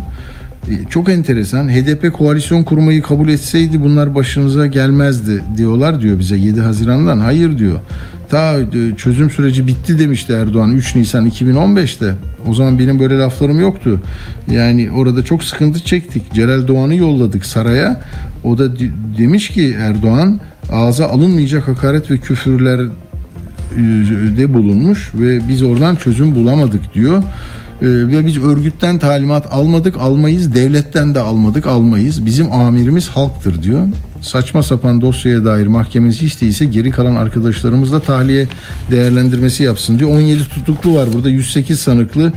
E, 0.70 0.90
Çok 0.90 1.10
enteresan. 1.10 1.70
HDP 1.70 2.14
koalisyon 2.14 2.64
kurmayı 2.64 3.02
kabul 3.02 3.30
etseydi 3.30 3.82
bunlar 3.82 4.16
başınıza 4.16 4.68
gelmezdi 4.68 5.44
diyorlar 5.58 6.02
diyor 6.02 6.20
bize 6.20 6.38
7 6.38 6.62
Haziran'dan. 6.62 7.20
Hayır 7.20 7.58
diyor. 7.58 7.80
Ta 8.30 8.60
e, 8.60 8.96
çözüm 8.98 9.30
süreci 9.30 9.68
bitti 9.68 10.00
demişti 10.00 10.34
Erdoğan 10.34 10.72
3 10.72 10.96
Nisan 10.96 11.30
2015'te. 11.30 12.14
O 12.48 12.54
zaman 12.54 12.80
benim 12.80 13.00
böyle 13.00 13.18
laflarım 13.18 13.60
yoktu. 13.62 14.02
Yani 14.52 14.92
orada 14.92 15.24
çok 15.24 15.44
sıkıntı 15.44 15.80
çektik. 15.80 16.34
Celal 16.34 16.68
Doğan'ı 16.68 16.96
yolladık 16.96 17.46
saraya. 17.46 18.02
O 18.44 18.58
da 18.58 18.80
de- 18.80 18.90
demiş 19.18 19.50
ki 19.50 19.76
Erdoğan 19.80 20.40
ağza 20.72 21.06
alınmayacak 21.08 21.68
hakaret 21.68 22.12
ve 22.12 22.18
küfürler 22.18 22.80
de 24.38 24.54
bulunmuş 24.54 25.12
ve 25.14 25.40
biz 25.50 25.64
oradan 25.64 25.96
çözüm 25.96 26.36
bulamadık 26.36 26.94
diyor. 26.94 27.24
Ee, 27.82 27.86
ve 27.86 28.26
biz 28.26 28.44
örgütten 28.44 29.00
talimat 29.00 29.54
almadık, 29.54 29.98
almayız, 29.98 30.56
devletten 30.56 31.16
de 31.16 31.20
almadık, 31.20 31.68
almayız. 31.68 32.26
Bizim 32.26 32.52
amirimiz 32.52 33.08
halktır 33.08 33.64
diyor. 33.64 33.88
Saçma 34.28 34.64
sapan 34.64 35.02
dosyaya 35.02 35.46
dair 35.46 35.68
mahkemesi 35.68 36.26
hiç 36.26 36.42
değilse 36.42 36.66
geri 36.66 36.92
kalan 36.92 37.16
arkadaşlarımızla 37.16 38.00
tahliye 38.00 38.48
değerlendirmesi 38.92 39.64
yapsın 39.64 40.00
diyor. 40.00 40.10
17 40.10 40.50
tutuklu 40.50 40.96
var 40.96 41.10
burada 41.14 41.30
108 41.30 41.80
sanıklı 41.80 42.34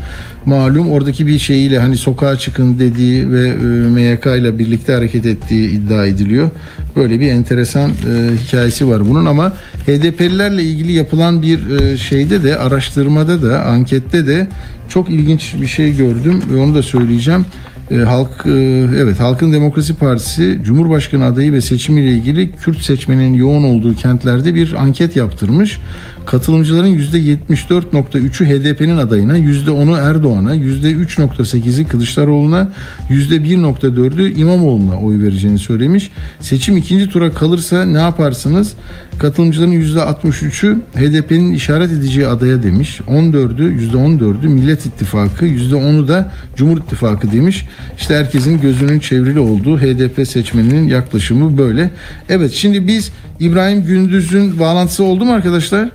malum 0.47 0.91
oradaki 0.91 1.27
bir 1.27 1.39
şeyiyle 1.39 1.79
hani 1.79 1.97
sokağa 1.97 2.39
çıkın 2.39 2.79
dediği 2.79 3.33
ve 3.33 3.49
e, 3.49 3.55
MYK 3.91 4.27
ile 4.27 4.59
birlikte 4.59 4.93
hareket 4.93 5.27
ettiği 5.27 5.71
iddia 5.71 6.07
ediliyor. 6.07 6.51
Böyle 6.97 7.21
bir 7.21 7.29
enteresan 7.29 7.91
e, 7.91 8.31
hikayesi 8.45 8.89
var 8.89 9.09
bunun 9.09 9.27
ama 9.27 9.53
HDP'lilerle 9.87 10.63
ilgili 10.63 10.93
yapılan 10.93 11.43
bir 11.43 11.71
e, 11.71 11.97
şeyde 11.97 12.43
de 12.43 12.57
araştırmada 12.57 13.43
da 13.43 13.65
ankette 13.65 14.27
de 14.27 14.49
çok 14.89 15.11
ilginç 15.11 15.55
bir 15.61 15.67
şey 15.67 15.97
gördüm 15.97 16.43
ve 16.53 16.61
onu 16.61 16.75
da 16.75 16.83
söyleyeceğim. 16.83 17.47
E, 17.91 17.97
halk 17.97 18.47
e, 18.47 18.51
evet 18.97 19.21
Halkın 19.21 19.53
Demokrasi 19.53 19.95
Partisi 19.95 20.59
Cumhurbaşkanı 20.65 21.25
adayı 21.25 21.53
ve 21.53 21.61
seçimiyle 21.61 22.11
ilgili 22.11 22.53
Kürt 22.53 22.79
seçmenin 22.79 23.35
yoğun 23.35 23.63
olduğu 23.63 23.95
kentlerde 23.95 24.55
bir 24.55 24.75
anket 24.75 25.17
yaptırmış. 25.17 25.79
Katılımcıların 26.27 26.99
%74.3'ü 26.99 28.47
HDP'nin 28.47 28.97
adayına, 28.97 29.39
%10'u 29.39 29.97
Erdoğan'a, 29.97 30.57
%3.8'i 30.57 31.87
Kılıçdaroğlu'na, 31.87 32.69
%1.4'ü 33.11 34.39
İmamoğlu'na 34.39 35.01
oy 35.01 35.23
vereceğini 35.23 35.59
söylemiş. 35.59 36.11
Seçim 36.41 36.77
ikinci 36.77 37.09
tura 37.09 37.33
kalırsa 37.33 37.85
ne 37.85 37.99
yaparsınız? 37.99 38.75
Katılımcıların 39.21 39.73
%63'ü 39.73 40.77
HDP'nin 40.97 41.53
işaret 41.53 41.93
edeceği 41.93 42.27
adaya 42.27 42.63
demiş. 42.63 43.01
14'ü 43.09 43.91
%14'ü 43.93 44.49
Millet 44.49 44.87
İttifakı, 44.87 45.47
%10'u 45.47 46.09
da 46.09 46.33
Cumhur 46.57 46.79
İttifakı 46.79 47.33
demiş. 47.33 47.67
İşte 47.99 48.15
herkesin 48.15 48.61
gözünün 48.61 49.01
çevrili 49.01 49.41
olduğu 49.41 49.79
HDP 49.79 50.29
seçmeninin 50.29 50.89
yaklaşımı 50.89 51.59
böyle. 51.59 51.91
Evet 52.29 52.53
şimdi 52.53 52.87
biz 52.87 53.13
İbrahim 53.41 53.85
Gündüz'ün 53.85 54.59
bağlantısı 54.59 55.05
oldu 55.05 55.25
mu 55.25 55.33
arkadaşlar? 55.33 55.89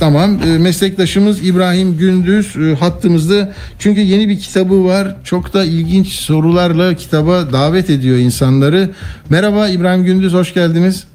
Tamam. 0.00 0.38
E, 0.46 0.58
meslektaşımız 0.58 1.46
İbrahim 1.46 1.98
Gündüz 1.98 2.56
e, 2.56 2.74
hattımızda. 2.74 3.54
Çünkü 3.78 4.00
yeni 4.00 4.28
bir 4.28 4.38
kitabı 4.38 4.84
var. 4.84 5.16
Çok 5.24 5.54
da 5.54 5.64
ilginç 5.64 6.08
sorularla 6.08 6.94
kitaba 6.94 7.52
davet 7.52 7.90
ediyor 7.90 8.18
insanları. 8.18 8.90
Merhaba 9.30 9.68
İbrahim 9.68 10.04
Gündüz 10.04 10.32
hoş 10.32 10.54
geldiniz. 10.54 11.07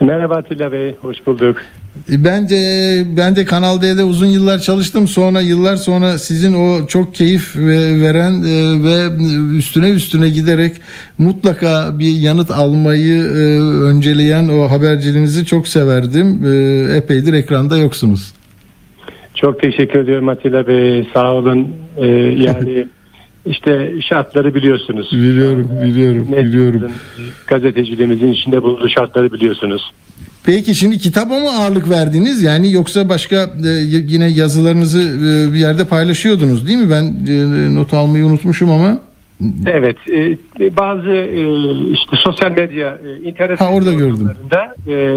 Merhaba 0.00 0.36
Atilla 0.36 0.72
Bey, 0.72 0.94
hoş 1.00 1.16
bulduk. 1.26 1.56
Ben 2.08 2.48
de 2.48 2.56
ben 3.16 3.36
de 3.36 3.44
Kanal 3.44 3.82
D'de 3.82 4.04
uzun 4.04 4.26
yıllar 4.26 4.58
çalıştım. 4.58 5.08
Sonra 5.08 5.40
yıllar 5.40 5.76
sonra 5.76 6.18
sizin 6.18 6.54
o 6.54 6.86
çok 6.86 7.14
keyif 7.14 7.56
ve- 7.56 8.00
veren 8.00 8.32
e, 8.42 8.82
ve 8.84 9.24
üstüne 9.56 9.90
üstüne 9.90 10.28
giderek 10.28 10.72
mutlaka 11.18 11.98
bir 11.98 12.08
yanıt 12.16 12.50
almayı 12.50 13.22
e, 13.22 13.60
önceleyen 13.84 14.48
o 14.48 14.70
haberciliğinizi 14.70 15.46
çok 15.46 15.68
severdim. 15.68 16.40
E, 16.46 16.96
Epeydir 16.96 17.32
ekranda 17.32 17.76
yoksunuz. 17.78 18.32
Çok 19.34 19.60
teşekkür 19.60 19.98
ediyorum 19.98 20.28
Atilla 20.28 20.66
Bey, 20.66 21.08
sağ 21.14 21.32
olun. 21.34 21.68
Ee, 21.96 22.06
yani 22.38 22.86
işte 23.46 23.92
şartları 24.08 24.54
biliyorsunuz. 24.54 25.08
Biliyorum, 25.12 25.70
biliyorum, 25.84 26.28
biliyorum. 26.32 26.72
Medyamızın, 26.72 26.92
Gazeteciliğimizin 27.46 28.32
içinde 28.32 28.62
bulunduğu 28.62 28.88
şartları 28.88 29.32
biliyorsunuz. 29.32 29.82
Peki 30.44 30.74
şimdi 30.74 30.98
kitaba 30.98 31.38
mı 31.38 31.50
ağırlık 31.50 31.90
verdiniz 31.90 32.42
yani 32.42 32.72
yoksa 32.72 33.08
başka 33.08 33.36
e, 33.36 33.68
yine 33.88 34.30
yazılarınızı 34.30 35.00
e, 35.00 35.52
bir 35.52 35.58
yerde 35.58 35.84
paylaşıyordunuz 35.84 36.66
değil 36.68 36.78
mi? 36.78 36.90
Ben 36.90 37.04
e, 37.32 37.74
not 37.74 37.94
almayı 37.94 38.26
unutmuşum 38.26 38.70
ama. 38.70 38.98
Evet, 39.66 39.96
e, 40.10 40.36
bazı 40.76 41.10
e, 41.10 41.40
işte 41.92 42.16
sosyal 42.16 42.50
medya, 42.50 42.98
e, 43.06 43.28
internet 43.28 43.60
Ha, 43.60 43.70
orada 43.72 43.92
gördüm. 43.92 44.30
e, 44.88 45.14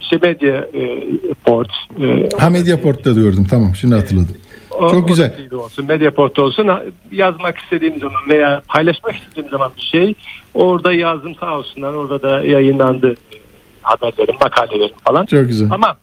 işte 0.00 0.18
medya 0.22 0.56
e, 0.56 1.00
port, 1.44 1.68
e, 2.02 2.28
Ha 2.38 2.50
Mediaport'ta 2.50 3.14
diyordum 3.14 3.46
tamam 3.50 3.74
şimdi 3.74 3.94
hatırladım. 3.94 4.36
O- 4.78 4.90
Çok 4.90 5.08
güzel. 5.08 5.32
olsun, 5.52 5.86
Mediaport'ta 5.86 6.42
olsun 6.42 6.68
yazmak 7.12 7.58
istediğim 7.58 8.00
zaman 8.00 8.28
veya 8.28 8.62
paylaşmak 8.68 9.16
istediğim 9.16 9.48
zaman 9.50 9.72
bir 9.76 9.82
şey 9.82 10.14
orada 10.54 10.92
yazdım 10.92 11.34
sağ 11.34 11.58
olsunlar 11.58 11.92
orada 11.92 12.22
da 12.22 12.44
yayınlandı 12.44 13.12
e, 13.12 13.36
haberlerim, 13.82 14.34
makalelerim 14.40 14.96
falan. 15.04 15.26
Çok 15.26 15.46
güzel. 15.48 15.68
Ama 15.70 15.96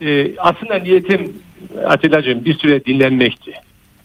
e, 0.00 0.38
aslında 0.38 0.74
niyetim 0.74 1.32
Atilla'cığım 1.86 2.44
bir 2.44 2.58
süre 2.58 2.84
dinlenmekti. 2.84 3.52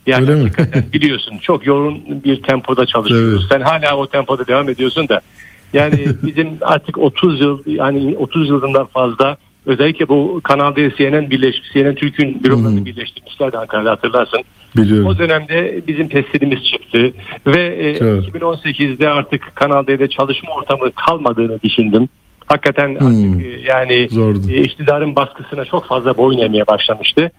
Yani 0.08 0.30
Öyle 0.32 0.44
mi? 0.44 0.52
biliyorsun 0.94 1.38
çok 1.38 1.66
yoğun 1.66 2.24
bir 2.24 2.44
tempoda 2.44 2.86
çalışıyoruz. 2.86 3.48
Sen 3.52 3.62
hala 3.62 3.98
o 3.98 4.08
tempoda 4.08 4.48
devam 4.48 4.70
ediyorsun 4.70 5.10
da. 5.10 5.22
Yani 5.74 6.06
bizim 6.24 6.58
artık 6.62 6.98
30 6.98 7.42
yıl 7.42 7.60
yani 7.66 8.18
30 8.18 8.50
yıldan 8.50 8.86
fazla 8.86 9.38
özellikle 9.70 10.08
bu 10.08 10.42
Kanal 10.44 10.76
D 10.76 10.92
CNN 10.98 11.30
birleş 11.30 11.56
CNN 11.74 11.96
Türk'ün 11.96 12.44
bürolarını 12.44 12.86
birleştirmişlerdi 12.86 13.58
Ankara'da 13.58 13.92
hatırlarsın. 13.92 14.40
Biliyorum. 14.78 15.06
O 15.08 15.18
dönemde 15.18 15.82
bizim 15.88 16.08
testlerimiz 16.08 16.64
çıktı 16.64 17.12
ve 17.48 17.62
e, 17.62 17.90
Evet. 17.90 18.24
2018'de 18.24 19.10
artık 19.10 19.56
Kanal 19.56 19.88
D'de 19.88 20.08
çalışma 20.10 20.54
ortamı 20.54 20.92
kalmadığını 20.92 21.62
düşündüm. 21.62 22.10
Hakikaten 22.48 22.88
Hmm. 23.00 23.08
artık 23.08 23.46
e, 23.46 23.60
yani 23.72 24.08
Zordu. 24.10 24.52
e, 24.52 24.62
iktidarın 24.62 25.16
baskısına 25.16 25.66
çok 25.66 25.86
fazla 25.88 26.18
boyun 26.18 26.40
eğmeye 26.40 26.68
başlamıştı. 26.68 27.32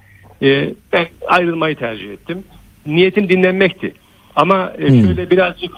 Ben 0.93 1.07
ayrılmayı 1.28 1.76
tercih 1.76 2.11
ettim. 2.12 2.45
Niyetim 2.87 3.28
dinlenmekti. 3.28 3.95
Ama 4.37 4.72
Hmm. 4.76 5.05
şöyle 5.05 5.31
birazcık 5.31 5.70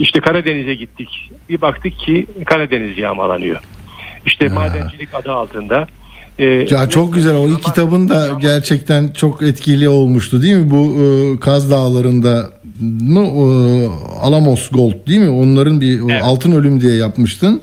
işte 0.00 0.20
Karadeniz'e 0.20 0.74
gittik. 0.74 1.30
Bir 1.48 1.60
baktık 1.60 1.98
ki 1.98 2.26
Karadeniz 2.46 2.98
yağmalanıyor. 2.98 3.60
İşte 4.26 4.48
madencilik 4.48 5.14
adı 5.14 5.32
altında. 5.32 5.86
e, 6.38 6.44
Ya 6.44 6.88
çok 6.88 7.14
güzel 7.14 7.36
o 7.36 7.48
ilk 7.48 7.62
kitabın 7.64 8.08
da 8.08 8.28
gerçekten 8.40 9.08
çok 9.08 9.42
etkili 9.42 9.88
olmuştu 9.88 10.42
değil 10.42 10.56
mi? 10.56 10.70
Bu 10.70 10.96
e, 11.02 11.40
Kaz 11.40 11.70
Dağları'nda 11.70 12.50
mı 13.00 13.20
e, 13.20 13.44
Alamos 14.22 14.68
Gold 14.70 15.06
değil 15.06 15.20
mi? 15.20 15.30
Onların 15.30 15.80
bir 15.80 16.00
o 16.00 16.06
Evet. 16.10 16.22
altın 16.24 16.52
ölüm 16.52 16.80
diye 16.80 16.96
yapmıştın. 16.96 17.60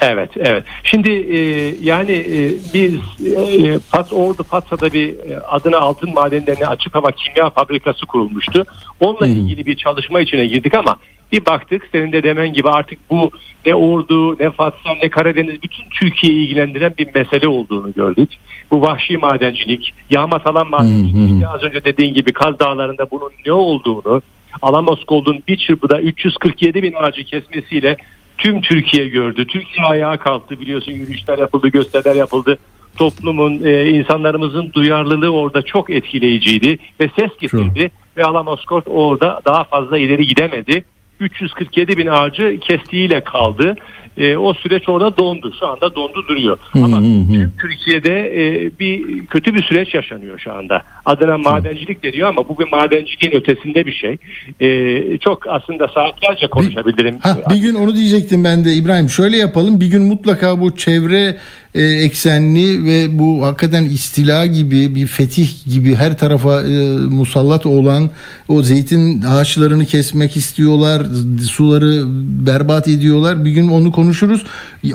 Evet, 0.00 0.30
evet. 0.36 0.64
Şimdi 0.84 1.10
e, 1.10 1.38
yani 1.82 2.12
e, 2.12 2.50
biz 2.74 2.94
e, 3.36 3.78
Pat 3.92 4.12
Ordu 4.12 4.44
Patsa'da 4.44 4.92
bir 4.92 5.08
e, 5.08 5.40
adına 5.40 5.78
altın 5.78 6.14
madenlerine 6.14 6.66
açık 6.66 6.94
hava 6.94 7.10
kimya 7.12 7.50
fabrikası 7.50 8.06
kurulmuştu. 8.06 8.64
Onunla 9.00 9.26
ilgili 9.26 9.66
bir 9.66 9.76
çalışma 9.76 10.20
içine 10.20 10.46
girdik 10.46 10.74
ama 10.74 10.96
Bir 11.32 11.46
baktık 11.46 11.88
senin 11.92 12.12
de 12.12 12.22
demen 12.22 12.52
gibi 12.52 12.68
artık 12.68 12.98
bu 13.10 13.30
ne 13.66 13.74
Ordu, 13.74 14.38
ne 14.38 14.50
Fatsa, 14.50 14.94
ne 15.02 15.10
Karadeniz 15.10 15.62
bütün 15.62 15.84
Türkiye'yi 15.90 16.46
ilgilendiren 16.46 16.94
bir 16.98 17.14
mesele 17.14 17.48
olduğunu 17.48 17.92
gördük. 17.92 18.30
Bu 18.70 18.82
vahşi 18.82 19.18
madencilik, 19.18 19.94
yağma 20.10 20.40
alan 20.44 20.70
madencilik, 20.70 21.32
işte 21.34 21.48
az 21.48 21.62
önce 21.62 21.84
dediğin 21.84 22.14
gibi 22.14 22.32
Kaz 22.32 22.58
Dağları'nda 22.58 23.10
bunun 23.10 23.30
ne 23.46 23.52
olduğunu, 23.52 24.22
Alamos 24.62 25.04
Gold'un 25.04 25.42
bir 25.48 25.56
çırpıda 25.56 26.00
347 26.00 26.82
bin 26.82 26.92
ağacı 26.92 27.24
kesmesiyle 27.24 27.96
tüm 28.38 28.60
Türkiye 28.60 29.08
gördü. 29.08 29.46
Türkiye 29.46 29.86
ayağa 29.86 30.16
kalktı 30.16 30.60
biliyorsun 30.60 30.92
yürüyüşler 30.92 31.38
yapıldı, 31.38 31.68
gösteriler 31.68 32.14
yapıldı. 32.14 32.58
Toplumun, 32.96 33.64
e, 33.64 33.88
insanlarımızın 33.88 34.72
duyarlılığı 34.72 35.30
orada 35.30 35.62
çok 35.62 35.90
etkileyiciydi 35.90 36.78
ve 37.00 37.10
ses 37.18 37.30
getirdi. 37.40 37.90
Ve 38.16 38.24
Alamos 38.24 38.64
Gold 38.64 38.82
orada 38.86 39.40
daha 39.44 39.64
fazla 39.64 39.98
ileri 39.98 40.26
gidemedi. 40.26 40.84
347 41.20 41.98
bin 41.98 42.06
ağacı 42.06 42.58
kestiğiyle 42.60 43.20
kaldı. 43.20 43.76
E, 44.18 44.36
o 44.36 44.54
süreç 44.54 44.88
orada 44.88 45.16
dondu. 45.16 45.52
Şu 45.60 45.66
anda 45.66 45.94
dondu 45.94 46.24
duruyor. 46.28 46.58
Ama 46.74 46.98
tüm 46.98 47.52
Türkiye'de 47.60 48.32
e, 48.36 48.70
bir 48.78 49.26
kötü 49.26 49.54
bir 49.54 49.62
süreç 49.62 49.94
yaşanıyor 49.94 50.38
şu 50.38 50.52
anda. 50.52 50.82
Adına 51.04 51.38
madencilik 51.38 52.02
deniyor 52.02 52.28
ama 52.28 52.48
bu 52.48 52.58
bir 52.58 52.72
madenciliğin 52.72 53.34
ötesinde 53.34 53.86
bir 53.86 53.92
şey. 53.92 54.16
E, 54.60 55.18
çok 55.18 55.46
aslında 55.48 55.88
saatlerce 55.88 56.46
konuşabilirim. 56.46 57.18
Ha, 57.22 57.38
bir 57.50 57.56
gün 57.56 57.74
onu 57.74 57.94
diyecektim 57.94 58.44
ben 58.44 58.64
de 58.64 58.72
İbrahim. 58.72 59.08
Şöyle 59.08 59.36
yapalım. 59.36 59.80
Bir 59.80 59.86
gün 59.86 60.02
mutlaka 60.02 60.60
bu 60.60 60.76
çevre 60.76 61.36
e, 61.76 61.82
eksenli 61.82 62.84
ve 62.84 63.18
bu 63.18 63.44
hakikaten 63.44 63.84
istila 63.84 64.46
gibi 64.46 64.94
bir 64.94 65.06
fetih 65.06 65.48
gibi 65.66 65.94
her 65.94 66.18
tarafa 66.18 66.62
e, 66.62 66.96
musallat 66.96 67.66
olan 67.66 68.10
o 68.48 68.62
zeytin 68.62 69.22
ağaçlarını 69.22 69.86
kesmek 69.86 70.36
istiyorlar. 70.36 71.06
Suları 71.50 72.02
berbat 72.46 72.88
ediyorlar. 72.88 73.44
Bir 73.44 73.50
gün 73.50 73.68
onu 73.68 73.92
konuşuruz. 73.92 74.44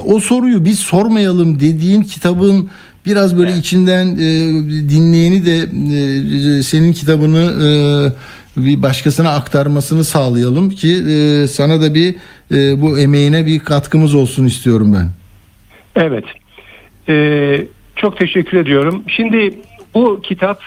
O 0.06 0.20
soruyu 0.20 0.66
biz 0.66 0.80
sormayalım 0.80 1.60
dediğin 1.60 2.02
kitabın 2.02 2.70
biraz 3.06 3.38
böyle 3.38 3.52
evet. 3.52 3.60
içinden 3.60 4.08
e, 4.08 4.30
dinleyeni 4.90 5.46
de 5.46 5.58
e, 5.58 6.64
senin 6.64 6.94
kitabını 6.94 7.54
e, 7.66 7.70
bir 8.58 8.84
başkasına 8.84 9.30
aktarmasını 9.30 10.04
sağlayalım 10.04 10.70
ki 10.70 11.04
e, 11.10 11.48
sana 11.48 11.82
da 11.82 11.94
bir 11.94 12.16
e, 12.52 12.82
bu 12.82 13.00
emeğine 13.00 13.46
bir 13.46 13.60
katkımız 13.60 14.16
olsun 14.16 14.46
istiyorum 14.46 14.94
ben. 14.94 15.10
Evet. 15.96 16.26
Ee, 17.10 17.68
çok 17.96 18.18
teşekkür 18.18 18.58
ediyorum. 18.58 19.04
Şimdi 19.08 19.60
bu 19.94 20.22
kitap 20.22 20.62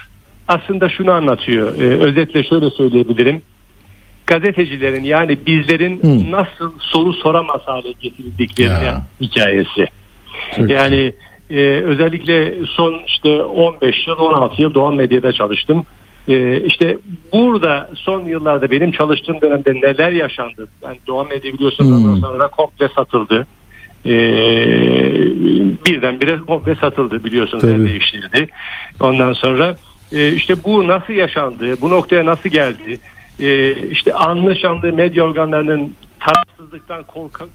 aslında 0.49 0.89
şunu 0.89 1.11
anlatıyor. 1.11 1.78
Ee, 1.78 1.82
özetle 1.82 2.45
şöyle 2.45 2.70
söyleyebilirim. 2.70 3.43
Gazetecilerin 4.26 5.05
yani 5.05 5.39
bizlerin 5.47 6.03
hmm. 6.03 6.30
nasıl 6.30 6.72
soru 6.78 7.12
soramaz 7.12 7.61
hale 7.64 7.93
getirildiklerinin 8.01 9.01
hikayesi. 9.20 9.87
Çok 10.57 10.70
yani 10.70 11.12
e, 11.51 11.61
özellikle 11.66 12.55
son 12.66 13.01
işte 13.07 13.43
15 13.43 14.07
yıl 14.07 14.16
16 14.16 14.62
yıl 14.62 14.74
Doğan 14.74 14.95
Medya'da 14.95 15.32
çalıştım. 15.32 15.87
E, 16.28 16.61
işte 16.61 16.99
burada 17.32 17.91
son 17.95 18.24
yıllarda 18.24 18.70
benim 18.70 18.93
çalıştığım 18.93 19.41
dönemde 19.41 19.74
neler 19.74 20.12
yaşandı? 20.12 20.68
Yani 20.82 20.99
Doğan 21.07 21.28
Medya 21.28 21.53
biliyorsunuz 21.53 22.05
hmm. 22.05 22.16
sonra 22.16 22.49
komple 22.49 22.89
satıldı 22.89 23.47
e, 24.07 24.15
birdenbire 25.87 26.39
komple 26.47 26.75
satıldı 26.75 27.25
biliyorsunuz 27.25 27.63
Tabii. 27.63 27.89
değiştirildi. 27.89 28.49
Ondan 29.01 29.33
sonra 29.33 29.77
e, 30.13 30.33
işte 30.33 30.65
bu 30.65 30.89
nasıl 30.89 31.13
yaşandı, 31.13 31.81
bu 31.81 31.91
noktaya 31.91 32.27
nasıl 32.27 32.49
geldi, 32.49 32.99
e, 33.41 33.73
işte 33.91 34.15
anlaşandı 34.15 34.93
medya 34.93 35.25
organlarının 35.25 35.95
tarafsızlıktan 36.21 37.05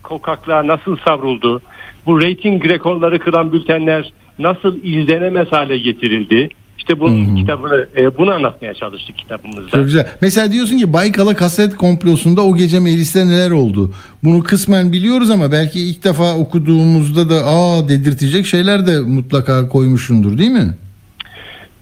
kokaklığa 0.04 0.68
nasıl 0.68 0.98
savruldu, 0.98 1.62
bu 2.06 2.22
reyting 2.22 2.66
rekorları 2.66 3.20
kıran 3.20 3.54
bültenler 3.54 4.14
nasıl 4.40 4.84
izlenemez 4.84 5.52
hale 5.52 5.78
getirildi, 5.78 6.50
işte 6.80 7.00
bunun 7.00 7.26
hmm. 7.26 7.36
kitabını 7.36 7.88
e, 7.98 8.18
bunu 8.18 8.32
anlatmaya 8.32 8.74
çalıştık 8.74 9.18
kitabımızda. 9.18 9.70
Çok 9.70 9.84
güzel. 9.84 10.08
Mesela 10.22 10.52
diyorsun 10.52 10.78
ki 10.78 10.94
Baykal'a 10.94 11.36
kaset 11.36 11.76
komplosunda 11.76 12.42
o 12.42 12.56
gece 12.56 12.80
mecliste 12.80 13.28
neler 13.28 13.52
oldu? 13.52 13.94
Bunu 14.24 14.44
kısmen 14.44 14.92
biliyoruz 14.92 15.30
ama 15.30 15.52
belki 15.52 15.80
ilk 15.80 16.04
defa 16.04 16.36
okuduğumuzda 16.36 17.30
da 17.30 17.46
aa 17.46 17.90
dedirtecek 17.90 18.46
şeyler 18.46 18.88
de 18.88 19.00
mutlaka 19.00 19.70
koymuşundur 19.70 20.38
değil 20.38 20.52
mi? 20.52 20.74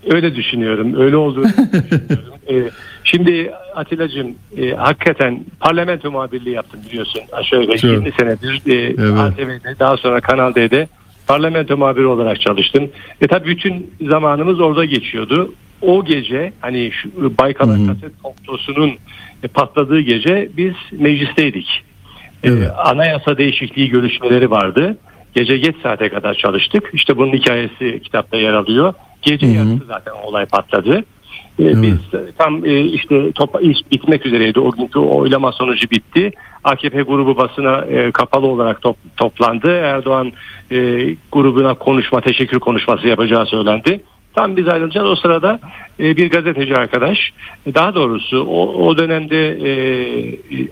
Öyle 0.10 0.36
düşünüyorum. 0.36 1.00
Öyle 1.00 1.16
olduğunu 1.16 1.46
düşünüyorum. 1.46 2.34
Ee, 2.50 2.70
şimdi 3.04 3.52
Atilla'cığım 3.76 4.36
e, 4.58 4.72
hakikaten 4.72 5.40
parlamento 5.60 6.12
muhabirliği 6.12 6.56
yaptım 6.56 6.80
biliyorsun. 6.90 7.22
Aşağı 7.32 7.62
yukarı 7.62 7.88
20 7.88 8.12
senedir 8.12 8.62
e, 8.66 8.76
evet. 8.76 9.20
ATV'de 9.20 9.80
daha 9.80 9.98
sonra 9.98 10.22
Kanal 10.22 10.56
D'de 10.56 10.88
parlamento 11.28 11.78
muhabiri 11.78 12.06
olarak 12.06 12.42
çalıştım. 12.42 12.90
E 13.22 13.28
tabii 13.28 13.50
bütün 13.50 13.94
zamanımız 14.02 14.60
orada 14.60 14.86
geçiyordu. 14.86 15.54
O 15.82 16.06
gece 16.06 16.54
hani 16.62 16.92
şu 16.92 17.38
Baykal 17.38 17.88
kaset 17.88 18.22
komplosunun 18.24 18.92
e, 19.44 19.48
patladığı 19.48 20.00
gece 20.00 20.50
biz 20.58 20.74
meclisteydik. 20.92 21.84
E, 22.44 22.50
evet. 22.50 22.68
E, 22.68 22.72
anayasa 22.72 23.38
değişikliği 23.38 23.90
görüşmeleri 23.90 24.52
vardı. 24.52 24.98
Gece 25.36 25.58
geç 25.58 25.76
saate 25.84 26.10
kadar 26.10 26.34
çalıştık. 26.34 26.90
İşte 26.94 27.18
bunun 27.18 27.34
hikayesi 27.34 28.00
kitapta 28.04 28.38
yer 28.38 28.54
alıyor. 28.54 28.94
Gece 29.22 29.48
yarısı 29.48 29.86
zaten 29.88 30.12
olay 30.24 30.46
patladı. 30.46 31.04
Evet. 31.60 31.76
Biz 31.82 32.22
tam 32.38 32.66
e, 32.66 32.82
işte 32.82 33.32
top, 33.32 33.58
iş 33.62 33.78
bitmek 33.92 34.26
üzereydi. 34.26 34.60
O 34.60 34.72
günkü 34.72 35.00
oylama 35.00 35.52
sonucu 35.52 35.90
bitti. 35.90 36.32
AKP 36.68 37.02
grubu 37.02 37.38
basına 37.38 37.86
e, 37.86 38.12
kapalı 38.12 38.48
olarak 38.48 38.82
top, 38.82 38.98
toplandı. 39.18 39.72
Erdoğan 39.72 40.32
e, 40.72 40.78
grubuna 41.32 41.74
konuşma, 41.74 42.22
teşekkür 42.22 42.60
konuşması 42.60 43.08
yapacağı 43.08 43.46
söylendi. 43.46 44.02
Tam 44.36 44.58
biz 44.58 44.68
ayrılacağız. 44.68 45.08
O 45.08 45.16
sırada 45.16 45.60
e, 46.00 46.18
bir 46.18 46.30
gazeteci 46.30 46.76
arkadaş, 46.76 47.18
daha 47.76 47.96
doğrusu 47.96 48.44
o, 48.44 48.86
o 48.86 48.98
dönemde 48.98 49.48
e, 49.48 49.72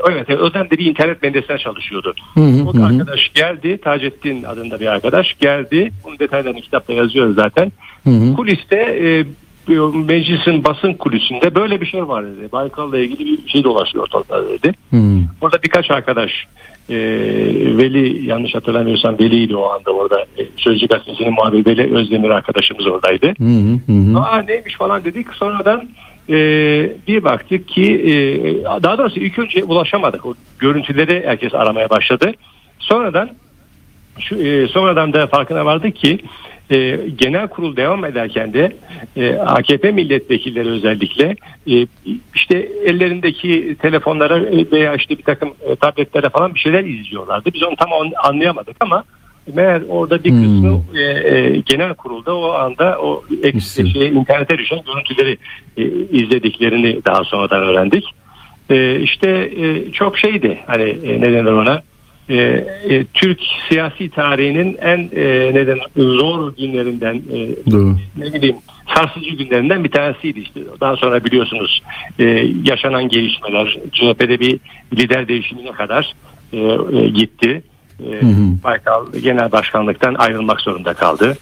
evet 0.09 0.29
o 0.29 0.53
dönemde 0.53 0.77
bir 0.77 0.85
internet 0.85 1.23
medyasına 1.23 1.57
çalışıyordu. 1.57 2.13
Hı 2.33 2.39
hı, 2.39 2.65
o 2.65 2.83
arkadaş 2.83 3.31
geldi, 3.33 3.77
Taceddin 3.77 4.43
adında 4.43 4.79
bir 4.79 4.87
arkadaş 4.87 5.37
geldi. 5.39 5.91
Bunun 6.03 6.19
detaylarını 6.19 6.61
kitapta 6.61 6.93
yazıyoruz 6.93 7.35
zaten. 7.35 7.71
Hı 8.03 8.09
hı. 8.09 8.33
Kuliste 8.33 8.75
e, 8.75 9.25
meclisin 9.93 10.63
basın 10.63 10.93
kulüsünde 10.93 11.55
böyle 11.55 11.81
bir 11.81 11.85
şey 11.85 12.07
var 12.07 12.25
dedi. 12.25 12.51
Baykal'la 12.51 12.99
ilgili 12.99 13.45
bir 13.45 13.49
şey 13.49 13.63
dolaşıyor 13.63 14.03
ortalıkta 14.03 14.49
dedi. 14.49 14.73
Hmm. 14.89 15.23
Burada 15.41 15.63
birkaç 15.63 15.91
arkadaş 15.91 16.31
e, 16.89 16.97
Veli 17.77 18.25
yanlış 18.25 18.55
hatırlamıyorsam 18.55 19.19
Veli'ydi 19.19 19.55
o 19.55 19.69
anda 19.69 19.91
orada. 19.91 20.21
E, 20.21 20.45
Sözcü 20.57 20.87
Gazetesi'nin 20.87 21.33
muhabiri 21.33 21.65
Veli 21.65 21.95
Özdemir 21.95 22.29
arkadaşımız 22.29 22.87
oradaydı. 22.87 23.33
Hmm. 23.37 23.79
Hmm. 23.85 24.17
Aa 24.17 24.41
neymiş 24.41 24.75
falan 24.75 25.03
dedik. 25.03 25.27
Sonradan 25.33 25.89
e, 26.29 26.35
bir 27.07 27.23
baktık 27.23 27.67
ki 27.67 27.93
e, 27.93 28.13
daha 28.83 28.97
doğrusu 28.97 29.19
ilk 29.19 29.39
önce 29.39 29.63
ulaşamadık. 29.63 30.25
O 30.25 30.33
görüntüleri 30.59 31.23
herkes 31.25 31.53
aramaya 31.53 31.89
başladı. 31.89 32.31
Sonradan 32.79 33.29
şu, 34.19 34.35
e, 34.35 34.67
sonradan 34.67 35.13
da 35.13 35.27
farkına 35.27 35.65
vardık 35.65 35.95
ki 35.95 36.19
e, 36.71 36.99
genel 37.17 37.47
kurul 37.47 37.75
devam 37.75 38.05
ederken 38.05 38.53
de 38.53 38.75
e, 39.17 39.35
AKP 39.35 39.91
milletvekilleri 39.91 40.69
özellikle 40.69 41.35
e, 41.69 41.87
işte 42.35 42.69
ellerindeki 42.85 43.75
telefonlara 43.81 44.41
veya 44.71 44.95
işte 44.95 45.17
bir 45.17 45.23
takım 45.23 45.53
e, 45.69 45.75
tabletlere 45.75 46.29
falan 46.29 46.55
bir 46.55 46.59
şeyler 46.59 46.83
izliyorlardı. 46.83 47.53
Biz 47.53 47.63
onu 47.63 47.75
tam 47.75 47.89
anlayamadık 48.23 48.75
ama 48.79 49.03
meğer 49.53 49.81
orada 49.89 50.23
bir 50.23 50.29
kısmı 50.29 50.71
hmm. 50.71 50.97
e, 50.97 51.01
e, 51.01 51.61
genel 51.65 51.93
kurulda 51.93 52.35
o 52.35 52.51
anda 52.51 52.97
o 53.01 53.23
ek, 53.43 53.59
şey, 53.59 54.07
internete 54.07 54.57
düşen 54.57 54.79
görüntüleri 54.85 55.37
e, 55.77 55.83
izlediklerini 56.11 57.01
daha 57.05 57.23
sonradan 57.23 57.63
öğrendik. 57.63 58.05
E, 58.69 58.99
işte 58.99 59.51
e, 59.57 59.91
çok 59.91 60.17
şeydi 60.17 60.59
hani 60.67 60.83
e, 60.83 61.21
ne 61.21 61.33
denir 61.33 61.51
ona 61.51 61.81
e, 62.29 62.35
e, 62.35 63.05
Türk 63.13 63.39
siyasi 63.69 64.09
tarihinin 64.09 64.77
en 64.81 65.09
e, 65.15 65.53
neden 65.53 65.79
zor 65.97 66.55
günlerinden 66.55 67.15
e, 67.15 67.49
ne 68.17 68.33
bileyim 68.33 68.55
sarsıcı 68.95 69.29
günlerinden 69.29 69.83
bir 69.83 69.91
tanesiydi 69.91 70.39
işte. 70.39 70.61
Daha 70.81 70.95
sonra 70.95 71.23
biliyorsunuz 71.23 71.81
e, 72.19 72.23
yaşanan 72.63 73.09
gelişmeler 73.09 73.77
CHP'de 73.91 74.39
bir 74.39 74.59
lider 74.93 75.27
değişimine 75.27 75.71
kadar 75.71 76.13
e, 76.53 76.57
e, 76.97 77.09
gitti. 77.09 77.63
E, 77.99 78.21
Baykal 78.63 79.05
genel 79.23 79.51
başkanlıktan 79.51 80.13
ayrılmak 80.13 80.61
zorunda 80.61 80.93
kaldı. 80.93 81.37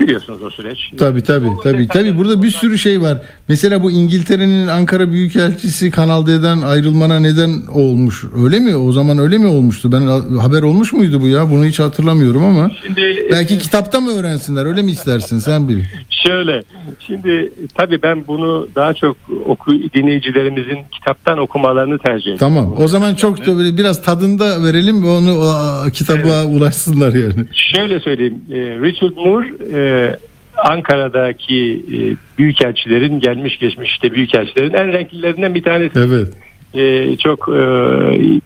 Biliyorsunuz 0.00 0.42
o 0.42 0.50
süreç. 0.50 0.78
Tabii 0.98 1.22
tabii 1.22 1.48
tabii 1.62 1.88
tabii 1.88 2.18
burada 2.18 2.42
bir 2.42 2.50
sürü 2.50 2.78
şey 2.78 3.00
var. 3.00 3.18
Mesela 3.48 3.82
bu 3.82 3.90
İngiltere'nin 3.90 4.66
Ankara 4.66 5.10
Büyükelçisi 5.10 5.90
Kanal 5.90 6.26
D'den 6.26 6.60
ayrılmana 6.60 7.20
neden 7.20 7.50
olmuş. 7.74 8.24
Öyle 8.44 8.58
mi? 8.58 8.76
O 8.76 8.92
zaman 8.92 9.18
öyle 9.18 9.38
mi 9.38 9.46
olmuştu? 9.46 9.92
Ben 9.92 10.00
haber 10.38 10.62
olmuş 10.62 10.92
muydu 10.92 11.20
bu 11.20 11.28
ya? 11.28 11.50
Bunu 11.50 11.64
hiç 11.64 11.78
hatırlamıyorum 11.78 12.44
ama. 12.44 12.70
Şimdi 12.86 13.28
Belki 13.32 13.58
kitapta 13.58 14.00
mı 14.00 14.10
öğrensinler? 14.12 14.66
Öyle 14.66 14.82
mi 14.82 14.90
istersin 14.90 15.38
sen 15.38 15.68
bil. 15.68 15.78
Şöyle, 16.26 16.62
şimdi 17.06 17.52
tabii 17.74 18.02
ben 18.02 18.26
bunu 18.26 18.68
daha 18.74 18.94
çok 18.94 19.16
oku, 19.46 19.72
dinleyicilerimizin 19.94 20.78
kitaptan 20.92 21.38
okumalarını 21.38 21.98
tercih 21.98 22.22
ediyorum. 22.32 22.38
Tamam. 22.38 22.74
O 22.78 22.88
zaman 22.88 23.14
çok 23.14 23.46
da 23.46 23.58
böyle 23.58 23.76
biraz 23.76 24.02
tadında 24.02 24.64
verelim 24.64 25.02
ve 25.02 25.08
onu 25.08 25.38
o, 25.38 25.90
kitaba 25.90 26.44
ulaşsınlar 26.44 27.14
yani. 27.14 27.46
Şöyle 27.52 28.00
söyleyeyim, 28.00 28.40
e, 28.50 28.56
Richard 28.56 29.16
Moore 29.16 29.46
e, 29.88 30.16
Ankara'daki 30.56 31.84
e, 31.92 31.98
büyükelçilerin 32.38 33.20
gelmiş 33.20 33.58
geçmiş 33.58 33.90
işte 33.90 34.12
büyükelçilerin 34.12 34.74
en 34.74 34.92
renklilerinden 34.92 35.54
bir 35.54 35.62
tanesi. 35.62 35.98
Evet. 35.98 36.28
E, 36.74 37.16
çok 37.16 37.48
e, 37.48 37.60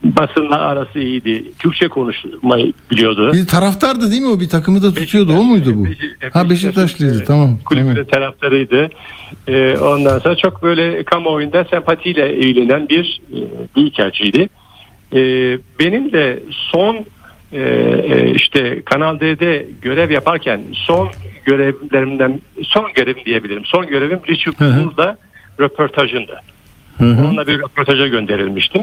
basınla 0.05 0.61
arası 0.61 0.99
iyiydi. 0.99 1.45
Türkçe 1.59 1.89
konuşmayı 1.89 2.73
biliyordu. 2.91 3.33
Bir 3.33 3.47
taraftardı 3.47 4.11
değil 4.11 4.23
mi 4.23 4.29
o? 4.29 4.41
Bir 4.41 4.49
takımı 4.49 4.83
da 4.83 4.95
tutuyordu. 4.95 5.33
O 5.33 5.43
muydu 5.43 5.73
bu? 5.75 5.87
Ha 6.33 6.51
Beşiktaşlıydı. 6.51 7.25
Tamam. 7.25 7.59
Kulübünün 7.65 7.97
Evet. 7.97 8.11
taraftarıydı. 8.11 8.91
E, 9.49 9.77
ondan 9.79 10.19
sonra 10.19 10.37
çok 10.37 10.63
böyle 10.63 11.05
kamuoyunda 11.05 11.65
sempatiyle 11.65 12.29
eğlenen 12.29 12.89
bir 12.89 13.21
e, 13.33 13.39
büyükelçiydi. 13.77 14.49
E, 15.13 15.19
benim 15.81 16.13
de 16.13 16.43
son 16.51 17.07
e, 17.53 17.61
e, 17.61 18.31
işte 18.35 18.83
Kanal 18.83 19.21
D'de 19.21 19.67
görev 19.83 20.11
yaparken 20.11 20.61
son 20.73 21.11
görevlerimden 21.45 22.41
son 22.63 22.93
görevim 22.95 23.25
diyebilirim. 23.25 23.65
Son 23.65 23.87
görevim 23.87 24.21
Richard. 24.29 24.61
Moore'da 24.61 25.19
röportajında. 25.61 26.41
Hı 26.99 27.05
hı. 27.05 27.25
Onunla 27.25 27.47
bir 27.47 27.59
röportaja 27.59 28.07
gönderilmiştim. 28.07 28.83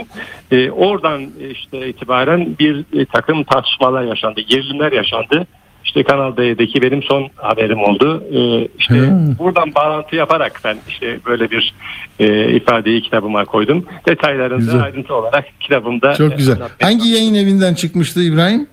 Ee, 0.51 0.71
oradan 0.71 1.21
işte 1.51 1.89
itibaren 1.89 2.55
bir 2.59 2.85
e, 3.01 3.05
takım 3.05 3.43
tartışmalar 3.43 4.03
yaşandı, 4.03 4.41
gerilimler 4.41 4.91
yaşandı. 4.91 5.47
İşte 5.85 6.03
Kanal 6.03 6.37
D'deki 6.37 6.81
benim 6.81 7.03
son 7.03 7.29
haberim 7.35 7.83
oldu. 7.83 8.23
Ee, 8.33 8.67
işte 8.79 8.93
Hı. 8.93 9.35
buradan 9.39 9.75
bağlantı 9.75 10.15
yaparak 10.15 10.61
ben 10.63 10.77
işte 10.89 11.19
böyle 11.25 11.51
bir 11.51 11.73
e, 12.19 12.51
ifadeyi 12.55 13.01
kitabıma 13.01 13.45
koydum. 13.45 13.85
Detaylarını 14.07 14.57
Güzel. 14.57 14.83
ayrıntı 14.83 15.15
olarak 15.15 15.45
kitabımda 15.59 16.13
Çok 16.13 16.37
güzel. 16.37 16.55
anlatmaya 16.55 16.91
Hangi 16.91 17.09
yayın 17.09 17.33
evinden 17.33 17.73
çıkmıştı 17.73 18.21
İbrahim? 18.23 18.67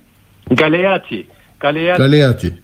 Galeati. 0.50 1.26
Galeati 1.60 1.98
Galeati. 2.02 2.58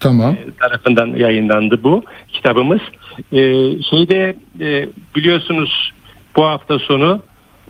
Tamam. 0.00 0.36
tarafından 0.60 1.06
yayınlandı 1.06 1.82
bu 1.82 2.04
kitabımız. 2.28 2.80
Ee, 3.32 3.38
şeyde 3.90 4.36
e, 4.60 4.88
biliyorsunuz 5.16 5.92
bu 6.36 6.44
hafta 6.44 6.78
sonu 6.78 7.22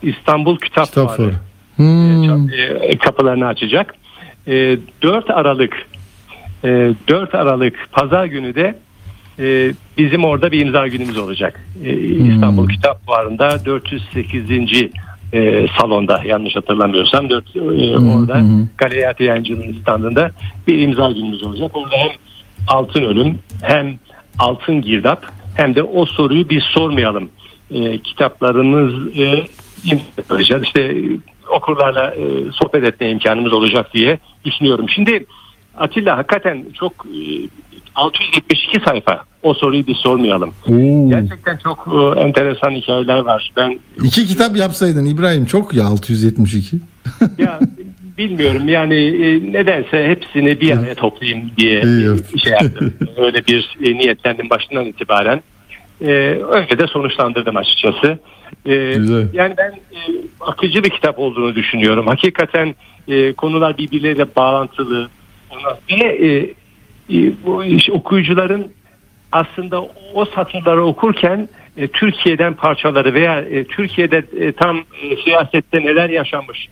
İstanbul 0.02 0.56
Kitap, 0.58 0.86
Kitap 0.86 1.16
Fuarı. 1.16 1.34
Hmm. 1.76 2.48
e, 2.82 2.98
kapılarını 2.98 3.46
açacak. 3.46 3.94
E, 4.46 4.78
4 5.02 5.30
Aralık 5.30 5.86
e, 6.64 6.94
4 7.08 7.34
Aralık 7.34 7.88
Pazar 7.92 8.24
günü 8.24 8.54
de 8.54 8.78
e, 9.38 9.72
bizim 9.98 10.24
orada 10.24 10.52
bir 10.52 10.60
imza 10.60 10.88
günümüz 10.88 11.18
olacak. 11.18 11.66
E, 11.84 11.92
İstanbul 11.98 12.68
Kitap 12.68 13.06
Fuarı'nda 13.06 13.64
408. 13.64 14.90
e, 15.32 15.66
salonda 15.80 16.22
yanlış 16.24 16.56
hatırlamıyorsam 16.56 17.30
4 17.30 17.56
e, 17.56 17.60
orada 17.60 18.34
hı 18.34 18.40
hı. 18.40 18.66
Galeyati 18.78 19.24
Yayıncılığı'nın 19.24 19.80
standında 19.82 20.30
bir 20.66 20.78
imza 20.78 21.10
günümüz 21.10 21.42
olacak. 21.42 21.76
Orada 21.76 21.96
hem 21.96 22.10
altın 22.68 23.02
ölüm 23.02 23.38
hem 23.62 23.98
altın 24.38 24.82
girdap 24.82 25.26
hem 25.54 25.74
de 25.74 25.82
o 25.82 26.06
soruyu 26.06 26.48
biz 26.48 26.62
sormayalım. 26.62 27.28
E, 27.70 27.98
kitaplarımız 27.98 29.16
e, 29.16 29.46
yapacağız. 30.16 30.62
İşte 30.64 30.94
okurlarla 31.50 32.14
e, 32.14 32.52
sohbet 32.52 32.84
etme 32.84 33.10
imkanımız 33.10 33.52
olacak 33.52 33.94
diye 33.94 34.18
düşünüyorum. 34.44 34.88
Şimdi 34.88 35.26
Atilla 35.78 36.16
hakikaten 36.18 36.64
çok 36.78 36.92
e, 36.92 37.48
672 37.94 38.80
sayfa 38.84 39.24
o 39.42 39.54
soruyu 39.54 39.86
biz 39.86 39.96
sormayalım. 39.96 40.54
Oo. 40.68 41.08
Gerçekten 41.10 41.56
çok 41.64 41.88
e, 42.16 42.20
enteresan 42.20 42.70
hikayeler 42.70 43.18
var. 43.18 43.52
Ben 43.56 43.78
İki 44.04 44.26
kitap 44.26 44.56
yapsaydın 44.56 45.04
İbrahim 45.04 45.44
çok 45.46 45.74
ya 45.74 45.86
672. 45.86 46.76
ya 47.38 47.60
bilmiyorum 48.18 48.68
yani 48.68 48.94
e, 48.94 49.52
nedense 49.52 50.08
hepsini 50.08 50.60
bir 50.60 50.78
araya 50.78 50.94
toplayayım 50.94 51.50
diye 51.56 51.74
yaptın. 51.74 52.38
şey 52.38 52.52
yaptım. 52.52 52.94
Öyle 53.16 53.46
bir 53.46 53.76
e, 53.84 53.94
niyetlendim 53.94 54.50
başından 54.50 54.84
itibaren. 54.84 55.42
E, 56.00 56.06
öyle 56.50 56.78
de 56.78 56.86
sonuçlandırdım 56.86 57.56
açıkçası. 57.56 58.18
E, 58.66 58.94
Güzel. 58.94 59.28
yani 59.32 59.54
ben 59.58 59.70
e, 59.70 60.00
akıcı 60.40 60.84
bir 60.84 60.90
kitap 60.90 61.18
olduğunu 61.18 61.54
düşünüyorum. 61.54 62.06
Hakikaten 62.06 62.74
e, 63.08 63.32
konular 63.32 63.78
birbirleriyle 63.78 64.26
bağlantılı. 64.36 65.08
Ve 65.90 66.04
e, 66.04 66.54
e, 67.16 67.32
bu 67.46 67.64
iş- 67.64 67.90
okuyucuların 67.90 68.72
aslında 69.32 69.82
o 70.14 70.24
satırları 70.24 70.84
okurken 70.84 71.48
e, 71.76 71.88
Türkiye'den 71.88 72.54
parçaları 72.54 73.14
veya 73.14 73.40
e, 73.40 73.64
Türkiye'de 73.64 74.24
e, 74.40 74.52
tam 74.52 74.78
e, 74.78 75.16
siyasette 75.24 75.80
neler 75.80 76.10
yaşanmış 76.10 76.68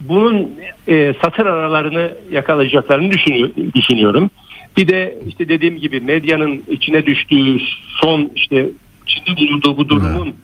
bunun 0.00 0.50
e, 0.88 1.14
satır 1.22 1.46
aralarını 1.46 2.12
yakalayacaklarını 2.30 3.12
düşünüyor, 3.12 3.50
düşünüyorum. 3.74 4.30
Bir 4.76 4.88
de 4.88 5.18
işte 5.28 5.48
dediğim 5.48 5.76
gibi 5.76 6.00
medyanın 6.00 6.64
içine 6.68 7.06
düştüğü 7.06 7.58
son 8.00 8.30
işte 8.34 8.66
içinde 9.06 9.36
bulunduğu 9.36 9.76
bu 9.76 9.88
durumun 9.88 10.34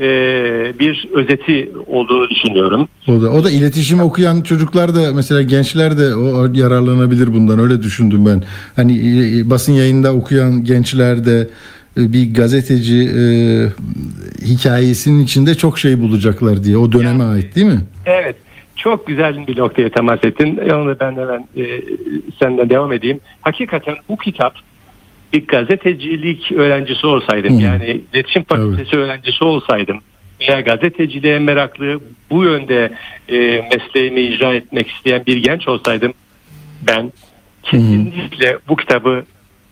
e, 0.00 0.08
bir 0.78 1.08
özeti 1.14 1.70
olduğunu 1.86 2.30
düşünüyorum. 2.30 2.88
O 3.08 3.22
da 3.22 3.30
o 3.30 3.44
da 3.44 3.50
iletişim 3.50 4.00
okuyan 4.00 4.42
çocuklar 4.42 4.94
da 4.94 5.12
mesela 5.14 5.42
gençler 5.42 5.98
de 5.98 6.14
o 6.14 6.48
yararlanabilir 6.54 7.34
bundan 7.34 7.58
öyle 7.58 7.82
düşündüm 7.82 8.26
ben. 8.26 8.42
Hani 8.76 8.92
e, 9.40 9.50
basın 9.50 9.72
yayında 9.72 10.14
okuyan 10.14 10.64
gençler 10.64 11.26
de 11.26 11.48
e, 11.98 12.12
bir 12.12 12.34
gazeteci 12.34 13.10
e, 13.18 13.22
hikayesinin 14.46 15.24
içinde 15.24 15.54
çok 15.54 15.78
şey 15.78 16.00
bulacaklar 16.00 16.64
diye 16.64 16.76
o 16.76 16.92
döneme 16.92 17.08
Yani- 17.08 17.32
ait 17.32 17.56
değil 17.56 17.66
mi? 17.66 17.80
Evet. 18.06 18.36
Çok 18.76 19.06
güzel 19.06 19.46
bir 19.46 19.58
noktaya 19.58 19.88
temas 19.88 20.18
ettin. 20.24 20.56
Onu 20.56 20.96
ben 21.00 21.12
hemen 21.12 21.48
e, 21.56 21.82
senden 22.38 22.70
devam 22.70 22.92
edeyim. 22.92 23.20
Hakikaten 23.40 23.94
bu 24.08 24.16
kitap 24.16 24.54
bir 25.32 25.46
gazetecilik 25.46 26.52
öğrencisi 26.52 27.06
olsaydım 27.06 27.58
Hı. 27.58 27.62
yani 27.62 28.00
iletişim 28.12 28.42
fakültesi 28.44 28.96
öğrencisi 28.96 29.44
olsaydım 29.44 30.00
veya 30.40 30.60
gazeteciliğe 30.60 31.38
meraklı 31.38 32.00
bu 32.30 32.44
yönde 32.44 32.92
e, 33.28 33.36
mesleğimi 33.72 34.20
icra 34.20 34.54
etmek 34.54 34.88
isteyen 34.90 35.26
bir 35.26 35.36
genç 35.36 35.68
olsaydım 35.68 36.12
ben 36.82 37.12
kesinlikle 37.62 38.58
bu 38.68 38.76
kitabı 38.76 39.24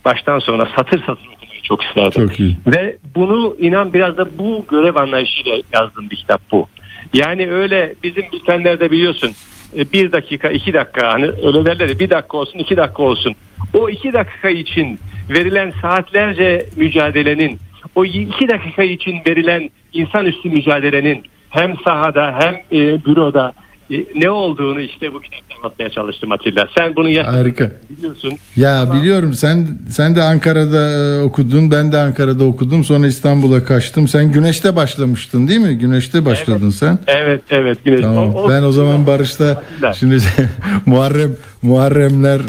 baştan 0.05 0.39
sona 0.39 0.67
satır 0.77 0.99
satır 0.99 1.27
okumayı 1.27 1.63
çok 1.63 1.83
isterdim. 1.83 2.29
Çok 2.29 2.41
iyi. 2.41 2.57
Ve 2.67 2.97
bunu 3.15 3.57
inan 3.59 3.93
biraz 3.93 4.17
da 4.17 4.39
bu 4.39 4.67
görev 4.71 4.97
anlayışıyla 4.97 5.57
yazdığım 5.73 6.11
bir 6.11 6.17
kitap 6.17 6.41
bu. 6.53 6.69
Yani 7.15 7.51
öyle 7.51 7.95
bizim 8.03 8.25
bültenlerde 8.33 8.91
biliyorsun 8.91 9.33
bir 9.75 10.13
dakika 10.13 10.51
iki 10.51 10.73
dakika 10.73 11.13
hani 11.13 11.27
öyle 11.27 11.65
derler 11.65 11.99
bir 11.99 12.11
dakika 12.11 12.37
olsun 12.37 12.59
iki 12.59 12.77
dakika 12.77 13.03
olsun. 13.03 13.35
O 13.75 13.89
iki 13.89 14.13
dakika 14.13 14.51
için 14.51 14.99
verilen 15.31 15.73
saatlerce 15.83 16.67
mücadelenin 16.77 17.59
o 17.95 18.05
iki 18.05 18.49
dakika 18.49 18.83
için 18.83 19.21
verilen 19.27 19.71
insanüstü 19.93 20.51
mücadelenin 20.51 21.23
hem 21.51 21.77
sahada 21.85 22.39
hem 22.41 22.55
e, 22.55 23.05
büroda 23.05 23.53
e, 23.53 23.68
ne 24.15 24.31
olduğunu 24.31 24.81
işte 24.81 25.15
bu 25.15 25.21
kitapta 25.21 25.55
anlatmaya 25.59 25.91
çalıştım 25.91 26.33
Atilla. 26.33 26.69
Sen 26.79 26.97
bunu 26.97 27.09
yaşadın, 27.09 27.37
Harika. 27.37 27.71
biliyorsun. 27.91 28.33
Ya 28.57 28.89
biliyorum 28.95 29.35
sen 29.35 29.67
sen 29.91 30.17
de 30.17 30.23
Ankara'da 30.23 30.91
e, 30.91 31.23
okudun 31.23 31.71
ben 31.71 31.93
de 31.93 31.99
Ankara'da 31.99 32.45
okudum 32.45 32.85
sonra 32.85 33.07
İstanbul'a 33.07 33.65
kaçtım. 33.65 34.09
Sen 34.09 34.33
Güneş'te 34.33 34.77
başlamıştın 34.77 35.49
değil 35.49 35.61
mi? 35.61 35.75
Güneş'te 35.79 36.25
başladın 36.25 36.71
sen. 36.71 36.99
Evet 37.07 37.43
evet. 37.51 37.79
Güneş. 37.85 38.01
Tamam. 38.01 38.35
O- 38.35 38.43
o- 38.43 38.49
ben 38.51 38.63
o 38.63 38.73
zaman 38.73 39.07
Barış'ta 39.07 39.63
Güzel. 39.75 39.93
şimdi 39.93 40.19
Muharrem 40.87 41.37
Muharremler 41.63 42.41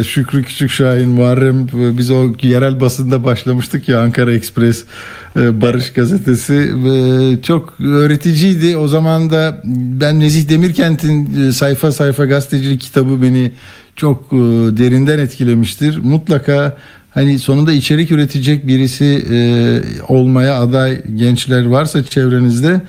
e, 0.00 0.04
Şükrü 0.04 0.42
Küçük 0.42 0.70
Şahin 0.70 1.08
Muharrem 1.08 1.60
e, 1.60 1.98
biz 1.98 2.10
o 2.10 2.32
yerel 2.42 2.80
basında 2.80 3.24
başlamıştık 3.24 3.88
ya 3.88 4.00
Ankara 4.00 4.32
Ekspres 4.32 4.84
e, 5.36 5.60
Barış 5.60 5.92
gazetesi 5.92 6.54
E, 6.54 7.42
çok 7.42 7.80
öğreticiydi. 7.80 8.76
O 8.76 8.88
zaman 8.88 9.30
da 9.30 9.62
ben 10.00 10.20
Nezih 10.20 10.48
Demirkent'in 10.48 11.48
e, 11.48 11.52
sayfa 11.52 11.92
sayfa 11.92 12.24
gazetecilik 12.24 12.80
kitabı 12.80 13.22
beni 13.22 13.52
çok 13.96 14.32
e, 14.32 14.36
derinden 14.76 15.18
etkilemiştir. 15.18 15.98
Mutlaka 15.98 16.76
hani 17.10 17.38
sonunda 17.38 17.72
içerik 17.72 18.10
üretecek 18.10 18.66
birisi 18.66 19.26
e, 19.30 19.38
olmaya 20.08 20.60
aday 20.60 21.02
gençler 21.16 21.66
varsa 21.66 22.04
çevrenizde 22.04 22.80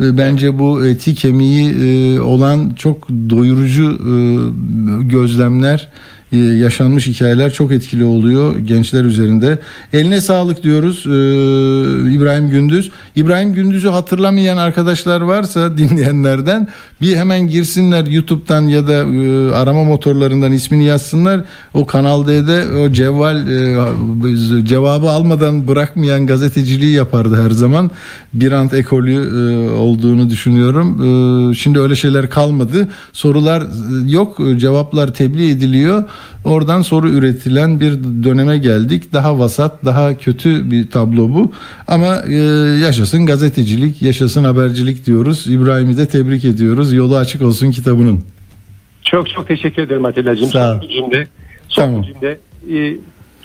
Bence 0.00 0.58
bu 0.58 0.86
eti 0.86 1.14
kemiği 1.14 1.70
e, 1.70 2.20
olan 2.20 2.70
çok 2.70 3.08
doyurucu 3.08 3.90
e, 3.92 4.14
gözlemler 5.02 5.78
e, 5.78 6.17
yaşanmış 6.36 7.06
hikayeler 7.06 7.52
çok 7.52 7.72
etkili 7.72 8.04
oluyor 8.04 8.58
gençler 8.58 9.04
üzerinde. 9.04 9.58
Eline 9.92 10.20
sağlık 10.20 10.62
diyoruz 10.62 11.06
e, 11.06 11.10
İbrahim 12.14 12.50
Gündüz. 12.50 12.90
İbrahim 13.16 13.54
Gündüz'ü 13.54 13.88
hatırlamayan 13.88 14.56
arkadaşlar 14.56 15.20
varsa 15.20 15.78
dinleyenlerden 15.78 16.68
bir 17.00 17.16
hemen 17.16 17.48
girsinler 17.48 18.06
YouTube'dan 18.06 18.62
ya 18.62 18.88
da 18.88 18.92
e, 18.92 19.52
arama 19.52 19.84
motorlarından 19.84 20.52
ismini 20.52 20.84
yazsınlar. 20.84 21.40
O 21.74 21.86
Kanal 21.86 22.26
D'de 22.26 22.64
o 22.78 22.92
cevval 22.92 23.48
e, 23.48 24.66
cevabı 24.66 25.10
almadan 25.10 25.68
bırakmayan 25.68 26.26
gazeteciliği 26.26 26.92
yapardı 26.92 27.44
her 27.44 27.50
zaman. 27.50 27.90
Bir 28.34 28.52
ant 28.52 28.74
ekolü 28.74 29.14
e, 29.14 29.70
olduğunu 29.70 30.30
düşünüyorum. 30.30 30.98
Şimdi 31.54 31.80
öyle 31.80 31.96
şeyler 31.96 32.30
kalmadı. 32.30 32.88
Sorular 33.12 33.62
yok, 34.06 34.38
cevaplar 34.56 35.14
tebliğ 35.14 35.50
ediliyor. 35.50 36.04
Oradan 36.44 36.82
soru 36.82 37.08
üretilen 37.10 37.80
bir 37.80 37.92
döneme 38.24 38.58
geldik. 38.58 39.12
Daha 39.12 39.38
vasat, 39.38 39.84
daha 39.84 40.16
kötü 40.16 40.70
bir 40.70 40.90
tablo 40.90 41.28
bu. 41.28 41.52
Ama 41.88 42.16
e, 42.28 42.34
yaşasın 42.84 43.26
gazetecilik, 43.26 44.02
yaşasın 44.02 44.44
habercilik 44.44 45.06
diyoruz. 45.06 45.46
İbrahim'i 45.46 45.96
de 45.96 46.08
tebrik 46.08 46.44
ediyoruz. 46.44 46.92
Yolu 46.92 47.16
açık 47.16 47.42
olsun 47.42 47.70
kitabının. 47.70 48.24
Çok 49.02 49.30
çok 49.30 49.48
teşekkür 49.48 49.82
ederim 49.82 50.04
Atilla'cığım. 50.04 50.48
Sağ 50.48 50.74
ol. 50.74 50.80
Son 50.80 50.88
cümle. 50.88 51.28
Son 51.68 51.82
Tamam. 51.82 52.02
cümle. 52.02 52.38
Ee, 52.72 52.96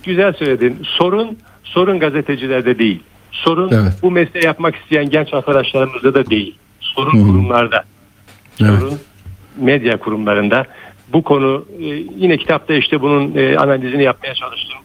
güzel 0.04 0.34
söyledin. 0.34 0.78
Sorun 0.84 1.38
sorun 1.64 2.00
gazetecilerde 2.00 2.80
değil. 2.80 3.00
Sorun 3.32 3.70
Evet. 3.74 3.94
bu 4.02 4.12
mesleği 4.12 4.46
yapmak 4.46 4.76
isteyen 4.76 5.10
genç 5.10 5.34
arkadaşlarımızda 5.34 6.14
da 6.14 6.26
değil. 6.26 6.56
Sorun 6.80 7.14
Hı 7.20 7.24
hı. 7.24 7.28
kurumlarda. 7.28 7.84
Evet. 8.62 8.80
Sorun 8.80 8.98
medya 9.62 9.98
kurumlarında. 10.00 10.66
Bu 11.14 11.24
konu 11.24 11.66
e, 11.80 11.86
yine 12.18 12.38
kitapta 12.38 12.74
işte 12.74 13.01
bunun 13.01 13.36
e, 13.36 13.57
analizini 13.57 14.03
yapmaya 14.03 14.36
çalıştım. 14.36 14.78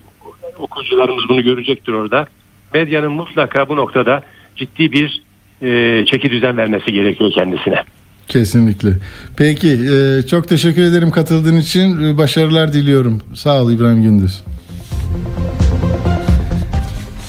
Okuyucularımız 0.58 1.24
bunu 1.28 1.42
görecektir 1.42 1.92
orada. 1.92 2.26
Medyanın 2.74 3.12
mutlaka 3.12 3.68
bu 3.68 3.76
noktada 3.76 4.22
ciddi 4.56 4.92
bir 4.92 5.22
e, 5.62 6.04
çeki 6.06 6.30
düzen 6.30 6.56
vermesi 6.56 6.92
gerekiyor 6.92 7.32
kendisine. 7.34 7.82
Kesinlikle. 8.28 8.90
Peki, 9.36 9.68
e, 9.68 10.26
çok 10.26 10.48
teşekkür 10.48 10.82
ederim 10.82 11.10
katıldığın 11.10 11.56
için. 11.56 12.04
E, 12.04 12.18
Başarılar 12.18 12.72
diliyorum. 12.72 13.20
Sağ 13.34 13.62
ol 13.62 13.72
İbrahim 13.72 14.02
Gündüz. 14.02 14.44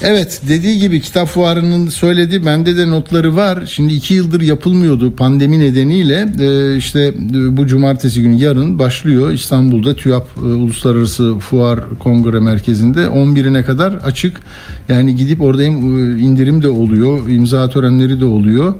Evet 0.02 0.40
dediği 0.48 0.78
gibi 0.78 1.00
kitap 1.00 1.28
fuarının 1.28 1.88
söyledi 1.88 2.46
bende 2.46 2.76
de 2.76 2.90
notları 2.90 3.36
var. 3.36 3.66
Şimdi 3.66 3.94
iki 3.94 4.14
yıldır 4.14 4.40
yapılmıyordu 4.40 5.16
pandemi 5.16 5.60
nedeniyle 5.60 6.28
Ee, 6.40 6.76
işte 6.76 7.00
e, 7.34 7.56
bu 7.56 7.66
cumartesi 7.66 8.22
günü 8.22 8.34
yarın 8.34 8.78
başlıyor 8.78 9.30
İstanbul'da 9.30 9.96
TÜYAP 9.96 10.26
e, 10.36 10.40
Uluslararası 10.40 11.38
Fuar 11.38 11.80
Kongre 11.98 12.40
Merkezi'nde 12.40 13.00
11'ine 13.00 13.64
kadar 13.64 13.92
açık. 13.92 14.40
Yani 14.88 15.16
gidip 15.16 15.40
orada 15.42 15.62
e, 15.62 15.66
indirim 15.66 16.62
de 16.62 16.68
oluyor 16.68 17.28
imza 17.28 17.68
törenleri 17.70 18.20
de 18.20 18.24
oluyor. 18.24 18.74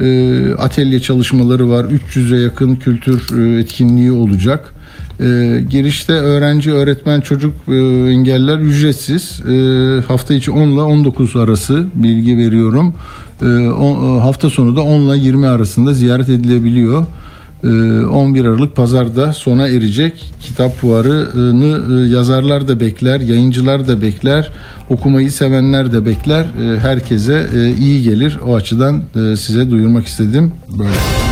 E, 0.00 0.54
çalışmaları 1.00 1.70
var 1.70 1.84
300'e 1.84 2.40
yakın 2.40 2.76
kültür 2.76 3.38
etkinliği 3.58 4.12
olacak. 4.12 4.74
E, 5.22 5.60
girişte 5.70 6.12
öğrenci, 6.12 6.72
öğretmen, 6.72 7.20
çocuk 7.20 7.54
e, 7.68 7.72
engeller 8.12 8.58
ücretsiz. 8.58 9.40
E, 9.40 9.54
hafta 10.08 10.34
içi 10.34 10.50
10 10.50 10.68
ile 10.68 10.80
19 10.80 11.36
arası 11.36 11.86
bilgi 11.94 12.36
veriyorum. 12.38 12.94
E, 13.42 13.44
on- 13.70 14.16
e, 14.16 14.20
hafta 14.20 14.50
sonu 14.50 14.76
da 14.76 14.80
10 14.82 15.00
ile 15.00 15.18
20 15.24 15.46
arasında 15.46 15.94
ziyaret 15.94 16.28
edilebiliyor. 16.28 17.06
E, 17.64 17.68
11 18.06 18.44
Aralık 18.44 18.76
pazarda 18.76 19.32
sona 19.32 19.68
erecek. 19.68 20.32
Kitap 20.40 20.76
fuarını 20.76 22.04
e, 22.06 22.08
yazarlar 22.08 22.68
da 22.68 22.80
bekler, 22.80 23.20
yayıncılar 23.20 23.88
da 23.88 24.02
bekler, 24.02 24.50
okumayı 24.90 25.32
sevenler 25.32 25.92
de 25.92 26.06
bekler. 26.06 26.46
Herkese 26.82 27.46
e, 27.56 27.70
iyi 27.80 28.02
gelir. 28.02 28.38
O 28.46 28.54
açıdan 28.54 29.02
size 29.36 29.70
duyurmak 29.70 30.06
istedim. 30.06 30.52
Böyle. 30.78 31.31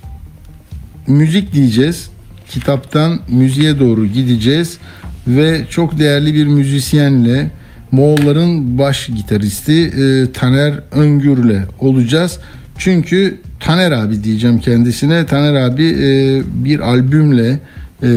müzik 1.07 1.53
diyeceğiz. 1.53 2.09
Kitaptan 2.49 3.19
müziğe 3.29 3.79
doğru 3.79 4.05
gideceğiz 4.05 4.77
ve 5.27 5.61
çok 5.69 5.99
değerli 5.99 6.33
bir 6.33 6.47
müzisyenle 6.47 7.51
Moğolların 7.91 8.77
baş 8.77 9.07
gitaristi 9.07 9.73
e, 9.73 10.31
Taner 10.31 10.73
Öngür'le 10.91 11.61
olacağız. 11.79 12.39
Çünkü 12.77 13.37
Taner 13.59 13.91
abi 13.91 14.23
diyeceğim 14.23 14.59
kendisine. 14.59 15.25
Taner 15.25 15.53
abi 15.53 15.85
e, 15.85 16.41
bir 16.65 16.79
albümle 16.79 17.59
e, 18.03 18.07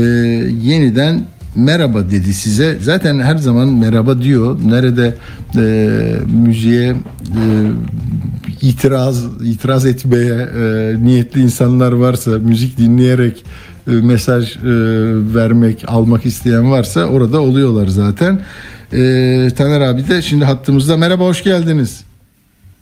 yeniden 0.63 1.21
merhaba 1.57 2.11
dedi 2.11 2.35
size. 2.35 2.79
Zaten 2.81 3.19
her 3.19 3.37
zaman 3.37 3.69
merhaba 3.69 4.23
diyor. 4.23 4.59
Nerede 4.67 5.15
e, 5.57 5.91
müziğe 6.45 6.91
e, 6.91 6.95
itiraz 8.65 9.25
itiraz 9.43 9.87
etmeye 9.87 10.35
e, 10.35 10.95
niyetli 11.05 11.41
insanlar 11.41 11.93
varsa, 11.93 12.31
müzik 12.31 12.79
dinleyerek 12.79 13.45
e, 13.89 13.91
mesaj 13.91 14.57
e, 14.57 14.61
vermek, 15.35 15.85
almak 15.87 16.27
isteyen 16.27 16.71
varsa 16.71 17.05
orada 17.05 17.41
oluyorlar 17.41 17.87
zaten. 17.87 18.41
E, 18.93 19.49
Taner 19.57 19.81
abi 19.81 20.09
de 20.09 20.23
şimdi 20.23 20.45
hattımızda. 20.45 20.97
Merhaba, 20.97 21.25
hoş 21.25 21.43
geldiniz. 21.43 22.05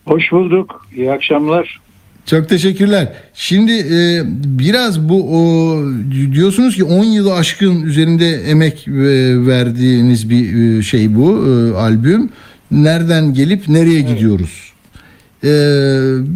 Hoş 0.05 0.33
bulduk. 0.33 0.87
İyi 0.97 1.13
akşamlar. 1.13 1.81
Çok 2.27 2.49
teşekkürler. 2.49 3.13
Şimdi 3.35 3.73
e, 3.73 4.23
biraz 4.59 5.09
bu 5.09 5.39
o, 5.39 5.77
diyorsunuz 6.33 6.77
ki 6.77 6.85
10 6.85 7.05
yılı 7.05 7.35
aşkın 7.35 7.83
üzerinde 7.83 8.31
emek 8.31 8.89
e, 8.89 8.93
verdiğiniz 9.47 10.31
bir 10.31 10.79
e, 10.79 10.83
şey 10.83 11.15
bu 11.15 11.47
e, 11.47 11.77
albüm. 11.77 12.31
Nereden 12.71 13.35
gelip 13.35 13.69
nereye 13.69 14.01
gidiyoruz? 14.01 14.72
E, 15.45 15.49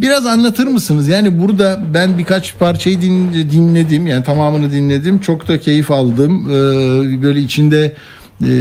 biraz 0.01 0.25
anlatır 0.25 0.67
mısınız? 0.67 1.07
Yani 1.07 1.41
burada 1.41 1.79
ben 1.93 2.17
birkaç 2.17 2.57
parçayı 2.59 3.01
din, 3.01 3.33
dinledim. 3.33 4.07
Yani 4.07 4.23
tamamını 4.23 4.71
dinledim. 4.71 5.19
Çok 5.19 5.47
da 5.47 5.59
keyif 5.59 5.91
aldım. 5.91 6.49
E, 6.49 6.53
böyle 7.23 7.39
içinde 7.39 7.93
e, 8.41 8.51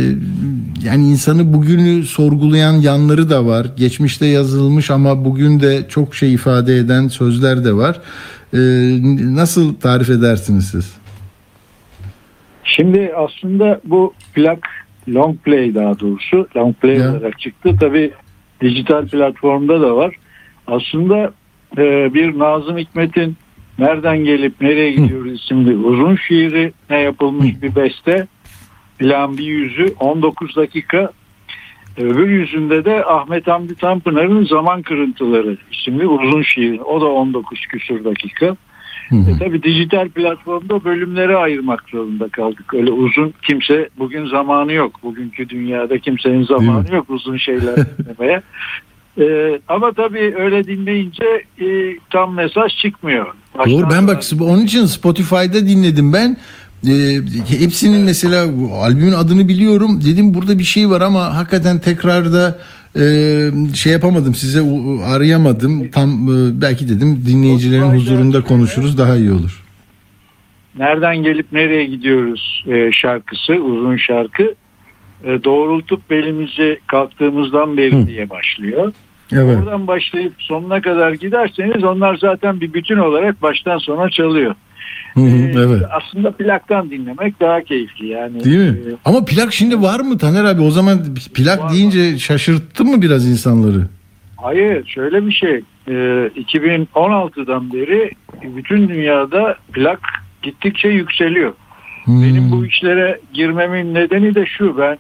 yani 0.84 1.09
insanı 1.09 1.53
bugünü 1.55 2.03
sorgulayan 2.05 2.72
yanları 2.72 3.30
da 3.30 3.47
var. 3.47 3.66
Geçmişte 3.76 4.26
yazılmış 4.26 4.90
ama 4.90 5.24
bugün 5.24 5.61
de 5.61 5.86
çok 5.88 6.14
şey 6.14 6.34
ifade 6.34 6.76
eden 6.76 7.09
sözler 7.09 7.64
de 7.64 7.72
var. 7.72 8.01
E, 8.55 8.59
nasıl 9.34 9.74
tarif 9.74 10.11
edersiniz 10.11 10.68
siz? 10.70 10.92
Şimdi 12.64 13.12
aslında 13.16 13.80
bu 13.84 14.14
plak 14.34 14.59
long 15.09 15.36
play 15.38 15.74
daha 15.74 15.99
doğrusu 16.01 16.49
long 16.57 16.74
play 16.76 16.97
Ya. 16.97 17.11
olarak 17.11 17.38
çıktı. 17.40 17.76
Tabi 17.80 18.12
dijital 18.61 19.07
platformda 19.09 19.80
da 19.80 19.97
var. 19.97 20.14
Aslında 20.67 21.33
e, 21.79 22.14
bir 22.14 22.39
Nazım 22.39 22.79
Hikmet'in 22.79 23.37
Nereden 23.79 24.19
gelip 24.25 24.61
nereye 24.61 24.93
gidiyoruz 24.93 25.43
isimli 25.43 25.77
uzun 25.77 26.17
şiiri 26.17 26.73
ne 26.91 27.01
yapılmış 27.01 27.62
bir 27.62 27.77
beste. 27.77 28.27
Plan 28.99 29.39
bir 29.39 29.45
yüzü 29.45 29.95
19 30.01 30.57
dakika. 30.57 31.11
Öbür 31.97 32.31
yüzünde 32.31 32.85
de 32.85 33.05
Ahmet 33.05 33.47
Hamdi 33.47 33.75
Tanpınar'ın 33.75 34.45
Zaman 34.45 34.83
Kırıntıları 34.83 35.57
isimli 35.73 36.07
uzun 36.07 36.43
şiir. 36.43 36.79
O 36.79 37.01
da 37.01 37.07
19 37.07 37.61
küsur 37.61 38.05
dakika. 38.05 38.57
E, 39.12 39.39
tabii 39.39 39.62
dijital 39.62 40.09
platformda 40.09 40.85
bölümlere 40.85 41.37
ayırmak 41.37 41.85
zorunda 41.91 42.29
kaldık. 42.29 42.75
Öyle 42.75 42.91
uzun 42.91 43.35
kimse 43.43 43.89
bugün 43.99 44.27
zamanı 44.27 44.73
yok. 44.73 45.01
Bugünkü 45.03 45.49
dünyada 45.49 45.99
kimsenin 45.99 46.43
zamanı 46.43 46.95
yok 46.95 47.11
uzun 47.11 47.37
şeyler 47.37 47.77
dinlemeye. 47.99 48.43
E, 49.21 49.59
ama 49.69 49.93
tabii 49.93 50.35
öyle 50.39 50.64
dinleyince 50.64 51.25
e, 51.61 51.67
tam 52.11 52.35
mesaj 52.35 52.77
çıkmıyor. 52.77 53.27
Baştan 53.59 53.73
Doğru 53.73 53.91
ben 53.91 54.09
bak 54.09 54.23
onun 54.41 54.64
için 54.64 54.87
Spotify'da 54.87 55.67
dinledim 55.69 56.12
ben. 56.12 56.37
E, 56.87 57.21
hepsinin 57.61 58.05
mesela 58.05 58.43
albümün 58.73 59.12
adını 59.12 59.49
biliyorum. 59.49 60.01
Dedim 60.07 60.35
burada 60.35 60.59
bir 60.59 60.64
şey 60.64 60.91
var 60.91 61.01
ama 61.01 61.37
hakikaten 61.37 61.79
tekrarda 61.79 62.59
e, 62.97 63.05
şey 63.75 63.93
yapamadım 63.93 64.35
size 64.35 64.61
arayamadım. 65.07 65.91
Tam 65.91 66.11
e, 66.11 66.61
belki 66.61 66.89
dedim 66.89 67.23
dinleyicilerin 67.27 67.95
huzurunda 67.95 68.43
konuşuruz 68.43 68.99
daha 68.99 69.17
iyi 69.17 69.33
olur. 69.33 69.62
Nereden 70.79 71.17
gelip 71.17 71.53
nereye 71.53 71.85
gidiyoruz 71.85 72.64
e, 72.67 72.93
şarkısı 72.93 73.53
uzun 73.53 73.97
şarkı. 73.97 74.55
E, 75.25 75.45
doğrultup 75.45 76.11
belimizi 76.11 76.79
kalktığımızdan 76.87 77.77
beri 77.77 78.03
Hı. 78.03 78.07
diye 78.07 78.31
başlıyor. 78.31 78.93
Evet. 79.33 79.59
Oradan 79.59 79.87
başlayıp 79.87 80.33
sonuna 80.39 80.81
kadar 80.81 81.12
giderseniz 81.12 81.85
onlar 81.85 82.16
zaten 82.16 82.61
bir 82.61 82.74
bütün 82.74 82.97
olarak 82.97 83.43
baştan 83.43 83.79
sona 83.79 84.11
çalıyor. 84.11 84.55
Hı 85.14 85.20
hı, 85.20 85.27
ee, 85.27 85.53
evet. 85.57 85.83
Aslında 85.91 86.31
plaktan 86.31 86.91
dinlemek 86.91 87.41
daha 87.41 87.61
keyifli 87.61 88.07
yani. 88.07 88.45
Değil 88.45 88.59
mi? 88.59 88.79
E, 88.79 88.97
Ama 89.05 89.24
plak 89.24 89.53
şimdi 89.53 89.83
var 89.83 90.01
mı 90.01 90.18
Taner 90.18 90.45
abi? 90.45 90.62
O 90.62 90.70
zaman 90.70 90.99
plak 91.35 91.61
var 91.62 91.72
deyince 91.72 92.12
var. 92.12 92.18
şaşırttı 92.18 92.85
mı 92.85 93.03
biraz 93.03 93.29
insanları? 93.31 93.89
Hayır 94.37 94.87
şöyle 94.87 95.27
bir 95.27 95.33
şey. 95.33 95.62
E, 95.89 95.93
2016'dan 96.37 97.72
beri 97.72 98.11
bütün 98.43 98.89
dünyada 98.89 99.57
plak 99.72 100.01
gittikçe 100.43 100.89
yükseliyor. 100.89 101.53
Hmm. 102.05 102.22
Benim 102.22 102.53
bu 102.53 102.66
işlere 102.66 103.20
girmemin 103.33 103.95
nedeni 103.95 104.35
de 104.35 104.47
şu. 104.47 104.79
Ben 104.79 104.99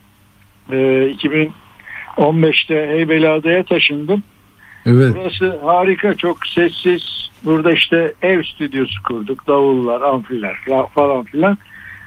e, 0.72 1.08
2015'te 2.16 2.88
Heybeliada'ya 2.88 3.62
taşındım. 3.62 4.22
Evet. 4.86 5.14
Burası 5.16 5.58
harika, 5.64 6.14
çok 6.14 6.46
sessiz. 6.46 7.30
Burada 7.44 7.72
işte 7.72 8.14
ev 8.22 8.42
stüdyosu 8.42 9.02
kurduk. 9.02 9.46
Davullar, 9.46 10.00
amfiler 10.00 10.56
falan 10.94 11.24
filan. 11.24 11.58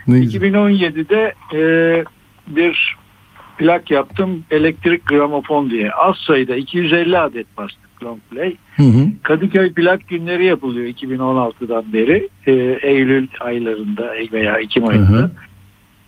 2017'de 0.07 1.33
e, 1.53 2.03
bir 2.47 2.95
plak 3.57 3.91
yaptım. 3.91 4.43
Elektrik 4.51 5.05
gramofon 5.05 5.69
diye. 5.69 5.91
Az 5.91 6.15
sayıda 6.17 6.55
250 6.55 7.17
adet 7.17 7.57
bastık 7.57 8.03
long 8.03 8.19
play. 8.31 8.55
Hı 8.75 8.83
hı. 8.83 9.07
Kadıköy 9.23 9.73
plak 9.73 10.07
günleri 10.07 10.45
yapılıyor 10.45 10.87
2016'dan 10.87 11.93
beri. 11.93 12.29
E, 12.47 12.51
Eylül 12.81 13.27
aylarında 13.39 14.13
veya 14.31 14.57
Ekim 14.57 14.87
ayında. 14.87 15.09
Hı 15.09 15.23
hı. 15.23 15.31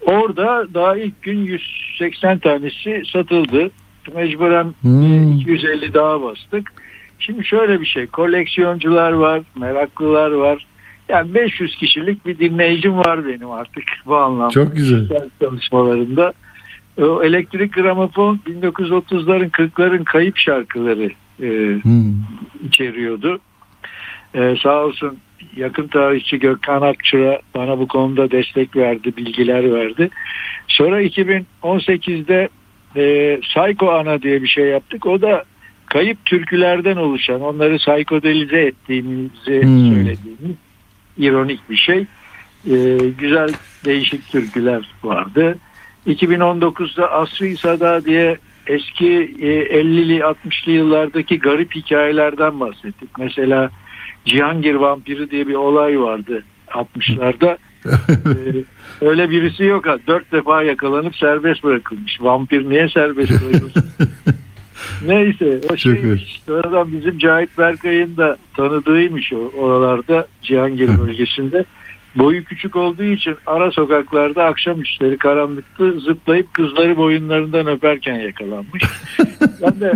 Orada 0.06 0.68
daha 0.74 0.98
ilk 0.98 1.22
gün 1.22 1.38
180 1.38 2.40
tanesi 2.40 3.04
satıldı 3.14 3.72
mecburen 4.16 4.74
hmm. 4.82 5.32
250 5.32 5.94
daha 5.94 6.22
bastık. 6.22 6.72
Şimdi 7.20 7.46
şöyle 7.46 7.82
bir 7.82 7.86
şey 7.86 8.08
koleksiyoncular 8.08 9.12
var, 9.12 9.42
meraklılar 9.56 10.32
var. 10.32 10.66
Yani 11.10 11.34
500 11.34 11.76
kişilik 11.76 12.26
bir 12.26 12.40
dinleyicim 12.40 12.98
var 12.98 13.28
benim 13.28 13.52
artık 13.52 13.84
bu 14.06 14.18
anlamda. 14.18 14.50
Çok 14.54 14.76
güzel. 14.76 15.08
Çalışmalarında. 15.42 16.34
O 16.98 17.24
elektrik 17.24 17.74
gramofon 17.74 18.40
1930'ların 18.48 19.50
40'ların 19.50 20.04
kayıp 20.04 20.38
şarkıları 20.38 21.12
e, 21.42 21.48
hmm. 21.84 22.14
içeriyordu. 22.68 23.40
E, 24.34 24.56
sağ 24.64 24.86
olsun 24.86 25.18
yakın 25.56 25.88
tarihçi 25.88 26.40
Gökhan 26.40 26.82
Akçıra 26.82 27.40
bana 27.56 27.80
bu 27.80 27.88
konuda 27.88 28.32
destek 28.32 28.76
verdi, 28.76 29.18
bilgiler 29.18 29.74
verdi. 29.74 30.10
Sonra 30.68 31.04
2018'de 31.04 32.50
e, 32.96 33.38
Psycho 33.42 33.92
Ana 33.92 34.22
diye 34.22 34.44
bir 34.44 34.48
şey 34.48 34.66
yaptık. 34.66 35.06
O 35.06 35.22
da 35.22 35.44
kayıp 35.86 36.26
türkülerden 36.26 36.98
oluşan, 36.98 37.42
onları 37.42 37.78
psikodelize 37.78 38.62
ettiğimizi 38.62 39.62
hmm. 39.64 39.94
söylediğimiz 39.94 40.56
ironik 41.18 41.70
bir 41.70 41.76
şey. 41.76 42.06
E, 42.66 42.98
güzel 43.18 43.50
değişik 43.86 44.32
türküler 44.32 44.90
vardı. 45.04 45.58
2019'da 46.08 47.12
Asri 47.12 47.58
Sada 47.58 48.06
diye 48.06 48.38
eski 48.68 49.08
e, 49.42 49.82
50'li 49.82 50.20
60'lı 50.20 50.72
yıllardaki 50.72 51.40
garip 51.40 51.76
hikayelerden 51.76 52.60
bahsettik. 52.60 53.10
Mesela 53.18 53.70
Cihangir 54.26 54.76
vampiri 54.76 55.32
diye 55.32 55.48
bir 55.48 55.54
olay 55.54 56.00
vardı 56.00 56.44
60'larda. 56.68 57.58
Ee, 57.86 58.64
öyle 59.02 59.30
birisi 59.30 59.64
yok. 59.64 59.88
Ha. 59.88 59.98
Dört 60.08 60.32
defa 60.32 60.64
yakalanıp 60.64 61.16
serbest 61.16 61.64
bırakılmış. 61.64 62.22
Vampir 62.22 62.70
niye 62.70 62.90
serbest 62.90 63.32
bırakılmış? 63.32 63.74
Neyse 65.06 65.62
o 65.70 65.78
şey 65.78 65.98
sonradan 66.46 66.92
bizim 66.92 67.18
Cahit 67.18 67.58
Berkay'ın 67.58 68.18
da 68.18 68.38
tanıdığıymış 68.58 69.34
o 69.34 69.52
oralarda 69.58 70.28
Cihangir 70.42 71.00
bölgesinde. 71.00 71.66
Boyu 72.16 72.44
küçük 72.44 72.76
olduğu 72.76 73.04
için 73.04 73.36
ara 73.46 73.72
sokaklarda 73.72 74.46
akşam 74.46 74.82
işleri 74.82 75.18
karanlıkta 75.18 75.92
zıplayıp 75.92 76.54
kızları 76.54 76.98
boyunlarından 76.98 77.68
öperken 77.68 78.20
yakalanmış. 78.20 78.84
ben 79.62 79.80
de 79.80 79.94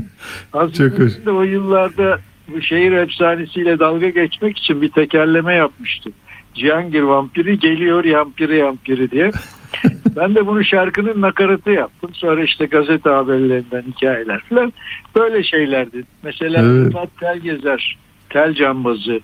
aslında 0.53 1.31
o 1.33 1.43
yıllarda 1.43 2.19
bu 2.47 2.61
şehir 2.61 2.91
efsanesiyle 2.91 3.79
dalga 3.79 4.09
geçmek 4.09 4.57
için 4.57 4.81
bir 4.81 4.89
tekerleme 4.89 5.53
yapmıştım. 5.53 6.13
Cihangir 6.55 7.01
vampiri 7.01 7.59
geliyor 7.59 8.03
yampiri 8.03 8.57
yampiri 8.57 9.11
diye. 9.11 9.31
ben 10.15 10.35
de 10.35 10.47
bunu 10.47 10.63
şarkının 10.63 11.21
nakaratı 11.21 11.71
yaptım. 11.71 12.09
Sonra 12.13 12.43
işte 12.43 12.65
gazete 12.65 13.09
haberlerinden 13.09 13.83
hikayeler 13.95 14.41
falan. 14.49 14.73
Böyle 15.15 15.43
şeylerdi. 15.43 16.03
Mesela 16.23 16.61
evet. 16.61 16.87
Rıfat 16.87 17.09
Tel 17.19 17.39
Gezer, 17.39 17.97
Tel 18.29 18.53
Cambazı, 18.53 19.19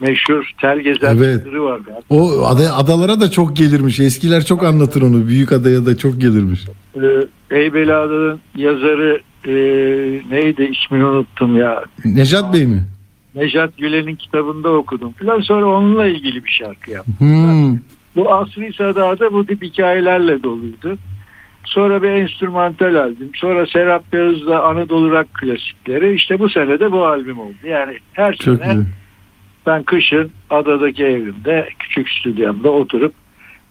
meşhur 0.00 0.50
tel 0.60 0.80
gezer 0.80 1.16
evet. 1.16 1.46
vardı. 1.46 1.90
O 2.10 2.46
ada, 2.46 2.76
adalara 2.76 3.20
da 3.20 3.30
çok 3.30 3.56
gelirmiş. 3.56 4.00
Eskiler 4.00 4.44
çok 4.44 4.64
anlatır 4.64 5.02
onu. 5.02 5.28
Büyük 5.28 5.52
adaya 5.52 5.86
da 5.86 5.96
çok 5.96 6.20
gelirmiş. 6.20 6.60
Ee, 6.96 7.00
Eybeliada'nın 7.50 8.40
yazarı 8.56 9.20
e, 9.46 9.52
neydi 10.30 10.62
ismini 10.62 11.04
unuttum 11.04 11.56
ya. 11.56 11.84
Nejat 12.04 12.54
Bey 12.54 12.66
mi? 12.66 12.82
Nejat 13.36 13.78
Gülen'in 13.78 14.16
kitabında 14.16 14.70
okudum 14.72 15.12
falan. 15.12 15.40
Sonra 15.40 15.66
onunla 15.66 16.06
ilgili 16.06 16.44
bir 16.44 16.50
şarkı 16.50 16.90
yaptım. 16.90 17.14
Hmm. 17.18 17.78
Bu 18.16 18.34
Asri 18.34 18.72
Sada'da 18.72 19.32
bu 19.32 19.46
tip 19.46 19.62
hikayelerle 19.62 20.42
doluydu. 20.42 20.98
Sonra 21.64 22.02
bir 22.02 22.08
enstrümantal 22.08 22.94
albüm. 22.94 23.30
Sonra 23.34 23.66
Serap 23.66 24.14
Yağız'la 24.14 24.62
Anadolu 24.62 25.10
Rock 25.10 25.34
klasikleri. 25.34 26.14
İşte 26.14 26.38
bu 26.38 26.48
sene 26.48 26.80
de 26.80 26.92
bu 26.92 27.06
albüm 27.06 27.38
oldu. 27.38 27.54
Yani 27.64 27.98
her 28.12 28.36
Çok 28.36 28.58
sene 28.58 28.74
iyi. 28.74 28.84
ben 29.66 29.82
kışın 29.82 30.30
adadaki 30.50 31.04
evimde, 31.04 31.68
küçük 31.78 32.10
stüdyomda 32.10 32.70
oturup 32.70 33.14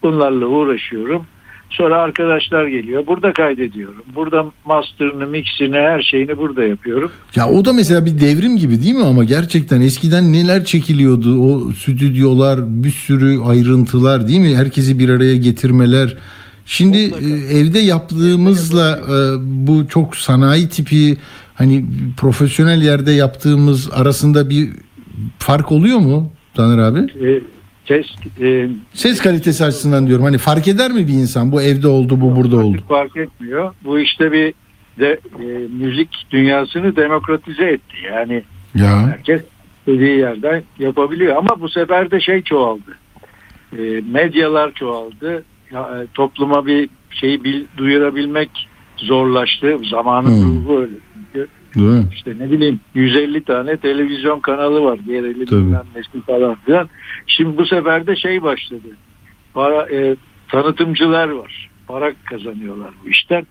bunlarla 0.02 0.46
uğraşıyorum. 0.46 1.26
Sonra 1.70 1.96
arkadaşlar 1.96 2.66
geliyor. 2.66 3.06
Burada 3.06 3.32
kaydediyorum. 3.32 4.02
Burada 4.14 4.46
master'ını, 4.64 5.26
mixini, 5.26 5.76
her 5.76 6.02
şeyini 6.02 6.38
burada 6.38 6.64
yapıyorum. 6.64 7.10
Ya 7.36 7.48
o 7.48 7.64
da 7.64 7.72
mesela 7.72 8.06
bir 8.06 8.20
devrim 8.20 8.56
gibi 8.56 8.82
değil 8.82 8.94
mi 8.94 9.04
ama 9.04 9.24
gerçekten 9.24 9.80
eskiden 9.80 10.32
neler 10.32 10.64
çekiliyordu 10.64 11.42
o 11.42 11.72
stüdyolar, 11.72 12.60
bir 12.84 12.90
sürü 12.90 13.40
ayrıntılar 13.40 14.28
değil 14.28 14.40
mi? 14.40 14.56
Herkesi 14.56 14.98
bir 14.98 15.08
araya 15.08 15.36
getirmeler. 15.36 16.16
Şimdi 16.66 16.98
e, 16.98 17.58
evde 17.58 17.78
yaptığımızla 17.78 18.98
e, 18.98 19.16
bu 19.40 19.88
çok 19.88 20.16
sanayi 20.16 20.68
tipi 20.68 21.16
hani 21.54 21.84
profesyonel 22.16 22.82
yerde 22.82 23.12
yaptığımız 23.12 23.90
arasında 23.92 24.50
bir 24.50 24.68
fark 25.38 25.72
oluyor 25.72 25.98
mu 25.98 26.32
Taner 26.54 26.78
abi? 26.78 26.98
E, 26.98 27.40
ses 27.88 28.06
e, 28.40 28.68
ses 28.92 29.20
kalitesi 29.20 29.64
açısından 29.64 30.06
diyorum. 30.06 30.24
Hani 30.24 30.38
fark 30.38 30.68
eder 30.68 30.90
mi 30.90 31.08
bir 31.08 31.12
insan 31.12 31.52
bu 31.52 31.62
evde 31.62 31.88
oldu 31.88 32.20
bu 32.20 32.36
burada 32.36 32.56
oldu? 32.56 32.78
Fark 32.88 33.16
etmiyor. 33.16 33.74
Bu 33.84 33.98
işte 33.98 34.32
bir 34.32 34.54
de 34.98 35.20
e, 35.40 35.44
müzik 35.78 36.26
dünyasını 36.30 36.96
demokratize 36.96 37.64
etti. 37.64 37.96
Yani 38.12 38.42
ya. 38.74 39.08
herkes 39.08 39.42
dediği 39.86 40.18
yerden 40.18 40.62
yapabiliyor 40.78 41.36
ama 41.36 41.60
bu 41.60 41.68
sefer 41.68 42.10
de 42.10 42.20
şey 42.20 42.42
çoğaldı. 42.42 42.98
E, 43.78 44.02
medyalar 44.12 44.72
çoğaldı. 44.72 45.44
Ya, 45.72 45.80
e, 45.80 46.06
topluma 46.14 46.66
bir 46.66 46.88
şeyi 47.10 47.44
bil, 47.44 47.64
duyurabilmek 47.76 48.68
zorlaştı. 48.96 49.78
Zamanın 49.90 50.42
hmm. 50.42 50.64
ruhu 50.64 50.80
öyle. 50.80 50.94
Değil 51.76 52.06
İşte 52.12 52.34
ne 52.38 52.50
bileyim 52.50 52.80
150 52.94 53.44
tane 53.44 53.76
televizyon 53.76 54.40
kanalı 54.40 54.84
var. 54.84 54.98
Diğer 55.06 55.24
bilmem 55.24 55.82
nesi 55.96 56.20
falan 56.26 56.54
filan. 56.54 56.88
Şimdi 57.26 57.56
bu 57.56 57.66
sefer 57.66 58.06
de 58.06 58.16
şey 58.16 58.42
başladı. 58.42 58.88
Para, 59.54 59.88
e, 59.92 60.16
tanıtımcılar 60.48 61.28
var. 61.28 61.70
Para 61.88 62.12
kazanıyorlar 62.24 62.90
bu 63.04 63.08
işten. 63.08 63.46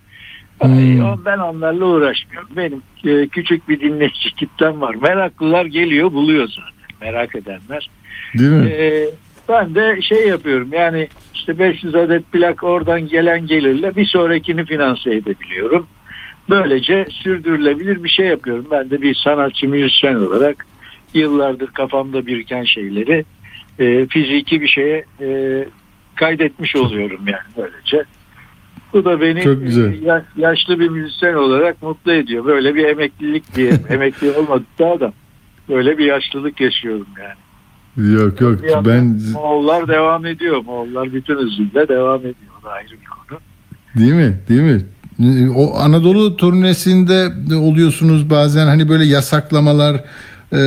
Hmm. 0.62 1.26
Ben 1.26 1.38
onlarla 1.38 1.86
uğraşmıyorum. 1.86 2.50
Benim 2.58 2.82
e, 3.06 3.28
küçük 3.28 3.70
bir 3.70 3.80
dinleyici 3.80 4.36
kitlem 4.36 4.82
var. 4.82 4.96
Meraklılar 4.96 5.66
geliyor 5.66 6.12
buluyor 6.12 6.48
zaten. 6.48 7.02
Merak 7.02 7.36
edenler. 7.36 7.90
Değil 8.38 8.52
mi? 8.52 8.70
Ee, 8.70 9.10
ben 9.50 9.76
de 9.76 10.02
şey 10.02 10.28
yapıyorum 10.28 10.70
yani 10.72 11.08
işte 11.34 11.60
500 11.60 11.96
adet 11.96 12.32
plak 12.32 12.64
oradan 12.64 13.08
gelen 13.08 13.48
gelirle 13.48 13.96
bir 13.96 14.06
sonrakini 14.06 14.66
finanse 14.66 15.16
edebiliyorum. 15.16 15.88
Böylece 16.50 17.08
sürdürülebilir 17.12 18.04
bir 18.04 18.10
şey 18.10 18.26
yapıyorum. 18.26 18.66
Ben 18.72 18.90
de 18.90 19.02
bir 19.02 19.16
sanatçı 19.16 19.70
müzisyen 19.70 20.16
olarak 20.16 20.66
yıllardır 21.14 21.68
kafamda 21.68 22.26
biriken 22.26 22.64
şeyleri 22.64 23.26
e, 23.80 24.08
fiziki 24.08 24.62
bir 24.62 24.68
şeye 24.68 25.06
e, 25.22 25.28
kaydetmiş 26.16 26.76
oluyorum 26.76 27.22
yani 27.28 27.44
böylece. 27.58 28.04
Bu 28.94 29.06
da 29.06 29.22
beni 29.22 29.42
Çok 29.44 29.62
güzel. 29.62 29.94
e, 29.94 30.06
ya- 30.06 30.26
yaşlı 30.38 30.80
bir 30.80 30.90
müzisyen 30.90 31.34
olarak 31.34 31.82
mutlu 31.84 32.12
ediyor. 32.14 32.46
Böyle 32.46 32.76
bir 32.76 32.86
emeklilik 32.86 33.56
diye 33.56 33.72
emekli 33.90 34.32
olmadık 34.32 34.68
daha 34.80 35.00
da 35.00 35.14
böyle 35.70 35.98
bir 35.98 36.06
yaşlılık 36.06 36.62
yaşıyorum 36.62 37.08
yani. 37.22 37.36
Yok 38.14 38.42
yok 38.42 38.64
Bir 38.64 38.90
ben 38.92 39.20
Moğollar 39.34 39.88
devam 39.88 40.26
ediyor. 40.26 40.64
Moğollar 40.66 41.14
bütün 41.14 41.36
hızıyla 41.36 41.88
devam 41.88 42.20
ediyor. 42.20 42.36
O 42.62 42.66
da 42.66 42.72
ayrı 42.72 42.92
bir 42.92 43.06
konu. 43.06 43.40
değil 43.96 44.14
mi? 44.14 44.40
Değil 44.50 44.62
mi? 44.62 44.82
O 45.56 45.76
Anadolu 45.78 46.38
turnesinde 46.38 47.50
de 47.50 47.56
oluyorsunuz 47.56 48.30
bazen 48.30 48.68
hani 48.68 48.90
böyle 48.90 49.06
yasaklamalar 49.06 50.04
e, 50.52 50.58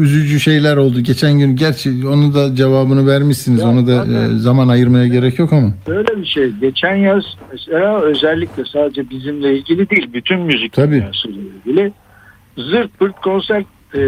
üzücü 0.00 0.40
şeyler 0.40 0.76
oldu. 0.76 1.00
Geçen 1.00 1.38
gün 1.38 1.56
gerçi 1.56 2.06
onu 2.08 2.34
da 2.34 2.54
cevabını 2.56 3.06
vermişsiniz. 3.06 3.60
Ya, 3.60 3.68
Onu 3.68 3.86
da 3.86 3.92
e, 4.06 4.38
zaman 4.38 4.68
ayırmaya 4.68 5.06
gerek 5.06 5.38
yok 5.38 5.52
ama. 5.52 5.72
Böyle 5.86 6.20
bir 6.20 6.26
şey. 6.26 6.50
Geçen 6.50 6.94
yaz 6.94 7.24
mesela 7.52 8.00
özellikle 8.00 8.64
sadece 8.72 9.10
bizimle 9.10 9.58
ilgili 9.58 9.90
değil. 9.90 10.08
Bütün 10.14 10.40
müzik 10.40 10.72
Tabii. 10.72 10.94
dünyasıyla 10.94 11.42
ilgili 11.64 11.92
zırt 12.56 12.98
pırt 12.98 13.20
konser 13.20 13.64
e, 13.94 14.00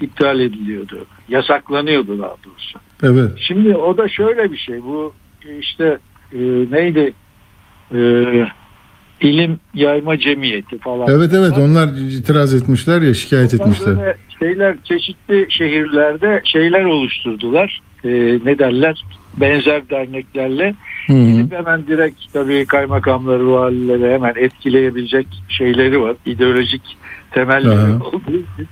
iptal 0.00 0.40
ediliyordu. 0.40 1.06
Yasaklanıyordu 1.28 2.18
daha 2.18 2.34
doğrusu. 2.44 2.78
Evet. 3.02 3.30
Şimdi 3.36 3.76
o 3.76 3.96
da 3.98 4.08
şöyle 4.08 4.52
bir 4.52 4.58
şey. 4.58 4.82
Bu 4.82 5.12
işte 5.60 5.98
e, 6.32 6.38
neydi? 6.70 7.12
E, 7.94 7.98
ilim 9.20 9.58
yayma 9.74 10.18
cemiyeti 10.18 10.78
falan. 10.78 11.08
Evet 11.10 11.30
evet 11.34 11.52
onlar 11.58 11.88
itiraz 11.88 12.54
etmişler 12.54 13.02
ya 13.02 13.14
şikayet 13.14 13.54
Onlar 13.54 13.62
etmişler. 13.62 14.16
şeyler 14.38 14.76
çeşitli 14.84 15.46
şehirlerde 15.48 16.40
şeyler 16.44 16.84
oluşturdular. 16.84 17.80
E, 18.04 18.08
ne 18.44 18.58
derler? 18.58 19.04
Benzer 19.36 19.90
derneklerle 19.90 20.74
Hı 21.06 21.12
hı. 21.12 21.16
Gidip 21.16 21.52
hemen 21.52 21.86
direkt 21.86 22.32
tabii 22.32 22.66
kaymakamları, 22.66 23.52
valileri 23.52 24.14
hemen 24.14 24.34
etkileyebilecek 24.36 25.26
şeyleri 25.48 26.00
var. 26.00 26.16
İdeolojik 26.26 26.82
temelleri 27.30 28.02
olduğu 28.02 28.30
için. 28.30 28.68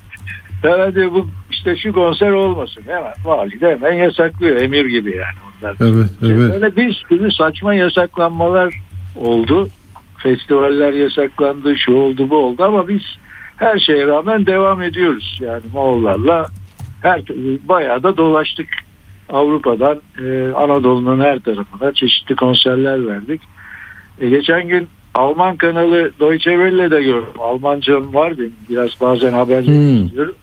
Diyor 0.95 1.13
bu 1.13 1.29
işte 1.51 1.77
şu 1.77 1.93
konser 1.93 2.31
olmasın. 2.31 2.83
Hemen 2.87 3.13
vali 3.25 3.61
de 3.61 3.71
hemen 3.71 3.93
yasaklıyor. 3.93 4.57
Emir 4.57 4.85
gibi 4.87 5.17
yani 5.17 5.37
onlar. 5.63 5.77
Evet 5.81 6.11
evet. 6.23 6.53
Böyle 6.53 6.77
bir 6.77 7.05
sürü 7.09 7.33
saçma 7.33 7.75
yasaklanmalar 7.75 8.75
oldu. 9.17 9.69
Festivaller 10.23 10.93
yasaklandı, 10.93 11.77
şu 11.77 11.95
oldu 11.95 12.31
bu 12.31 12.37
oldu 12.37 12.63
ama 12.65 12.89
biz 12.89 13.03
her 13.57 13.79
şeye 13.79 14.07
rağmen 14.07 14.47
devam 14.47 14.83
ediyoruz. 14.83 15.39
Yani 15.41 15.63
Moğollarla 15.73 16.47
her 17.03 17.23
bayağı 17.69 18.03
da 18.03 18.17
dolaştık. 18.17 18.69
Avrupa'dan 19.29 20.01
e, 20.25 20.53
Anadolu'nun 20.53 21.21
her 21.21 21.39
tarafına 21.39 21.93
çeşitli 21.93 22.37
konserler 22.37 23.07
verdik. 23.07 23.43
E, 24.21 24.29
geçen 24.29 24.69
gün 24.69 24.89
Alman 25.15 25.57
kanalı 25.57 26.13
Deutsche 26.21 26.51
Welle'de 26.51 27.03
gördüm. 27.03 27.29
Almancam 27.39 28.15
var 28.15 28.39
benim. 28.39 28.55
Biraz 28.69 28.91
bazen 29.01 29.33
haberleri 29.33 29.67
Hmm. 29.67 30.07
izliyorum. 30.07 30.35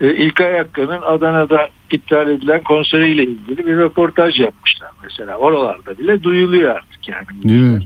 E, 0.00 0.14
İlkay 0.14 0.56
Hakkı'nın 0.58 1.02
Adana'da 1.02 1.68
iptal 1.92 2.30
edilen 2.30 2.62
konseriyle 2.62 3.22
ilgili 3.24 3.66
bir 3.66 3.76
röportaj 3.76 4.40
yapmışlar 4.40 4.90
mesela. 5.02 5.36
Oralarda 5.36 5.98
bile 5.98 6.22
duyuluyor 6.22 6.74
artık 6.74 7.08
yani. 7.08 7.42
Değil 7.48 7.60
mi? 7.62 7.80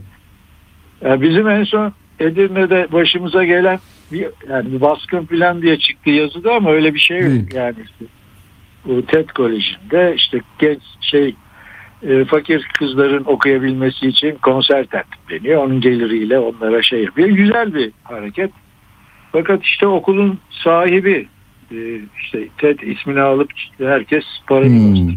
Yani 1.05 1.21
bizim 1.23 1.49
en 1.49 1.65
son 1.65 1.93
Edirne'de 2.21 2.89
başımıza 2.93 3.45
gelen 3.45 3.79
bir, 4.13 4.27
yani 4.49 4.73
bir 4.73 4.81
baskın 4.81 5.27
falan 5.27 5.63
diye 5.63 5.79
çıktı 5.79 6.11
yazıda 6.11 6.55
ama 6.55 6.71
öyle 6.71 6.95
bir 6.95 6.99
şey 6.99 7.19
yok. 7.21 7.55
Yani 7.55 7.77
işte, 7.85 8.05
bu 8.85 9.07
TED 9.07 9.29
Koleji'nde 9.29 10.15
işte 10.17 10.41
genç 10.59 10.81
şey 11.01 11.35
e, 12.03 12.25
fakir 12.25 12.69
kızların 12.79 13.25
okuyabilmesi 13.25 14.07
için 14.07 14.35
konser 14.43 14.85
tertipleniyor. 14.87 15.65
Onun 15.65 15.81
geliriyle 15.81 16.39
onlara 16.39 16.83
şey 16.83 17.05
yapıyor. 17.05 17.29
Güzel 17.29 17.75
bir 17.75 17.93
hareket. 18.05 18.51
Fakat 19.33 19.65
işte 19.65 19.87
okulun 19.87 20.39
sahibi 20.51 21.29
e, 21.73 22.01
işte 22.23 22.49
TED 22.59 22.79
ismini 22.81 23.21
alıp 23.21 23.51
herkes 23.79 24.25
parayı 24.47 24.71
Hmm. 24.71 25.09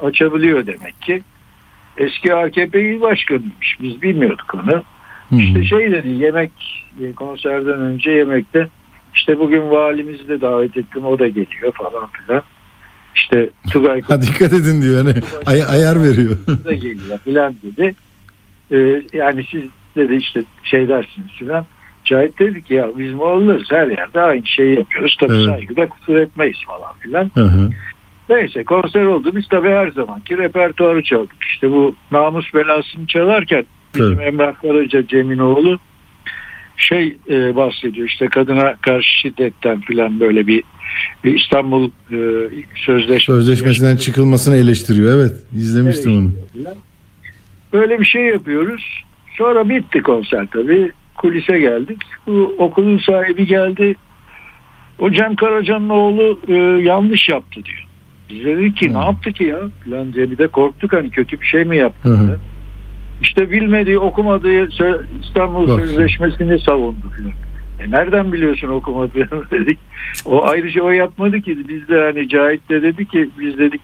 açabiliyor 0.00 0.66
demek 0.66 1.02
ki. 1.02 1.22
Eski 1.96 2.34
AKP 2.34 2.80
il 2.80 3.00
başkanıymış. 3.00 3.76
Biz 3.80 4.02
bilmiyorduk 4.02 4.54
onu. 4.54 4.82
İşte 5.32 5.64
şey 5.64 5.92
dedi 5.92 6.08
yemek 6.08 6.50
e, 7.02 7.12
konserden 7.12 7.80
önce 7.80 8.10
yemekte 8.10 8.68
işte 9.14 9.38
bugün 9.38 9.70
valimizi 9.70 10.28
de 10.28 10.40
davet 10.40 10.76
ettim 10.76 11.04
o 11.06 11.18
da 11.18 11.28
geliyor 11.28 11.72
falan 11.72 12.08
filan. 12.12 12.42
İşte 13.14 13.50
Tugay 13.70 14.02
Ha 14.02 14.22
dikkat 14.22 14.52
edin 14.52 14.82
diyor 14.82 15.04
hani 15.04 15.14
ay- 15.46 15.64
ayar 15.64 16.02
veriyor. 16.02 16.36
da 16.64 16.72
geliyor 16.72 17.18
filan 17.24 17.54
dedi. 17.62 17.94
Ee, 18.72 19.02
yani 19.12 19.44
siz 19.50 19.62
dedi 19.96 20.14
işte 20.14 20.44
şey 20.62 20.88
dersiniz 20.88 21.30
filan. 21.38 21.66
Cahit 22.04 22.38
dedi 22.38 22.64
ki 22.64 22.74
ya 22.74 22.88
biz 22.98 23.14
Moğollarız 23.14 23.70
her 23.70 23.86
yerde 23.86 24.20
aynı 24.20 24.46
şeyi 24.46 24.78
yapıyoruz. 24.78 25.16
Tabii 25.20 25.34
Evet. 25.34 25.46
saygıda 25.46 25.88
kusur 25.88 26.16
etmeyiz 26.16 26.56
falan 26.66 26.98
filan. 26.98 27.30
Hı 27.34 27.44
hı. 27.44 27.70
Neyse 28.28 28.64
konser 28.64 29.04
oldu. 29.04 29.36
Biz 29.36 29.48
tabii 29.48 29.68
her 29.70 29.90
zamanki 29.90 30.38
repertuarı 30.38 31.02
çaldık. 31.02 31.36
İşte 31.50 31.70
bu 31.70 31.94
namus 32.12 32.54
belasını 32.54 33.06
çalarken 33.06 33.64
bizim 33.94 34.20
Evet. 34.20 34.32
Emrah 34.32 34.54
Karaca 34.62 35.06
Ceminoğlu 35.06 35.78
şey 36.76 37.16
e, 37.30 37.56
bahsediyor 37.56 38.08
işte 38.08 38.28
kadına 38.28 38.76
karşı 38.76 39.20
şiddetten 39.20 39.80
filan 39.80 40.20
böyle 40.20 40.46
bir, 40.46 40.62
bir 41.24 41.40
İstanbul 41.40 41.90
e, 42.10 42.18
Sözleşmesi 42.74 43.24
Sözleşmesinden 43.24 43.96
çıkılmasını 43.96 44.56
eleştiriyor. 44.56 45.16
Evet 45.16 45.32
izlemiştim 45.56 46.16
onu. 46.16 46.30
filan. 46.52 46.74
Böyle 47.72 48.00
bir 48.00 48.04
şey 48.04 48.22
yapıyoruz. 48.22 49.04
Sonra 49.38 49.68
bitti 49.68 50.02
konser 50.02 50.46
tabii. 50.52 50.92
Kulise 51.16 51.58
geldik. 51.58 51.98
Bu 52.26 52.54
okulun 52.58 52.98
sahibi 52.98 53.46
geldi. 53.46 53.94
O 54.98 55.10
Cem 55.10 55.36
Karaca'nın 55.36 55.88
oğlu 55.88 56.40
e, 56.48 56.54
yanlış 56.82 57.28
yaptı 57.28 57.64
diyor. 57.64 57.86
Biz 58.30 58.44
de 58.44 58.56
dedik 58.56 58.76
ki 58.76 58.88
Hı. 58.90 58.94
ne 58.94 58.98
yaptı 58.98 59.32
ki 59.32 59.44
ya? 59.44 59.58
Falan 59.84 60.12
diye 60.12 60.30
bir 60.30 60.38
de 60.38 60.48
korktuk 60.48 60.92
hani 60.92 61.10
kötü 61.10 61.40
bir 61.40 61.46
şey 61.46 61.64
mi 61.64 61.76
yaptı? 61.76 62.08
Hı. 62.08 62.38
İşte 63.22 63.50
bilmediği 63.50 63.98
okumadığı 63.98 64.68
İstanbul 65.22 65.68
Bak. 65.68 65.80
Sözleşmesi'ni 65.80 66.58
savundu. 66.58 67.12
E 67.80 67.90
nereden 67.90 68.32
biliyorsun 68.32 68.68
okumadığını 68.68 69.50
dedik. 69.50 69.78
O 70.24 70.46
ayrıca 70.46 70.82
o 70.82 70.90
yapmadı 70.90 71.40
ki. 71.40 71.68
Biz 71.68 71.88
de 71.88 72.00
hani 72.00 72.28
Cahit 72.28 72.68
de 72.68 72.82
dedi 72.82 73.06
ki 73.06 73.30
biz 73.38 73.58
dedik 73.58 73.80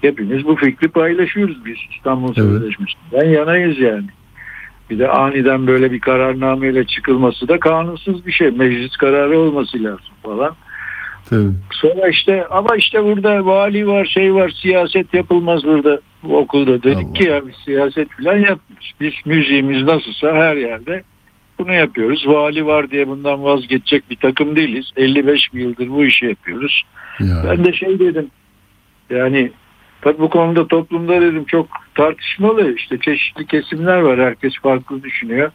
hepimiz 0.00 0.44
bu 0.44 0.56
fikri 0.56 0.88
paylaşıyoruz 0.88 1.64
biz 1.64 1.76
İstanbul 1.96 2.26
Evet. 2.26 2.36
Sözleşmesi'nden 2.36 3.28
yanayız 3.28 3.78
yani. 3.78 4.06
Bir 4.90 4.98
de 4.98 5.08
aniden 5.08 5.66
böyle 5.66 5.92
bir 5.92 6.00
kararnameyle 6.00 6.84
çıkılması 6.84 7.48
da 7.48 7.60
kanunsuz 7.60 8.26
bir 8.26 8.32
şey. 8.32 8.50
Meclis 8.50 8.96
kararı 8.96 9.38
olması 9.38 9.84
lazım 9.84 10.14
falan. 10.22 10.54
Tabii. 11.30 11.52
Sonra 11.72 12.08
işte 12.08 12.46
ama 12.50 12.76
işte 12.76 13.04
burada 13.04 13.46
vali 13.46 13.86
var 13.86 14.04
şey 14.04 14.34
var 14.34 14.52
siyaset 14.62 15.14
yapılmaz 15.14 15.64
burada 15.64 16.00
bu 16.22 16.38
okulda. 16.38 16.82
Dedik 16.82 17.06
Allah. 17.06 17.12
ki 17.12 17.24
ya 17.24 17.46
biz 17.46 17.54
siyaset 17.64 18.08
falan 18.10 18.36
yapmıyoruz. 18.36 18.92
Biz 19.00 19.12
müziğimiz 19.24 19.82
nasılsa 19.82 20.32
her 20.32 20.56
yerde 20.56 21.02
bunu 21.58 21.72
yapıyoruz. 21.72 22.26
Vali 22.26 22.66
var 22.66 22.90
diye 22.90 23.08
bundan 23.08 23.44
vazgeçecek 23.44 24.10
bir 24.10 24.16
takım 24.16 24.56
değiliz. 24.56 24.90
55 24.96 25.48
yıldır 25.52 25.88
bu 25.88 26.04
işi 26.04 26.26
yapıyoruz. 26.26 26.82
Ya. 27.20 27.44
Ben 27.44 27.64
de 27.64 27.72
şey 27.72 27.98
dedim 27.98 28.30
yani 29.10 29.50
tabii 30.00 30.18
bu 30.18 30.30
konuda 30.30 30.66
toplumda 30.66 31.20
dedim 31.20 31.44
çok 31.44 31.68
tartışmalı 31.94 32.74
işte 32.74 32.98
çeşitli 32.98 33.46
kesimler 33.46 33.98
var 33.98 34.18
herkes 34.18 34.52
farklı 34.62 35.02
düşünüyor. 35.02 35.50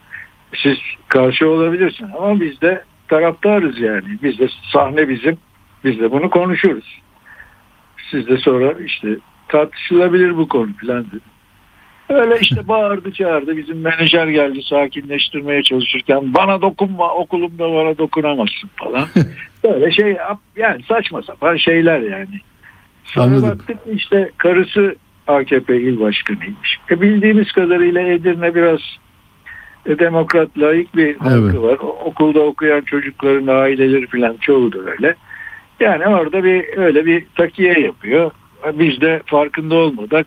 Siz 0.62 0.78
karşı 1.08 1.48
olabilirsiniz 1.48 2.10
ama 2.18 2.40
biz 2.40 2.60
de 2.60 2.84
taraftarız 3.08 3.80
yani. 3.80 4.18
Biz 4.22 4.38
de 4.38 4.48
sahne 4.72 5.08
bizim. 5.08 5.38
Biz 5.84 6.00
de 6.00 6.10
bunu 6.12 6.30
konuşuruz. 6.30 7.00
Siz 8.10 8.26
de 8.28 8.36
sonra 8.36 8.72
işte 8.86 9.08
tartışılabilir 9.48 10.36
bu 10.36 10.48
konu 10.48 10.70
falan 10.86 11.04
dedi. 11.06 11.20
Öyle 12.08 12.40
işte 12.40 12.68
bağırdı 12.68 13.12
çağırdı. 13.12 13.56
Bizim 13.56 13.80
menajer 13.80 14.26
geldi 14.28 14.62
sakinleştirmeye 14.62 15.62
çalışırken 15.62 16.34
bana 16.34 16.62
dokunma 16.62 17.14
okulumda 17.14 17.72
bana 17.74 17.98
dokunamazsın 17.98 18.70
falan. 18.76 19.08
Böyle 19.64 19.90
şey 19.92 20.16
yani 20.56 20.82
saçma 20.88 21.22
sapan 21.22 21.56
şeyler 21.56 22.00
yani. 22.00 22.40
Sonra 23.04 23.24
Anladım. 23.26 23.48
baktık 23.48 23.76
işte 23.94 24.30
karısı 24.36 24.96
AKP 25.26 25.76
il 25.80 26.00
başkanıymış. 26.00 26.78
E 26.90 27.00
bildiğimiz 27.00 27.52
kadarıyla 27.52 28.00
Edirne 28.00 28.54
biraz 28.54 28.80
e, 29.86 29.98
demokrat 29.98 30.58
layık 30.58 30.96
bir 30.96 31.16
halkı 31.16 31.44
Evet. 31.44 31.62
var. 31.62 31.78
O- 31.82 31.98
Okulda 32.04 32.40
okuyan 32.40 32.80
çocukların 32.80 33.46
aileleri 33.46 34.06
falan 34.06 34.36
çoğu 34.40 34.72
da 34.72 34.78
öyle. 34.90 35.14
Yani 35.82 36.06
orada 36.06 36.44
bir 36.44 36.76
öyle 36.76 37.06
bir 37.06 37.26
takiye 37.36 37.80
yapıyor. 37.80 38.30
Biz 38.74 39.00
de 39.00 39.22
farkında 39.26 39.74
olmadık 39.74 40.26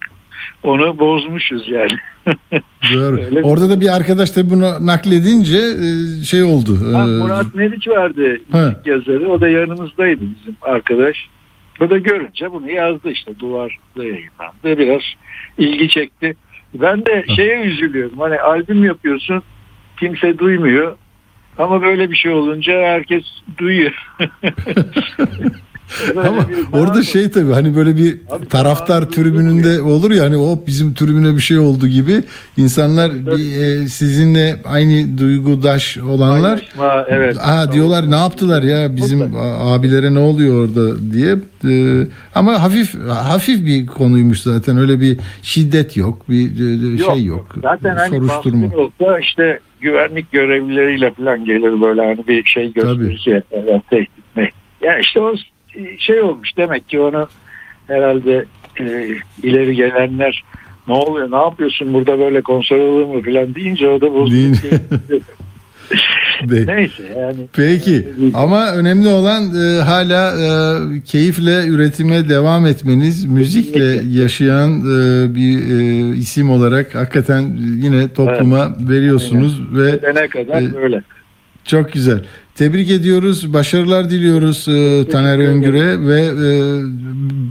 onu 0.63 0.99
bozmuşuz 0.99 1.69
yani. 1.69 1.97
Doğru. 2.93 3.21
Öyle 3.21 3.41
Orada 3.41 3.69
da 3.69 3.81
bir 3.81 3.95
arkadaş 3.95 4.35
da 4.35 4.49
bunu 4.49 4.85
nakledince 4.85 5.57
e, 5.57 6.23
şey 6.23 6.43
oldu. 6.43 6.77
Ha, 6.93 7.01
e, 7.01 7.05
Murat 7.05 7.55
Meriç 7.55 7.87
vardı 7.87 8.35
ilk 8.35 8.87
yazarı. 8.87 9.29
O 9.29 9.41
da 9.41 9.49
yanımızdaydı 9.49 10.21
bizim 10.21 10.55
arkadaş. 10.61 11.17
O 11.81 11.89
da 11.89 11.97
görünce 11.97 12.51
bunu 12.51 12.71
yazdı 12.71 13.11
işte 13.11 13.39
duvarda 13.39 14.03
yayınlandı. 14.03 14.63
Biraz 14.63 15.01
ilgi 15.57 15.89
çekti. 15.89 16.35
Ben 16.73 17.05
de 17.05 17.25
şeye 17.35 17.61
üzülüyorum. 17.61 18.19
Hani 18.19 18.39
albüm 18.39 18.85
yapıyorsun 18.85 19.43
kimse 19.99 20.37
duymuyor. 20.37 20.95
Ama 21.57 21.81
böyle 21.81 22.11
bir 22.11 22.15
şey 22.15 22.31
olunca 22.31 22.73
herkes 22.73 23.23
duyuyor. 23.57 23.93
Ama 26.15 26.45
orada 26.73 27.03
şey 27.03 27.31
tabii 27.31 27.53
hani 27.53 27.75
böyle 27.75 27.97
bir 27.97 28.17
Abi, 28.29 28.47
taraftar 28.47 29.01
tribününde 29.09 29.81
olur 29.81 30.11
ya 30.11 30.23
hani 30.23 30.37
o 30.37 30.59
bizim 30.67 30.93
tribüne 30.93 31.35
bir 31.35 31.41
şey 31.41 31.59
oldu 31.59 31.87
gibi 31.87 32.23
insanlar 32.57 33.13
bir, 33.13 33.61
e, 33.61 33.87
sizinle 33.87 34.61
aynı 34.65 35.17
duygudaş 35.17 35.97
olanlar 35.97 36.71
Paylaşma, 36.77 37.05
evet. 37.09 37.37
Aa, 37.41 37.71
diyorlar 37.71 38.11
ne 38.11 38.15
yaptılar 38.15 38.63
ya 38.63 38.95
bizim 38.95 39.19
Burada. 39.19 39.41
abilere 39.59 40.13
ne 40.13 40.19
oluyor 40.19 40.67
orada 40.67 41.11
diye 41.11 41.35
e, 41.69 42.07
ama 42.35 42.63
hafif 42.63 42.95
hafif 43.09 43.65
bir 43.65 43.85
konuymuş 43.85 44.41
zaten 44.41 44.77
öyle 44.77 45.01
bir 45.01 45.19
şiddet 45.43 45.97
yok 45.97 46.29
bir 46.29 46.45
e, 46.95 46.97
şey 47.13 47.25
yok. 47.25 47.55
Zaten 47.61 47.95
hani 47.95 48.17
soruşturma. 48.17 48.67
olsa 48.75 49.19
işte 49.19 49.59
güvenlik 49.85 50.31
görevlileriyle 50.31 51.11
falan 51.11 51.45
gelir 51.45 51.81
böyle 51.81 52.01
hani 52.01 52.27
bir 52.27 52.43
şey 52.43 52.73
gösterirse 52.73 53.43
yani 53.51 53.81
tehdit 53.89 54.53
ya 54.81 54.99
işte 54.99 55.19
o 55.21 55.33
şey 55.99 56.21
olmuş 56.21 56.57
demek 56.57 56.89
ki 56.89 56.99
onu 56.99 57.27
herhalde 57.87 58.45
e, 58.79 59.07
ileri 59.43 59.75
gelenler 59.75 60.43
ne 60.87 60.93
oluyor 60.93 61.31
ne 61.31 61.35
yapıyorsun 61.35 61.93
burada 61.93 62.19
böyle 62.19 62.41
konser 62.41 62.77
olur 62.77 63.05
mu 63.05 63.23
falan 63.23 63.55
deyince 63.55 63.89
o 63.89 64.01
da 64.01 64.05
Neyse 66.43 67.03
yani. 67.19 67.47
Peki 67.53 68.07
ama 68.33 68.71
önemli 68.71 69.07
olan 69.07 69.43
e, 69.43 69.81
hala 69.81 70.31
e, 70.31 71.01
keyifle 71.01 71.67
üretime 71.67 72.29
devam 72.29 72.65
etmeniz, 72.65 73.25
müzikle 73.25 74.19
yaşayan 74.21 74.79
e, 74.79 75.35
bir 75.35 75.57
e, 75.57 76.15
isim 76.15 76.49
olarak 76.49 76.95
hakikaten 76.95 77.57
yine 77.83 78.13
topluma 78.13 78.75
evet. 78.77 78.89
veriyorsunuz 78.89 79.61
Aynen. 79.75 79.85
ve 79.85 80.15
ne 80.15 80.27
kadar 80.27 80.61
e, 80.61 80.73
böyle. 80.75 81.01
Çok 81.65 81.93
güzel. 81.93 82.19
Tebrik 82.55 82.91
ediyoruz, 82.91 83.53
başarılar 83.53 84.09
diliyoruz 84.09 84.67
e, 84.67 85.07
Taner 85.11 85.39
Öngür'e 85.39 86.07
ve 86.07 86.21
e, 86.21 86.51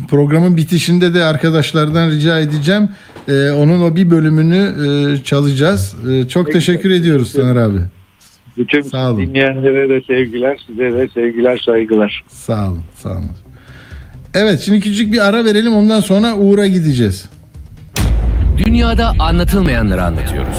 programın 0.08 0.56
bitişinde 0.56 1.14
de 1.14 1.24
arkadaşlardan 1.24 2.10
rica 2.10 2.40
edeceğim. 2.40 2.88
E, 3.28 3.50
onun 3.50 3.80
o 3.80 3.96
bir 3.96 4.10
bölümünü 4.10 4.72
e, 4.86 5.24
çalacağız. 5.24 5.96
E, 6.10 6.28
çok 6.28 6.52
teşekkür 6.52 6.90
ediyoruz 6.90 7.32
Taner 7.32 7.56
abi. 7.56 7.78
Bütün 8.56 8.82
sağ 8.82 9.10
olun. 9.10 9.20
dinleyenlere 9.20 9.88
de 9.88 10.00
sevgiler, 10.06 10.58
size 10.66 10.92
de 10.92 11.08
sevgiler, 11.14 11.58
saygılar. 11.66 12.24
Sağ 12.28 12.68
olun, 12.68 12.82
sağ 12.96 13.10
olun. 13.10 13.30
Evet, 14.34 14.60
şimdi 14.60 14.80
küçük 14.80 15.12
bir 15.12 15.28
ara 15.28 15.44
verelim 15.44 15.74
ondan 15.74 16.00
sonra 16.00 16.36
Uğur'a 16.36 16.66
gideceğiz. 16.66 17.30
Dünyada 18.58 19.12
anlatılmayanları 19.18 20.02
anlatıyoruz. 20.04 20.58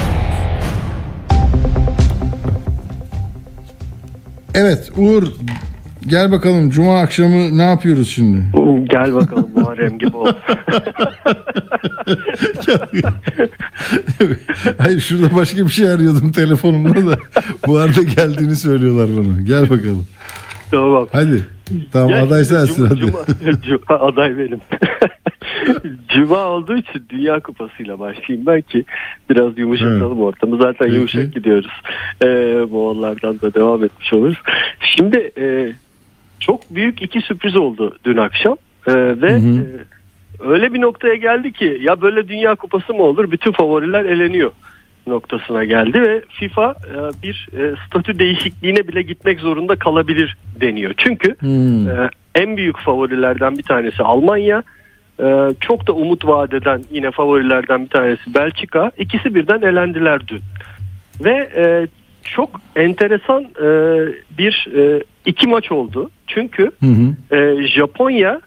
Evet 4.55 4.91
Uğur 4.97 5.23
gel 6.07 6.31
bakalım 6.31 6.69
Cuma 6.69 6.99
akşamı 6.99 7.57
ne 7.57 7.63
yapıyoruz 7.63 8.09
şimdi? 8.09 8.43
Gel 8.91 9.13
bakalım 9.13 9.49
Muharrem 9.55 9.97
gibi 9.99 10.17
ol. 10.17 10.27
Hayır 14.77 14.99
şurada 14.99 15.35
başka 15.35 15.65
bir 15.65 15.69
şey 15.71 15.91
arıyordum 15.91 16.31
telefonumda 16.31 17.11
da 17.11 17.17
bu 17.67 17.77
arada 17.77 18.03
geldiğini 18.03 18.55
söylüyorlar 18.55 19.09
bana. 19.17 19.41
Gel 19.41 19.63
bakalım. 19.69 20.07
Tamam. 20.71 21.07
Hadi. 21.11 21.45
Tamam 21.93 22.13
aday 22.13 22.45
sensin 22.45 22.85
hadi. 22.85 22.99
Cuma, 22.99 23.19
Cuma, 23.61 23.99
aday 23.99 24.37
benim. 24.37 24.61
Cuma 26.07 26.47
olduğu 26.47 26.77
için 26.77 27.05
Dünya 27.09 27.39
Kupası'yla 27.39 27.99
başlayayım 27.99 28.45
ben 28.45 28.61
ki 28.61 28.85
biraz 29.29 29.57
yumuşatalım 29.57 30.17
evet. 30.17 30.21
ortamı. 30.21 30.57
Zaten 30.57 30.85
Peki. 30.85 30.95
yumuşak 30.95 31.33
gidiyoruz. 31.33 31.71
Ee, 32.23 32.65
Moğollardan 32.71 33.41
da 33.41 33.53
devam 33.53 33.83
etmiş 33.83 34.13
oluruz. 34.13 34.37
Şimdi 34.79 35.31
e, 35.37 35.73
çok 36.39 36.75
büyük 36.75 37.01
iki 37.01 37.21
sürpriz 37.21 37.55
oldu 37.55 37.97
dün 38.05 38.17
akşam. 38.17 38.57
E, 38.87 38.93
ve 38.93 39.31
hı 39.31 39.37
hı. 39.37 39.59
E, 39.59 40.49
öyle 40.49 40.73
bir 40.73 40.81
noktaya 40.81 41.15
geldi 41.15 41.51
ki 41.53 41.79
ya 41.81 42.01
böyle 42.01 42.27
Dünya 42.27 42.55
Kupası 42.55 42.93
mı 42.93 43.03
olur? 43.03 43.31
Bütün 43.31 43.51
favoriler 43.51 44.05
eleniyor 44.05 44.51
noktasına 45.07 45.63
geldi 45.63 46.01
ve 46.01 46.21
FIFA 46.29 46.71
e, 46.71 47.23
bir 47.23 47.49
e, 47.57 47.75
statü 47.87 48.19
değişikliğine 48.19 48.87
bile 48.87 49.01
gitmek 49.01 49.39
zorunda 49.39 49.75
kalabilir 49.75 50.37
deniyor. 50.61 50.93
Çünkü 50.97 51.35
hmm. 51.39 51.89
E, 51.89 52.09
en 52.35 52.57
büyük 52.57 52.77
favorilerden 52.77 53.57
bir 53.57 53.63
tanesi 53.63 54.03
Almanya, 54.03 54.63
ee, 55.21 55.53
çok 55.59 55.87
da 55.87 55.93
umut 55.93 56.27
vaat 56.27 56.53
eden 56.53 56.83
yine 56.91 57.11
favorilerden 57.11 57.83
bir 57.83 57.89
tanesi 57.89 58.33
Belçika. 58.33 58.91
İkisi 58.97 59.35
birden 59.35 59.61
elendiler 59.61 60.27
dün. 60.27 60.41
Ve 61.23 61.49
e, 61.55 61.87
çok 62.23 62.61
enteresan 62.75 63.43
e, 63.43 63.67
bir 64.37 64.67
e, 64.77 65.03
iki 65.25 65.47
maç 65.47 65.71
oldu. 65.71 66.09
Çünkü 66.27 66.71
hı 66.79 66.85
hı. 66.85 67.35
E, 67.35 67.67
Japonya 67.67 68.41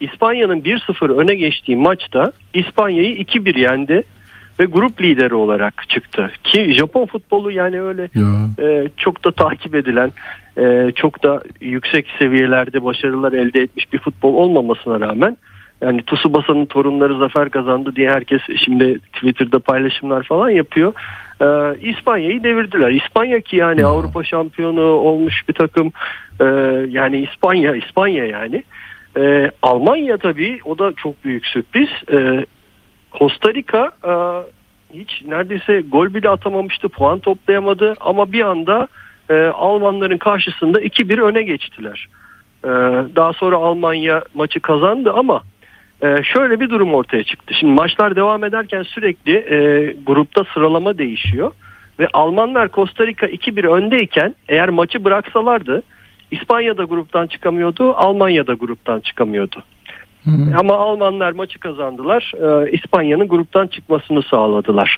İspanya'nın 0.00 0.60
1-0 0.60 1.12
öne 1.12 1.34
geçtiği 1.34 1.76
maçta 1.76 2.32
İspanya'yı 2.54 3.16
2-1 3.16 3.58
yendi 3.58 4.02
ve 4.60 4.64
grup 4.64 5.00
lideri 5.02 5.34
olarak 5.34 5.88
çıktı. 5.88 6.30
Ki 6.44 6.74
Japon 6.74 7.06
futbolu 7.06 7.50
yani 7.50 7.80
öyle 7.82 8.08
e, 8.62 8.88
çok 8.96 9.24
da 9.24 9.32
takip 9.32 9.74
edilen, 9.74 10.12
e, 10.58 10.92
çok 10.94 11.22
da 11.22 11.42
yüksek 11.60 12.06
seviyelerde 12.18 12.84
başarılar 12.84 13.32
elde 13.32 13.60
etmiş 13.60 13.92
bir 13.92 13.98
futbol 13.98 14.34
olmamasına 14.34 15.00
rağmen 15.00 15.36
yani 15.80 16.02
Tsubasa'nın 16.02 16.66
torunları 16.66 17.18
zafer 17.18 17.50
kazandı 17.50 17.96
diye 17.96 18.10
herkes 18.10 18.42
şimdi 18.64 18.98
Twitter'da 18.98 19.58
paylaşımlar 19.58 20.22
falan 20.22 20.50
yapıyor. 20.50 20.92
Ee, 21.40 21.78
İspanya'yı 21.80 22.42
devirdiler. 22.42 22.90
İspanya 22.90 23.40
ki 23.40 23.56
yani 23.56 23.80
hmm. 23.80 23.86
Avrupa 23.86 24.24
şampiyonu 24.24 24.82
olmuş 24.82 25.48
bir 25.48 25.54
takım 25.54 25.92
ee, 26.40 26.44
yani 26.88 27.18
İspanya 27.18 27.76
İspanya 27.76 28.26
yani. 28.26 28.64
Ee, 29.16 29.50
Almanya 29.62 30.16
tabii 30.16 30.60
o 30.64 30.78
da 30.78 30.92
çok 30.96 31.24
büyük 31.24 31.46
sürpriz. 31.46 31.88
Ee, 32.12 32.46
Costa 33.18 33.54
Rica 33.54 33.90
e, 34.04 34.12
hiç 34.94 35.22
neredeyse 35.26 35.80
gol 35.80 36.14
bile 36.14 36.28
atamamıştı, 36.28 36.88
puan 36.88 37.18
toplayamadı 37.18 37.94
ama 38.00 38.32
bir 38.32 38.40
anda 38.40 38.88
e, 39.30 39.34
Almanların 39.44 40.18
karşısında 40.18 40.80
2-1 40.82 41.22
öne 41.22 41.42
geçtiler. 41.42 42.08
Ee, 42.64 42.68
daha 43.16 43.32
sonra 43.32 43.56
Almanya 43.56 44.24
maçı 44.34 44.60
kazandı 44.60 45.12
ama 45.12 45.42
ee, 46.02 46.22
şöyle 46.22 46.60
bir 46.60 46.70
durum 46.70 46.94
ortaya 46.94 47.24
çıktı. 47.24 47.54
Şimdi 47.60 47.72
maçlar 47.72 48.16
devam 48.16 48.44
ederken 48.44 48.82
sürekli 48.82 49.32
e, 49.32 49.92
grupta 50.06 50.44
sıralama 50.54 50.98
değişiyor. 50.98 51.52
Ve 51.98 52.08
Almanlar 52.12 52.68
Costa 52.68 53.06
Rica 53.06 53.26
2-1 53.26 53.68
öndeyken 53.68 54.34
eğer 54.48 54.68
maçı 54.68 55.04
bıraksalardı 55.04 55.82
İspanya 56.30 56.76
da 56.76 56.84
gruptan 56.84 57.26
çıkamıyordu, 57.26 57.94
Almanya 57.94 58.46
da 58.46 58.54
gruptan 58.54 59.00
çıkamıyordu. 59.00 59.64
Hı 60.24 60.30
hı. 60.30 60.58
Ama 60.58 60.74
Almanlar 60.74 61.32
maçı 61.32 61.58
kazandılar, 61.58 62.32
e, 62.34 62.70
İspanya'nın 62.70 63.28
gruptan 63.28 63.66
çıkmasını 63.66 64.22
sağladılar. 64.22 64.96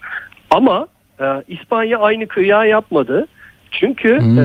Ama 0.50 0.86
e, 1.20 1.24
İspanya 1.48 1.98
aynı 1.98 2.26
kıya 2.26 2.64
yapmadı. 2.64 3.26
Çünkü 3.70 4.08
e, 4.14 4.42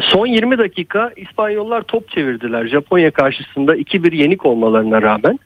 Son 0.00 0.26
20 0.26 0.58
dakika 0.58 1.10
İspanyollar 1.16 1.82
top 1.82 2.08
çevirdiler 2.10 2.66
Japonya 2.66 3.10
karşısında 3.10 3.76
2-1 3.76 4.14
yenik 4.16 4.46
olmalarına 4.46 5.02
rağmen. 5.02 5.38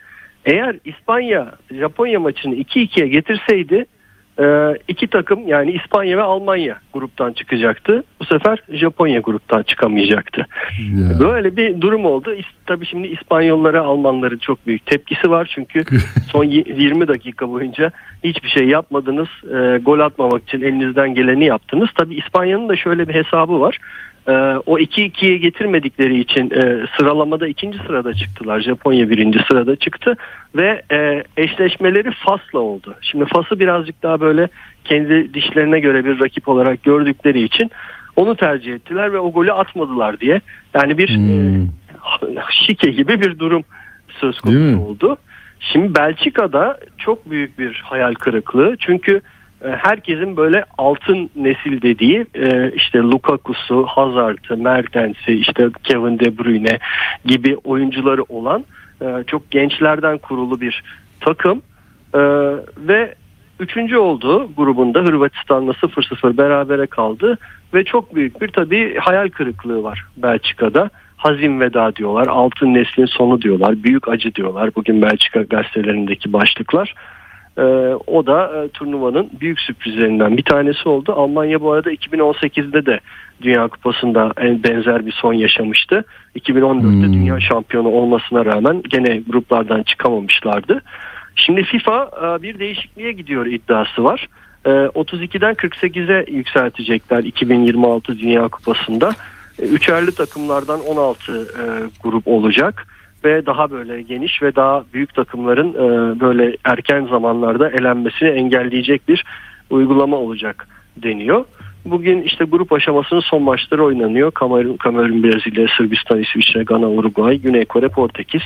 Eğer 0.44 0.76
İspanya 0.84 1.52
Japonya 1.70 2.20
maçını 2.20 2.54
2-2'ye 2.54 3.08
getirseydi 3.08 3.86
e, 4.40 4.76
iki 4.88 5.06
takım 5.06 5.48
yani 5.48 5.72
İspanya 5.72 6.16
ve 6.16 6.22
Almanya 6.22 6.78
gruptan 6.92 7.32
çıkacaktı. 7.32 8.04
bu 8.20 8.24
sefer 8.24 8.62
Japonya 8.72 9.20
gruptan 9.20 9.62
çıkamayacaktı. 9.62 10.46
Ya. 10.80 11.20
Böyle 11.20 11.56
bir 11.56 11.80
durum 11.80 12.04
oldu. 12.04 12.34
Tabii 12.66 12.86
şimdi 12.86 13.08
İspanyollara 13.08 13.80
Almanların 13.80 14.38
çok 14.38 14.66
büyük 14.66 14.86
tepkisi 14.86 15.30
var. 15.30 15.50
Çünkü 15.54 15.84
son 16.32 16.44
y- 16.44 16.64
20 16.76 17.08
dakika 17.08 17.48
boyunca 17.50 17.90
hiçbir 18.24 18.48
şey 18.48 18.68
yapmadınız. 18.68 19.28
E, 19.44 19.78
gol 19.78 20.00
atmamak 20.00 20.42
için 20.42 20.62
elinizden 20.62 21.14
geleni 21.14 21.44
yaptınız. 21.44 21.88
Tabii 21.94 22.14
İspanya'nın 22.14 22.68
da 22.68 22.76
şöyle 22.76 23.08
bir 23.08 23.14
hesabı 23.14 23.60
var. 23.60 23.78
E, 24.28 24.32
o 24.66 24.78
2-2'ye 24.78 25.36
getirmedikleri 25.36 26.20
için 26.20 26.50
e, 26.50 26.86
sıralamada 26.98 27.48
ikinci 27.48 27.78
sırada 27.78 28.14
çıktılar. 28.14 28.60
Japonya 28.60 29.10
birinci 29.10 29.38
sırada 29.48 29.76
çıktı 29.76 30.16
ve 30.56 30.82
e, 30.92 31.24
eşleşmeleri 31.36 32.10
Fas'la 32.10 32.58
oldu. 32.58 32.94
Şimdi 33.00 33.24
Fas'ı 33.24 33.60
birazcık 33.60 34.02
daha 34.02 34.20
böyle 34.20 34.48
kendi 34.84 35.34
dişlerine 35.34 35.80
göre 35.80 36.04
bir 36.04 36.20
rakip 36.20 36.48
olarak 36.48 36.82
gördükleri 36.82 37.42
için 37.42 37.70
onu 38.16 38.36
tercih 38.36 38.74
ettiler 38.74 39.12
ve 39.12 39.18
o 39.18 39.32
golü 39.32 39.52
atmadılar 39.52 40.20
diye. 40.20 40.40
Yani 40.74 40.98
bir 40.98 41.16
Hmm. 41.16 41.62
e, 41.62 42.42
şike 42.66 42.90
gibi 42.90 43.20
bir 43.20 43.38
durum 43.38 43.64
söz 44.20 44.40
konusu 44.40 44.80
oldu. 44.80 45.16
Şimdi 45.60 45.94
Belçika'da 45.94 46.78
çok 46.98 47.30
büyük 47.30 47.58
bir 47.58 47.82
hayal 47.84 48.14
kırıklığı. 48.14 48.76
Çünkü 48.78 49.12
e, 49.12 49.20
herkesin 49.60 50.36
böyle 50.36 50.64
altın 50.78 51.30
nesil 51.36 51.82
dediği 51.82 52.26
e, 52.34 52.72
işte 52.72 52.98
Lukaku'su, 52.98 53.86
Hazard'ı, 53.86 54.56
Mertens'i, 54.56 55.32
işte 55.32 55.68
Kevin 55.84 56.18
De 56.18 56.38
Bruyne 56.38 56.78
gibi 57.24 57.56
oyuncuları 57.56 58.22
olan 58.22 58.64
e, 59.02 59.06
çok 59.26 59.50
gençlerden 59.50 60.18
kurulu 60.18 60.60
bir 60.60 60.82
takım 61.20 61.62
E, 62.14 62.20
ve 62.78 63.14
üçüncü 63.60 63.96
oldu 63.96 64.50
grubunda 64.56 65.00
Hırvatistan'la 65.00 65.72
0-0 65.72 66.36
berabere 66.36 66.86
kaldı 66.86 67.38
ve 67.74 67.84
çok 67.84 68.14
büyük 68.14 68.40
bir 68.40 68.48
tabii 68.48 68.96
hayal 68.98 69.28
kırıklığı 69.28 69.82
var 69.82 70.04
Belçika'da. 70.16 70.90
Hazin 71.16 71.60
veda 71.60 71.96
diyorlar, 71.96 72.26
altın 72.26 72.74
neslin 72.74 73.06
sonu 73.06 73.42
diyorlar, 73.42 73.82
büyük 73.82 74.08
acı 74.08 74.34
diyorlar 74.34 74.70
bugün 74.76 75.02
Belçika 75.02 75.42
gazetelerindeki 75.42 76.32
başlıklar. 76.32 76.94
Ee, 77.60 77.94
o 78.06 78.26
da 78.26 78.64
e, 78.64 78.68
turnuvanın 78.68 79.30
büyük 79.40 79.60
sürprizlerinden 79.60 80.36
bir 80.36 80.42
tanesi 80.42 80.88
oldu. 80.88 81.12
Almanya 81.12 81.60
bu 81.60 81.72
arada 81.72 81.92
2018'de 81.92 82.86
de 82.86 83.00
Dünya 83.42 83.68
Kupası'nda 83.68 84.32
en 84.36 84.62
benzer 84.62 85.06
bir 85.06 85.12
son 85.12 85.32
yaşamıştı. 85.32 86.04
2014'te 86.36 87.06
Hmm. 87.06 87.12
dünya 87.12 87.40
şampiyonu 87.40 87.88
olmasına 87.88 88.44
rağmen 88.44 88.82
gene 88.88 89.22
gruplardan 89.28 89.82
çıkamamışlardı. 89.82 90.82
Şimdi 91.36 91.62
FIFA 91.62 92.10
e, 92.22 92.42
bir 92.42 92.58
değişikliğe 92.58 93.12
gidiyor 93.12 93.46
iddiası 93.46 94.04
var. 94.04 94.28
E, 94.64 94.70
32'den 94.70 95.54
48'e 95.54 96.32
yükseltecekler 96.32 97.24
2026 97.24 98.18
Dünya 98.18 98.48
Kupası'nda. 98.48 99.10
E, 99.58 99.62
Üçerli 99.62 100.14
takımlardan 100.14 100.80
16 100.80 101.32
e, 101.32 101.64
grup 102.02 102.28
olacak 102.28 102.86
ve 103.24 103.46
daha 103.46 103.70
böyle 103.70 104.02
geniş 104.02 104.42
ve 104.42 104.56
daha 104.56 104.84
büyük 104.94 105.14
takımların 105.14 105.74
e, 105.74 106.20
böyle 106.20 106.56
erken 106.64 107.06
zamanlarda 107.06 107.70
elenmesini 107.70 108.28
engelleyecek 108.28 109.08
bir 109.08 109.24
uygulama 109.70 110.16
olacak 110.16 110.68
deniyor. 110.96 111.44
Bugün 111.84 112.22
işte 112.22 112.44
grup 112.44 112.72
aşamasının 112.72 113.20
son 113.20 113.42
maçları 113.42 113.84
oynanıyor. 113.84 114.30
Kamerun, 114.30 114.76
Kamerun, 114.76 115.22
Brezilya, 115.22 115.66
Sırbistan, 115.76 116.20
İsviçre, 116.20 116.62
Gana, 116.62 116.88
Uruguay, 116.88 117.38
Güney 117.38 117.64
Kore, 117.64 117.88
Portekiz. 117.88 118.42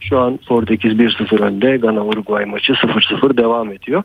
Şu 0.00 0.18
an 0.18 0.38
Portekiz 0.48 0.92
1-0 0.92 1.42
önde. 1.42 1.76
Gana, 1.76 2.04
Uruguay 2.04 2.44
maçı 2.44 2.72
0-0 2.72 3.36
devam 3.36 3.72
ediyor. 3.72 4.02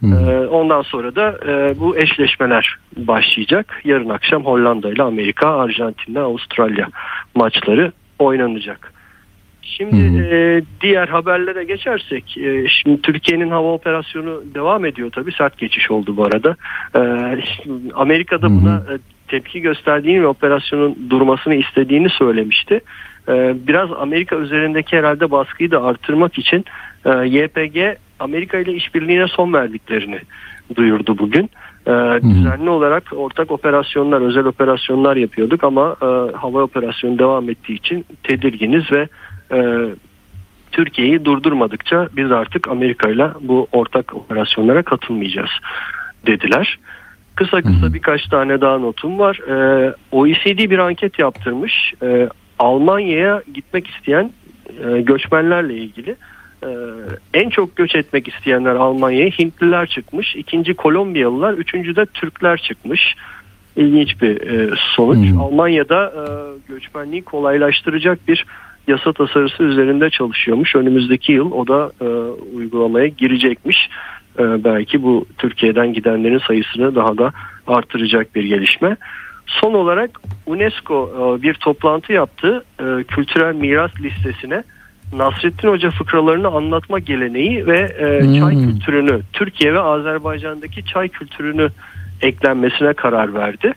Hmm. 0.00 0.12
Ee, 0.12 0.46
ondan 0.46 0.82
sonra 0.82 1.14
da 1.14 1.38
e, 1.46 1.80
bu 1.80 1.96
eşleşmeler 1.96 2.76
başlayacak. 2.96 3.80
Yarın 3.84 4.08
akşam 4.08 4.44
Hollanda 4.44 4.90
ile 4.90 5.02
Amerika, 5.02 5.48
Arjantin 5.48 6.12
ile 6.12 6.20
Avustralya 6.20 6.88
maçları 7.34 7.92
oynanacak. 8.18 8.92
Şimdi 9.62 9.96
Hı 9.96 10.18
hı. 10.18 10.34
e, 10.34 10.62
diğer 10.80 11.08
haberlere 11.08 11.64
geçersek, 11.64 12.38
e, 12.38 12.68
şimdi 12.68 13.02
Türkiye'nin 13.02 13.50
hava 13.50 13.72
operasyonu 13.72 14.42
devam 14.54 14.84
ediyor 14.84 15.10
tabii 15.10 15.32
sert 15.32 15.58
geçiş 15.58 15.90
oldu 15.90 16.16
bu 16.16 16.24
arada. 16.24 16.56
E, 16.94 17.00
Amerika'da 17.94 18.46
Hı 18.46 18.50
hı. 18.50 18.60
buna 18.60 18.76
e, 18.76 18.98
tepki 19.28 19.60
gösterdiğini 19.60 20.22
ve 20.22 20.26
operasyonun 20.26 21.10
durmasını 21.10 21.54
istediğini 21.54 22.10
söylemişti. 22.10 22.80
E, 23.28 23.54
biraz 23.66 23.92
Amerika 23.92 24.36
üzerindeki 24.36 24.96
herhalde 24.96 25.30
baskıyı 25.30 25.70
da 25.70 25.82
artırmak 25.82 26.38
için 26.38 26.64
e, 27.04 27.10
YPG 27.10 27.98
Amerika 28.18 28.58
ile 28.58 28.72
işbirliğine 28.72 29.26
son 29.26 29.52
verdiklerini 29.52 30.18
duyurdu 30.76 31.18
bugün. 31.18 31.50
E, 31.86 31.92
düzenli 32.22 32.70
olarak 32.70 33.04
ortak 33.16 33.50
operasyonlar, 33.50 34.20
özel 34.20 34.44
operasyonlar 34.44 35.16
yapıyorduk 35.16 35.64
ama 35.64 35.96
e, 36.02 36.36
hava 36.36 36.62
operasyonu 36.62 37.18
devam 37.18 37.50
ettiği 37.50 37.74
için 37.74 38.04
tedirginiz 38.22 38.92
ve 38.92 39.08
Türkiye'yi 40.72 41.24
durdurmadıkça 41.24 42.08
biz 42.16 42.32
artık 42.32 42.68
Amerika 42.68 43.08
ile 43.08 43.28
bu 43.40 43.66
ortak 43.72 44.14
operasyonlara 44.14 44.82
katılmayacağız 44.82 45.50
dediler. 46.26 46.78
Kısa 47.34 47.62
kısa 47.62 47.94
birkaç 47.94 48.26
tane 48.26 48.60
daha 48.60 48.78
notum 48.78 49.18
var. 49.18 49.36
E, 49.36 49.94
OECD 50.12 50.70
bir 50.70 50.78
anket 50.78 51.18
yaptırmış. 51.18 51.94
E, 52.02 52.28
Almanya'ya 52.58 53.42
gitmek 53.54 53.88
isteyen 53.88 54.30
e, 54.84 55.00
göçmenlerle 55.00 55.74
ilgili 55.74 56.16
e, 56.64 56.68
en 57.34 57.50
çok 57.50 57.76
göç 57.76 57.94
etmek 57.94 58.28
isteyenler 58.28 58.74
Almanya'ya 58.74 59.30
Hintliler 59.30 59.86
çıkmış. 59.86 60.36
ikinci 60.36 60.74
Kolombiyalılar, 60.74 61.52
üçüncü 61.52 61.96
de 61.96 62.06
Türkler 62.06 62.58
çıkmış. 62.58 63.14
İlginç 63.76 64.22
bir 64.22 64.40
e, 64.40 64.74
sonuç. 64.96 65.30
Hmm. 65.30 65.40
Almanya'da 65.40 66.12
e, 66.16 66.22
göçmenliği 66.72 67.22
kolaylaştıracak 67.22 68.28
bir 68.28 68.46
yasa 68.88 69.12
tasarısı 69.12 69.62
üzerinde 69.62 70.10
çalışıyormuş. 70.10 70.74
Önümüzdeki 70.76 71.32
yıl 71.32 71.52
o 71.52 71.66
da 71.66 71.92
e, 72.00 72.04
uygulamaya 72.56 73.06
girecekmiş. 73.06 73.88
E, 74.38 74.64
belki 74.64 75.02
bu 75.02 75.26
Türkiye'den 75.38 75.92
gidenlerin 75.92 76.40
sayısını 76.46 76.94
daha 76.94 77.18
da 77.18 77.32
artıracak 77.66 78.34
bir 78.34 78.44
gelişme. 78.44 78.96
Son 79.46 79.74
olarak 79.74 80.10
UNESCO 80.46 81.10
e, 81.38 81.42
bir 81.42 81.54
toplantı 81.54 82.12
yaptı. 82.12 82.64
E, 82.80 83.04
kültürel 83.04 83.54
miras 83.54 83.90
listesine 84.00 84.62
Nasrettin 85.12 85.68
Hoca 85.68 85.90
fıkralarını 85.90 86.48
anlatma 86.48 86.98
geleneği 86.98 87.66
ve 87.66 87.78
e, 87.78 88.20
Hmm. 88.22 88.38
çay 88.38 88.54
kültürünü, 88.54 89.20
Türkiye 89.32 89.74
ve 89.74 89.80
Azerbaycan'daki 89.80 90.84
çay 90.84 91.08
kültürünü 91.08 91.68
eklenmesine 92.20 92.92
karar 92.92 93.34
verdi. 93.34 93.72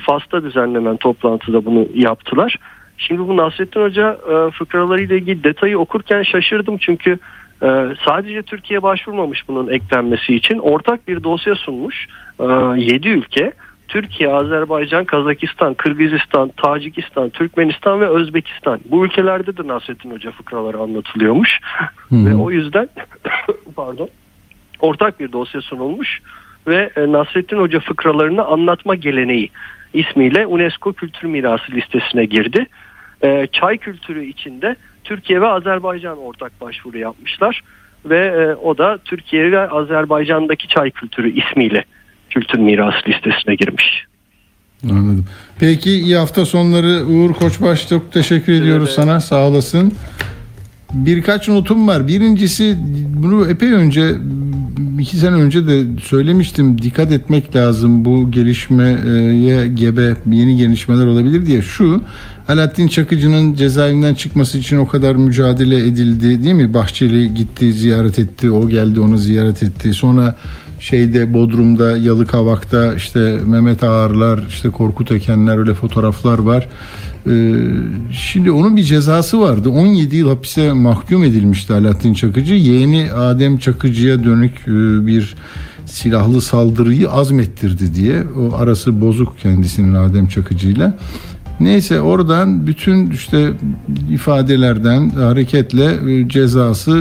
Fas'ta 0.00 0.44
düzenlenen 0.44 0.96
toplantıda 0.96 1.64
bunu 1.64 1.86
yaptılar. 1.94 2.56
Şimdi 3.00 3.28
bu 3.28 3.36
Nasrettin 3.36 3.80
Hoca 3.80 4.12
e, 4.12 4.50
fıkralarıyla 4.50 5.16
ilgili 5.16 5.44
detayı 5.44 5.78
okurken 5.78 6.22
şaşırdım 6.22 6.78
çünkü 6.78 7.18
e, 7.62 7.68
sadece 8.04 8.42
Türkiye 8.42 8.82
başvurmamış 8.82 9.48
bunun 9.48 9.68
eklenmesi 9.68 10.34
için. 10.34 10.58
Ortak 10.58 11.08
bir 11.08 11.22
dosya 11.22 11.54
sunmuş. 11.54 12.06
7 12.76 13.08
ülke 13.08 13.52
Türkiye, 13.90 14.28
Azerbaycan, 14.32 15.04
Kazakistan, 15.04 15.74
Kırgızistan, 15.74 16.52
Tacikistan, 16.56 17.30
Türkmenistan 17.30 18.00
ve 18.00 18.08
Özbekistan. 18.08 18.80
Bu 18.90 19.04
ülkelerde 19.04 19.56
de 19.56 19.68
Nasrettin 19.68 20.10
Hoca 20.10 20.30
fıkraları 20.30 20.78
anlatılıyormuş. 20.78 21.58
Hı. 22.08 22.26
Ve 22.26 22.34
o 22.34 22.50
yüzden 22.50 22.88
pardon 23.76 24.08
ortak 24.80 25.20
bir 25.20 25.32
dosya 25.32 25.60
sunulmuş 25.60 26.20
ve 26.66 26.90
e, 26.96 27.12
Nasrettin 27.12 27.58
Hoca 27.58 27.80
fıkralarını 27.80 28.44
anlatma 28.44 28.94
geleneği 28.94 29.50
ismiyle 29.94 30.46
UNESCO 30.46 30.92
Kültür 30.92 31.28
Mirası 31.28 31.72
listesine 31.72 32.24
girdi. 32.24 32.66
E, 33.22 33.46
çay 33.52 33.78
kültürü 33.78 34.24
içinde 34.24 34.76
Türkiye 35.04 35.40
ve 35.40 35.46
Azerbaycan 35.46 36.18
ortak 36.18 36.60
başvuru 36.60 36.98
yapmışlar 36.98 37.62
ve 38.04 38.18
e, 38.18 38.54
o 38.54 38.78
da 38.78 38.98
Türkiye 39.04 39.52
ve 39.52 39.68
Azerbaycan'daki 39.68 40.68
çay 40.68 40.90
kültürü 40.90 41.40
ismiyle 41.40 41.84
kültür 42.30 42.58
mirası 42.58 42.98
listesine 43.08 43.54
girmiş. 43.54 44.06
Anladım. 44.84 45.24
Peki 45.58 45.90
iyi 45.90 46.16
hafta 46.16 46.46
sonları 46.46 47.06
Uğur 47.06 47.32
Koçbaş 47.32 47.88
çok 47.88 48.12
teşekkür 48.12 48.52
ediyoruz 48.52 48.90
sana 48.90 49.20
sağ 49.20 49.48
olasın. 49.48 49.92
Birkaç 50.92 51.48
notum 51.48 51.88
var. 51.88 52.08
Birincisi 52.08 52.76
bunu 53.22 53.50
epey 53.50 53.72
önce 53.72 54.14
iki 55.00 55.16
sene 55.16 55.34
önce 55.34 55.66
de 55.66 56.00
söylemiştim. 56.02 56.82
Dikkat 56.82 57.12
etmek 57.12 57.56
lazım 57.56 58.04
bu 58.04 58.30
gelişmeye 58.30 59.66
gebe 59.66 60.16
yeni 60.26 60.56
gelişmeler 60.56 61.06
olabilir 61.06 61.46
diye. 61.46 61.62
Şu 61.62 62.02
Alaaddin 62.50 62.88
Çakıcı'nın 62.88 63.54
cezaevinden 63.54 64.14
çıkması 64.14 64.58
için 64.58 64.76
o 64.76 64.88
kadar 64.88 65.16
mücadele 65.16 65.78
edildi 65.78 66.44
değil 66.44 66.54
mi? 66.54 66.74
Bahçeli 66.74 67.34
gitti 67.34 67.72
ziyaret 67.72 68.18
etti. 68.18 68.50
O 68.50 68.68
geldi 68.68 69.00
onu 69.00 69.18
ziyaret 69.18 69.62
etti. 69.62 69.94
Sonra 69.94 70.34
şeyde 70.80 71.34
Bodrum'da 71.34 71.96
Yalıkavak'ta 71.96 72.94
işte 72.94 73.38
Mehmet 73.46 73.84
Ağarlar 73.84 74.40
işte 74.48 74.70
Korkut 74.70 75.12
Ekenler 75.12 75.58
öyle 75.58 75.74
fotoğraflar 75.74 76.38
var. 76.38 76.68
Ee, 77.26 77.54
şimdi 78.12 78.50
onun 78.50 78.76
bir 78.76 78.82
cezası 78.82 79.40
vardı. 79.40 79.70
17 79.70 80.16
yıl 80.16 80.28
hapise 80.28 80.72
mahkum 80.72 81.24
edilmişti 81.24 81.72
Alaaddin 81.72 82.14
Çakıcı. 82.14 82.54
Yeğeni 82.54 83.12
Adem 83.12 83.58
Çakıcı'ya 83.58 84.24
dönük 84.24 84.54
e, 84.66 85.06
bir 85.06 85.34
silahlı 85.86 86.40
saldırıyı 86.40 87.10
azmettirdi 87.10 87.94
diye. 87.94 88.22
O 88.38 88.56
arası 88.56 89.00
bozuk 89.00 89.38
kendisinin 89.38 89.94
Adem 89.94 90.28
Çakıcı'yla. 90.28 90.98
Neyse 91.60 92.00
oradan 92.00 92.66
bütün 92.66 93.10
işte 93.10 93.52
ifadelerden 94.10 95.10
hareketle 95.10 96.12
e, 96.12 96.28
cezası 96.28 96.92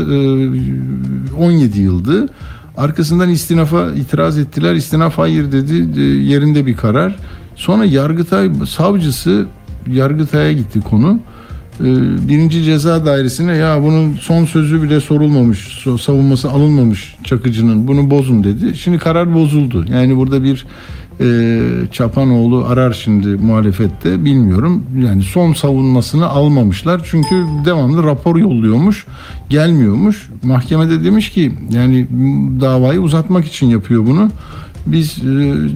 17 1.38 1.80
yıldı. 1.80 2.30
Arkasından 2.77 3.30
istinafa 3.30 3.91
itiraz 3.91 4.38
ettiler. 4.38 4.76
İstinaf 4.76 5.18
hayır 5.18 5.52
dedi. 5.52 6.02
Yerinde 6.31 6.65
bir 6.65 6.77
karar. 6.77 7.15
Sonra 7.56 7.86
Yargıtay 7.86 8.52
savcısı 8.69 9.45
Yargıtay'a 9.88 10.52
gitti 10.52 10.81
konu. 10.81 11.19
Birinci 12.27 12.64
ceza 12.64 13.06
dairesine 13.06 13.56
ya 13.56 13.84
bunun 13.84 14.14
son 14.14 14.45
sözü 14.45 14.84
bile 14.84 14.99
sorulmamış, 15.02 15.86
savunması 16.02 16.49
alınmamış 16.49 17.15
Çakıcı'nın 17.23 17.88
bunu 17.88 18.10
bozun 18.10 18.44
dedi. 18.44 18.77
Şimdi 18.77 18.98
karar 18.98 19.34
bozuldu. 19.34 19.86
Yani 19.91 20.18
burada 20.18 20.44
bir 20.44 20.65
e, 21.22 21.60
Çapanoğlu 21.91 22.66
arar 22.66 22.94
şimdi 22.94 23.28
muhalefette 23.28 24.26
bilmiyorum. 24.26 24.84
Yani 25.04 25.24
son 25.24 25.54
savunmasını 25.54 26.28
almamışlar. 26.28 27.02
Çünkü 27.12 27.46
devamlı 27.66 28.04
rapor 28.04 28.36
yolluyormuş. 28.36 29.06
Gelmiyormuş. 29.50 30.30
Mahkemede 30.44 31.04
demiş 31.04 31.30
ki 31.30 31.52
yani 31.72 32.08
davayı 32.62 33.02
uzatmak 33.02 33.46
için 33.46 33.68
yapıyor 33.68 34.06
bunu. 34.06 34.30
Biz 34.86 35.18
e, 35.18 35.24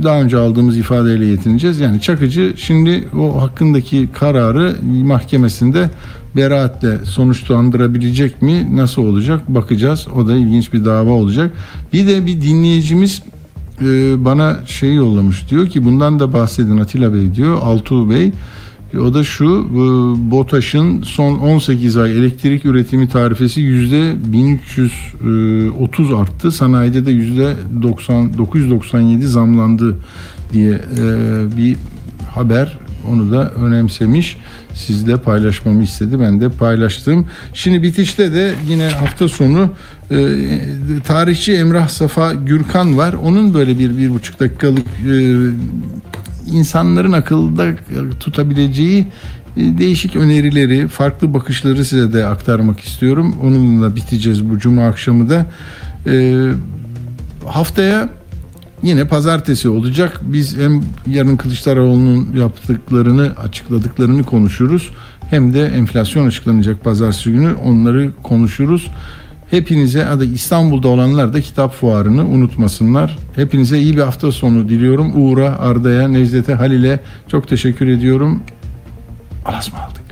daha 0.03 0.21
önce 0.21 0.37
aldığımız 0.37 0.77
ifadeyle 0.77 1.25
yetineceğiz. 1.25 1.79
Yani 1.79 2.01
Çakıcı 2.01 2.53
şimdi 2.57 3.07
o 3.19 3.41
hakkındaki 3.41 4.09
kararı 4.13 4.75
mahkemesinde 4.83 5.89
beraatle 6.35 7.05
sonuçlandırabilecek 7.05 8.41
mi? 8.41 8.75
Nasıl 8.75 9.01
olacak? 9.01 9.41
Bakacağız. 9.47 10.07
O 10.15 10.27
da 10.27 10.35
ilginç 10.35 10.73
bir 10.73 10.85
dava 10.85 11.11
olacak. 11.11 11.51
Bir 11.93 12.07
de 12.07 12.25
bir 12.25 12.41
dinleyicimiz 12.41 13.21
e, 13.81 14.25
bana 14.25 14.59
şey 14.65 14.95
yollamış. 14.95 15.49
Diyor 15.49 15.67
ki 15.67 15.85
bundan 15.85 16.19
da 16.19 16.33
bahsedin 16.33 16.77
Atilla 16.77 17.13
Bey 17.13 17.35
diyor. 17.35 17.57
Altuğ 17.61 18.09
Bey. 18.09 18.31
O 18.99 19.13
da 19.13 19.23
şu 19.23 19.45
e, 19.45 19.77
BOTAŞ'ın 20.31 21.01
son 21.01 21.39
18 21.39 21.97
ay 21.97 22.17
elektrik 22.17 22.65
üretimi 22.65 23.09
tarifesi 23.09 23.61
yüzde 23.61 24.13
1330 24.25 26.11
e, 26.11 26.15
arttı. 26.15 26.51
Sanayide 26.51 27.05
de 27.05 27.11
yüzde 27.11 27.55
997 27.81 29.27
zamlandı 29.27 29.97
diye 30.53 30.81
bir 31.57 31.77
haber 32.33 32.77
onu 33.09 33.31
da 33.31 33.49
önemsemiş. 33.51 34.37
Sizle 34.73 35.17
paylaşmamı 35.17 35.83
istedi. 35.83 36.19
Ben 36.19 36.41
de 36.41 36.49
paylaştım. 36.49 37.27
Şimdi 37.53 37.83
bitişte 37.83 38.33
de 38.33 38.53
yine 38.69 38.87
hafta 38.87 39.29
sonu 39.29 39.69
e, 40.11 40.17
tarihçi 41.07 41.53
Emrah 41.53 41.87
Safa 41.87 42.33
Gürkan 42.33 42.97
var. 42.97 43.13
Onun 43.13 43.53
böyle 43.53 43.79
bir, 43.79 43.97
bir 43.97 44.09
buçuk 44.09 44.39
dakikalık 44.39 44.87
e, 44.87 45.15
insanların 46.51 47.11
akılda 47.11 47.65
tutabileceği 48.19 49.07
e, 49.57 49.77
değişik 49.77 50.15
önerileri, 50.15 50.87
farklı 50.87 51.33
bakışları 51.33 51.85
size 51.85 52.13
de 52.13 52.25
aktarmak 52.25 52.79
istiyorum. 52.79 53.35
Onunla 53.43 53.95
biteceğiz 53.95 54.49
bu 54.49 54.59
cuma 54.59 54.87
akşamı 54.87 55.29
da. 55.29 55.45
E, 56.07 56.47
haftaya 57.45 58.09
yine 58.83 59.07
pazartesi 59.07 59.69
olacak. 59.69 60.19
Biz 60.21 60.57
hem 60.57 60.83
yarın 61.07 61.37
Kılıçdaroğlu'nun 61.37 62.35
yaptıklarını, 62.35 63.31
açıkladıklarını 63.43 64.23
konuşuruz. 64.23 64.91
Hem 65.29 65.53
de 65.53 65.65
enflasyon 65.65 66.27
açıklanacak 66.27 66.83
pazartesi 66.83 67.31
günü 67.31 67.53
onları 67.53 68.11
konuşuruz. 68.23 68.91
Hepinize 69.49 70.05
adı 70.05 70.25
İstanbul'da 70.25 70.87
olanlar 70.87 71.33
da 71.33 71.41
kitap 71.41 71.73
fuarını 71.73 72.27
unutmasınlar. 72.27 73.17
Hepinize 73.35 73.79
iyi 73.79 73.97
bir 73.97 74.01
hafta 74.01 74.31
sonu 74.31 74.69
diliyorum. 74.69 75.11
Uğur'a, 75.15 75.59
Arda'ya, 75.59 76.07
Necdet'e, 76.07 76.53
Halil'e 76.53 76.99
çok 77.27 77.47
teşekkür 77.47 77.87
ediyorum. 77.87 78.43
Alasma 79.45 79.79
aldık. 79.79 80.02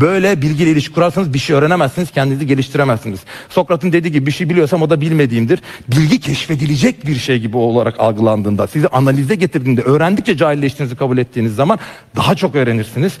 Böyle 0.00 0.42
bilgiyle 0.42 0.70
ilişki 0.70 0.94
kurarsanız 0.94 1.34
bir 1.34 1.38
şey 1.38 1.56
öğrenemezsiniz, 1.56 2.10
kendinizi 2.10 2.46
geliştiremezsiniz. 2.46 3.20
Sokrat'ın 3.48 3.92
dediği 3.92 4.12
gibi 4.12 4.26
bir 4.26 4.30
şey 4.30 4.50
biliyorsam 4.50 4.82
o 4.82 4.90
da 4.90 5.00
bilmediğimdir. 5.00 5.60
Bilgi 5.88 6.20
keşfedilecek 6.20 7.06
bir 7.06 7.14
şey 7.16 7.38
gibi 7.38 7.56
olarak 7.56 8.00
algılandığında, 8.00 8.66
sizi 8.66 8.88
analize 8.88 9.34
getirdiğinde, 9.34 9.82
öğrendikçe 9.82 10.36
cahilleştiğinizi 10.36 10.96
kabul 10.96 11.18
ettiğiniz 11.18 11.54
zaman 11.54 11.78
daha 12.16 12.34
çok 12.34 12.54
öğrenirsiniz. 12.54 13.18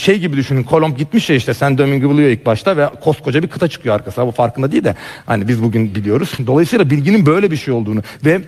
Şey 0.00 0.18
gibi 0.18 0.36
düşünün, 0.36 0.62
Kolomb 0.62 0.96
gitmiş 0.96 1.30
ya 1.30 1.36
işte, 1.36 1.54
sen 1.54 1.78
Domingo 1.78 2.08
buluyor 2.08 2.30
ilk 2.30 2.46
başta 2.46 2.76
ve 2.76 2.88
koskoca 3.00 3.42
bir 3.42 3.48
kıta 3.48 3.68
çıkıyor 3.68 3.94
arkasına. 3.94 4.26
Bu 4.26 4.30
farkında 4.30 4.72
değil 4.72 4.84
de 4.84 4.94
hani 5.26 5.48
biz 5.48 5.62
bugün 5.62 5.94
biliyoruz. 5.94 6.32
Dolayısıyla 6.46 6.90
bilginin 6.90 7.26
böyle 7.26 7.50
bir 7.50 7.56
şey 7.56 7.74
olduğunu 7.74 8.02
ve 8.24 8.40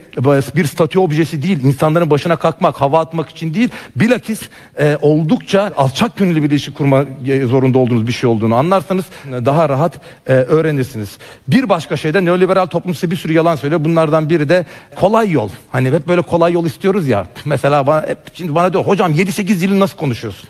bir 0.56 0.64
statü 0.64 0.98
objesi 0.98 1.43
değil, 1.43 1.64
insanların 1.64 2.10
başına 2.10 2.36
kalkmak, 2.36 2.81
hava 2.81 3.01
atmak 3.01 3.31
için 3.31 3.55
değil, 3.55 3.68
bilakis 3.97 4.40
e, 4.78 4.98
oldukça 5.02 5.72
alçak 5.77 6.16
gönüllü 6.16 6.43
bir 6.43 6.51
ilişki 6.51 6.74
kurma 6.74 7.05
zorunda 7.47 7.79
olduğunuz 7.79 8.07
bir 8.07 8.12
şey 8.12 8.31
olduğunu 8.31 8.55
anlarsanız 8.55 9.05
daha 9.27 9.69
rahat 9.69 10.01
e, 10.27 10.33
öğrenirsiniz. 10.33 11.19
Bir 11.49 11.69
başka 11.69 11.97
şey 11.97 12.15
de 12.15 12.25
neoliberal 12.25 12.67
toplum 12.67 12.95
size 12.95 13.11
bir 13.11 13.17
sürü 13.17 13.33
yalan 13.33 13.57
söylüyor. 13.57 13.85
Bunlardan 13.85 14.31
biri 14.31 14.49
de 14.49 14.67
kolay 14.97 15.31
yol. 15.31 15.49
Hani 15.73 15.91
hep 15.91 16.09
böyle 16.09 16.23
kolay 16.23 16.53
yol 16.53 16.67
istiyoruz 16.67 17.09
ya. 17.09 17.27
Mesela 17.45 17.87
bana, 17.87 18.07
hep, 18.07 18.19
şimdi 18.35 18.55
bana 18.55 18.73
diyor 18.73 18.85
hocam 18.85 19.12
7-8 19.12 19.47
dili 19.47 19.81
nasıl 19.81 19.97
konuşuyorsun? 19.97 20.49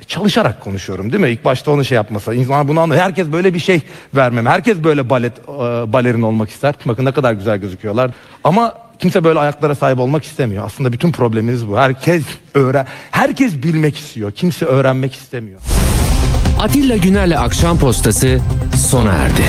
E, 0.00 0.04
çalışarak 0.04 0.60
konuşuyorum 0.60 1.12
değil 1.12 1.22
mi? 1.22 1.30
İlk 1.30 1.44
başta 1.44 1.70
onu 1.70 1.84
şey 1.84 1.96
yapmasa. 1.96 2.34
İnsan 2.34 2.68
bunu 2.68 2.80
anlıyor. 2.80 3.02
Herkes 3.02 3.32
böyle 3.32 3.54
bir 3.54 3.58
şey 3.58 3.80
vermem. 4.14 4.46
Herkes 4.46 4.84
böyle 4.84 5.10
balet 5.10 5.38
e, 5.38 5.52
balerin 5.92 6.22
olmak 6.22 6.50
ister. 6.50 6.74
Bakın 6.86 7.04
ne 7.04 7.12
kadar 7.12 7.32
güzel 7.32 7.58
gözüküyorlar. 7.58 8.10
Ama 8.44 8.74
kimse 8.98 9.24
böyle 9.24 9.38
ayaklara 9.38 9.74
sahip 9.74 9.98
olmak 9.98 10.24
istemiyor. 10.24 10.66
Aslında 10.66 10.92
bütün 10.92 11.12
problemimiz 11.12 11.68
bu. 11.68 11.78
Herkes 11.78 12.24
öğren 12.54 12.86
herkes 13.10 13.62
bilmek 13.62 13.98
istiyor. 13.98 14.32
Kimse 14.32 14.64
öğrenmek 14.64 15.14
istemiyor. 15.14 15.60
Atilla 16.58 16.96
Güner'le 16.96 17.36
Akşam 17.38 17.78
Postası 17.78 18.38
sona 18.90 19.12
erdi. 19.12 19.42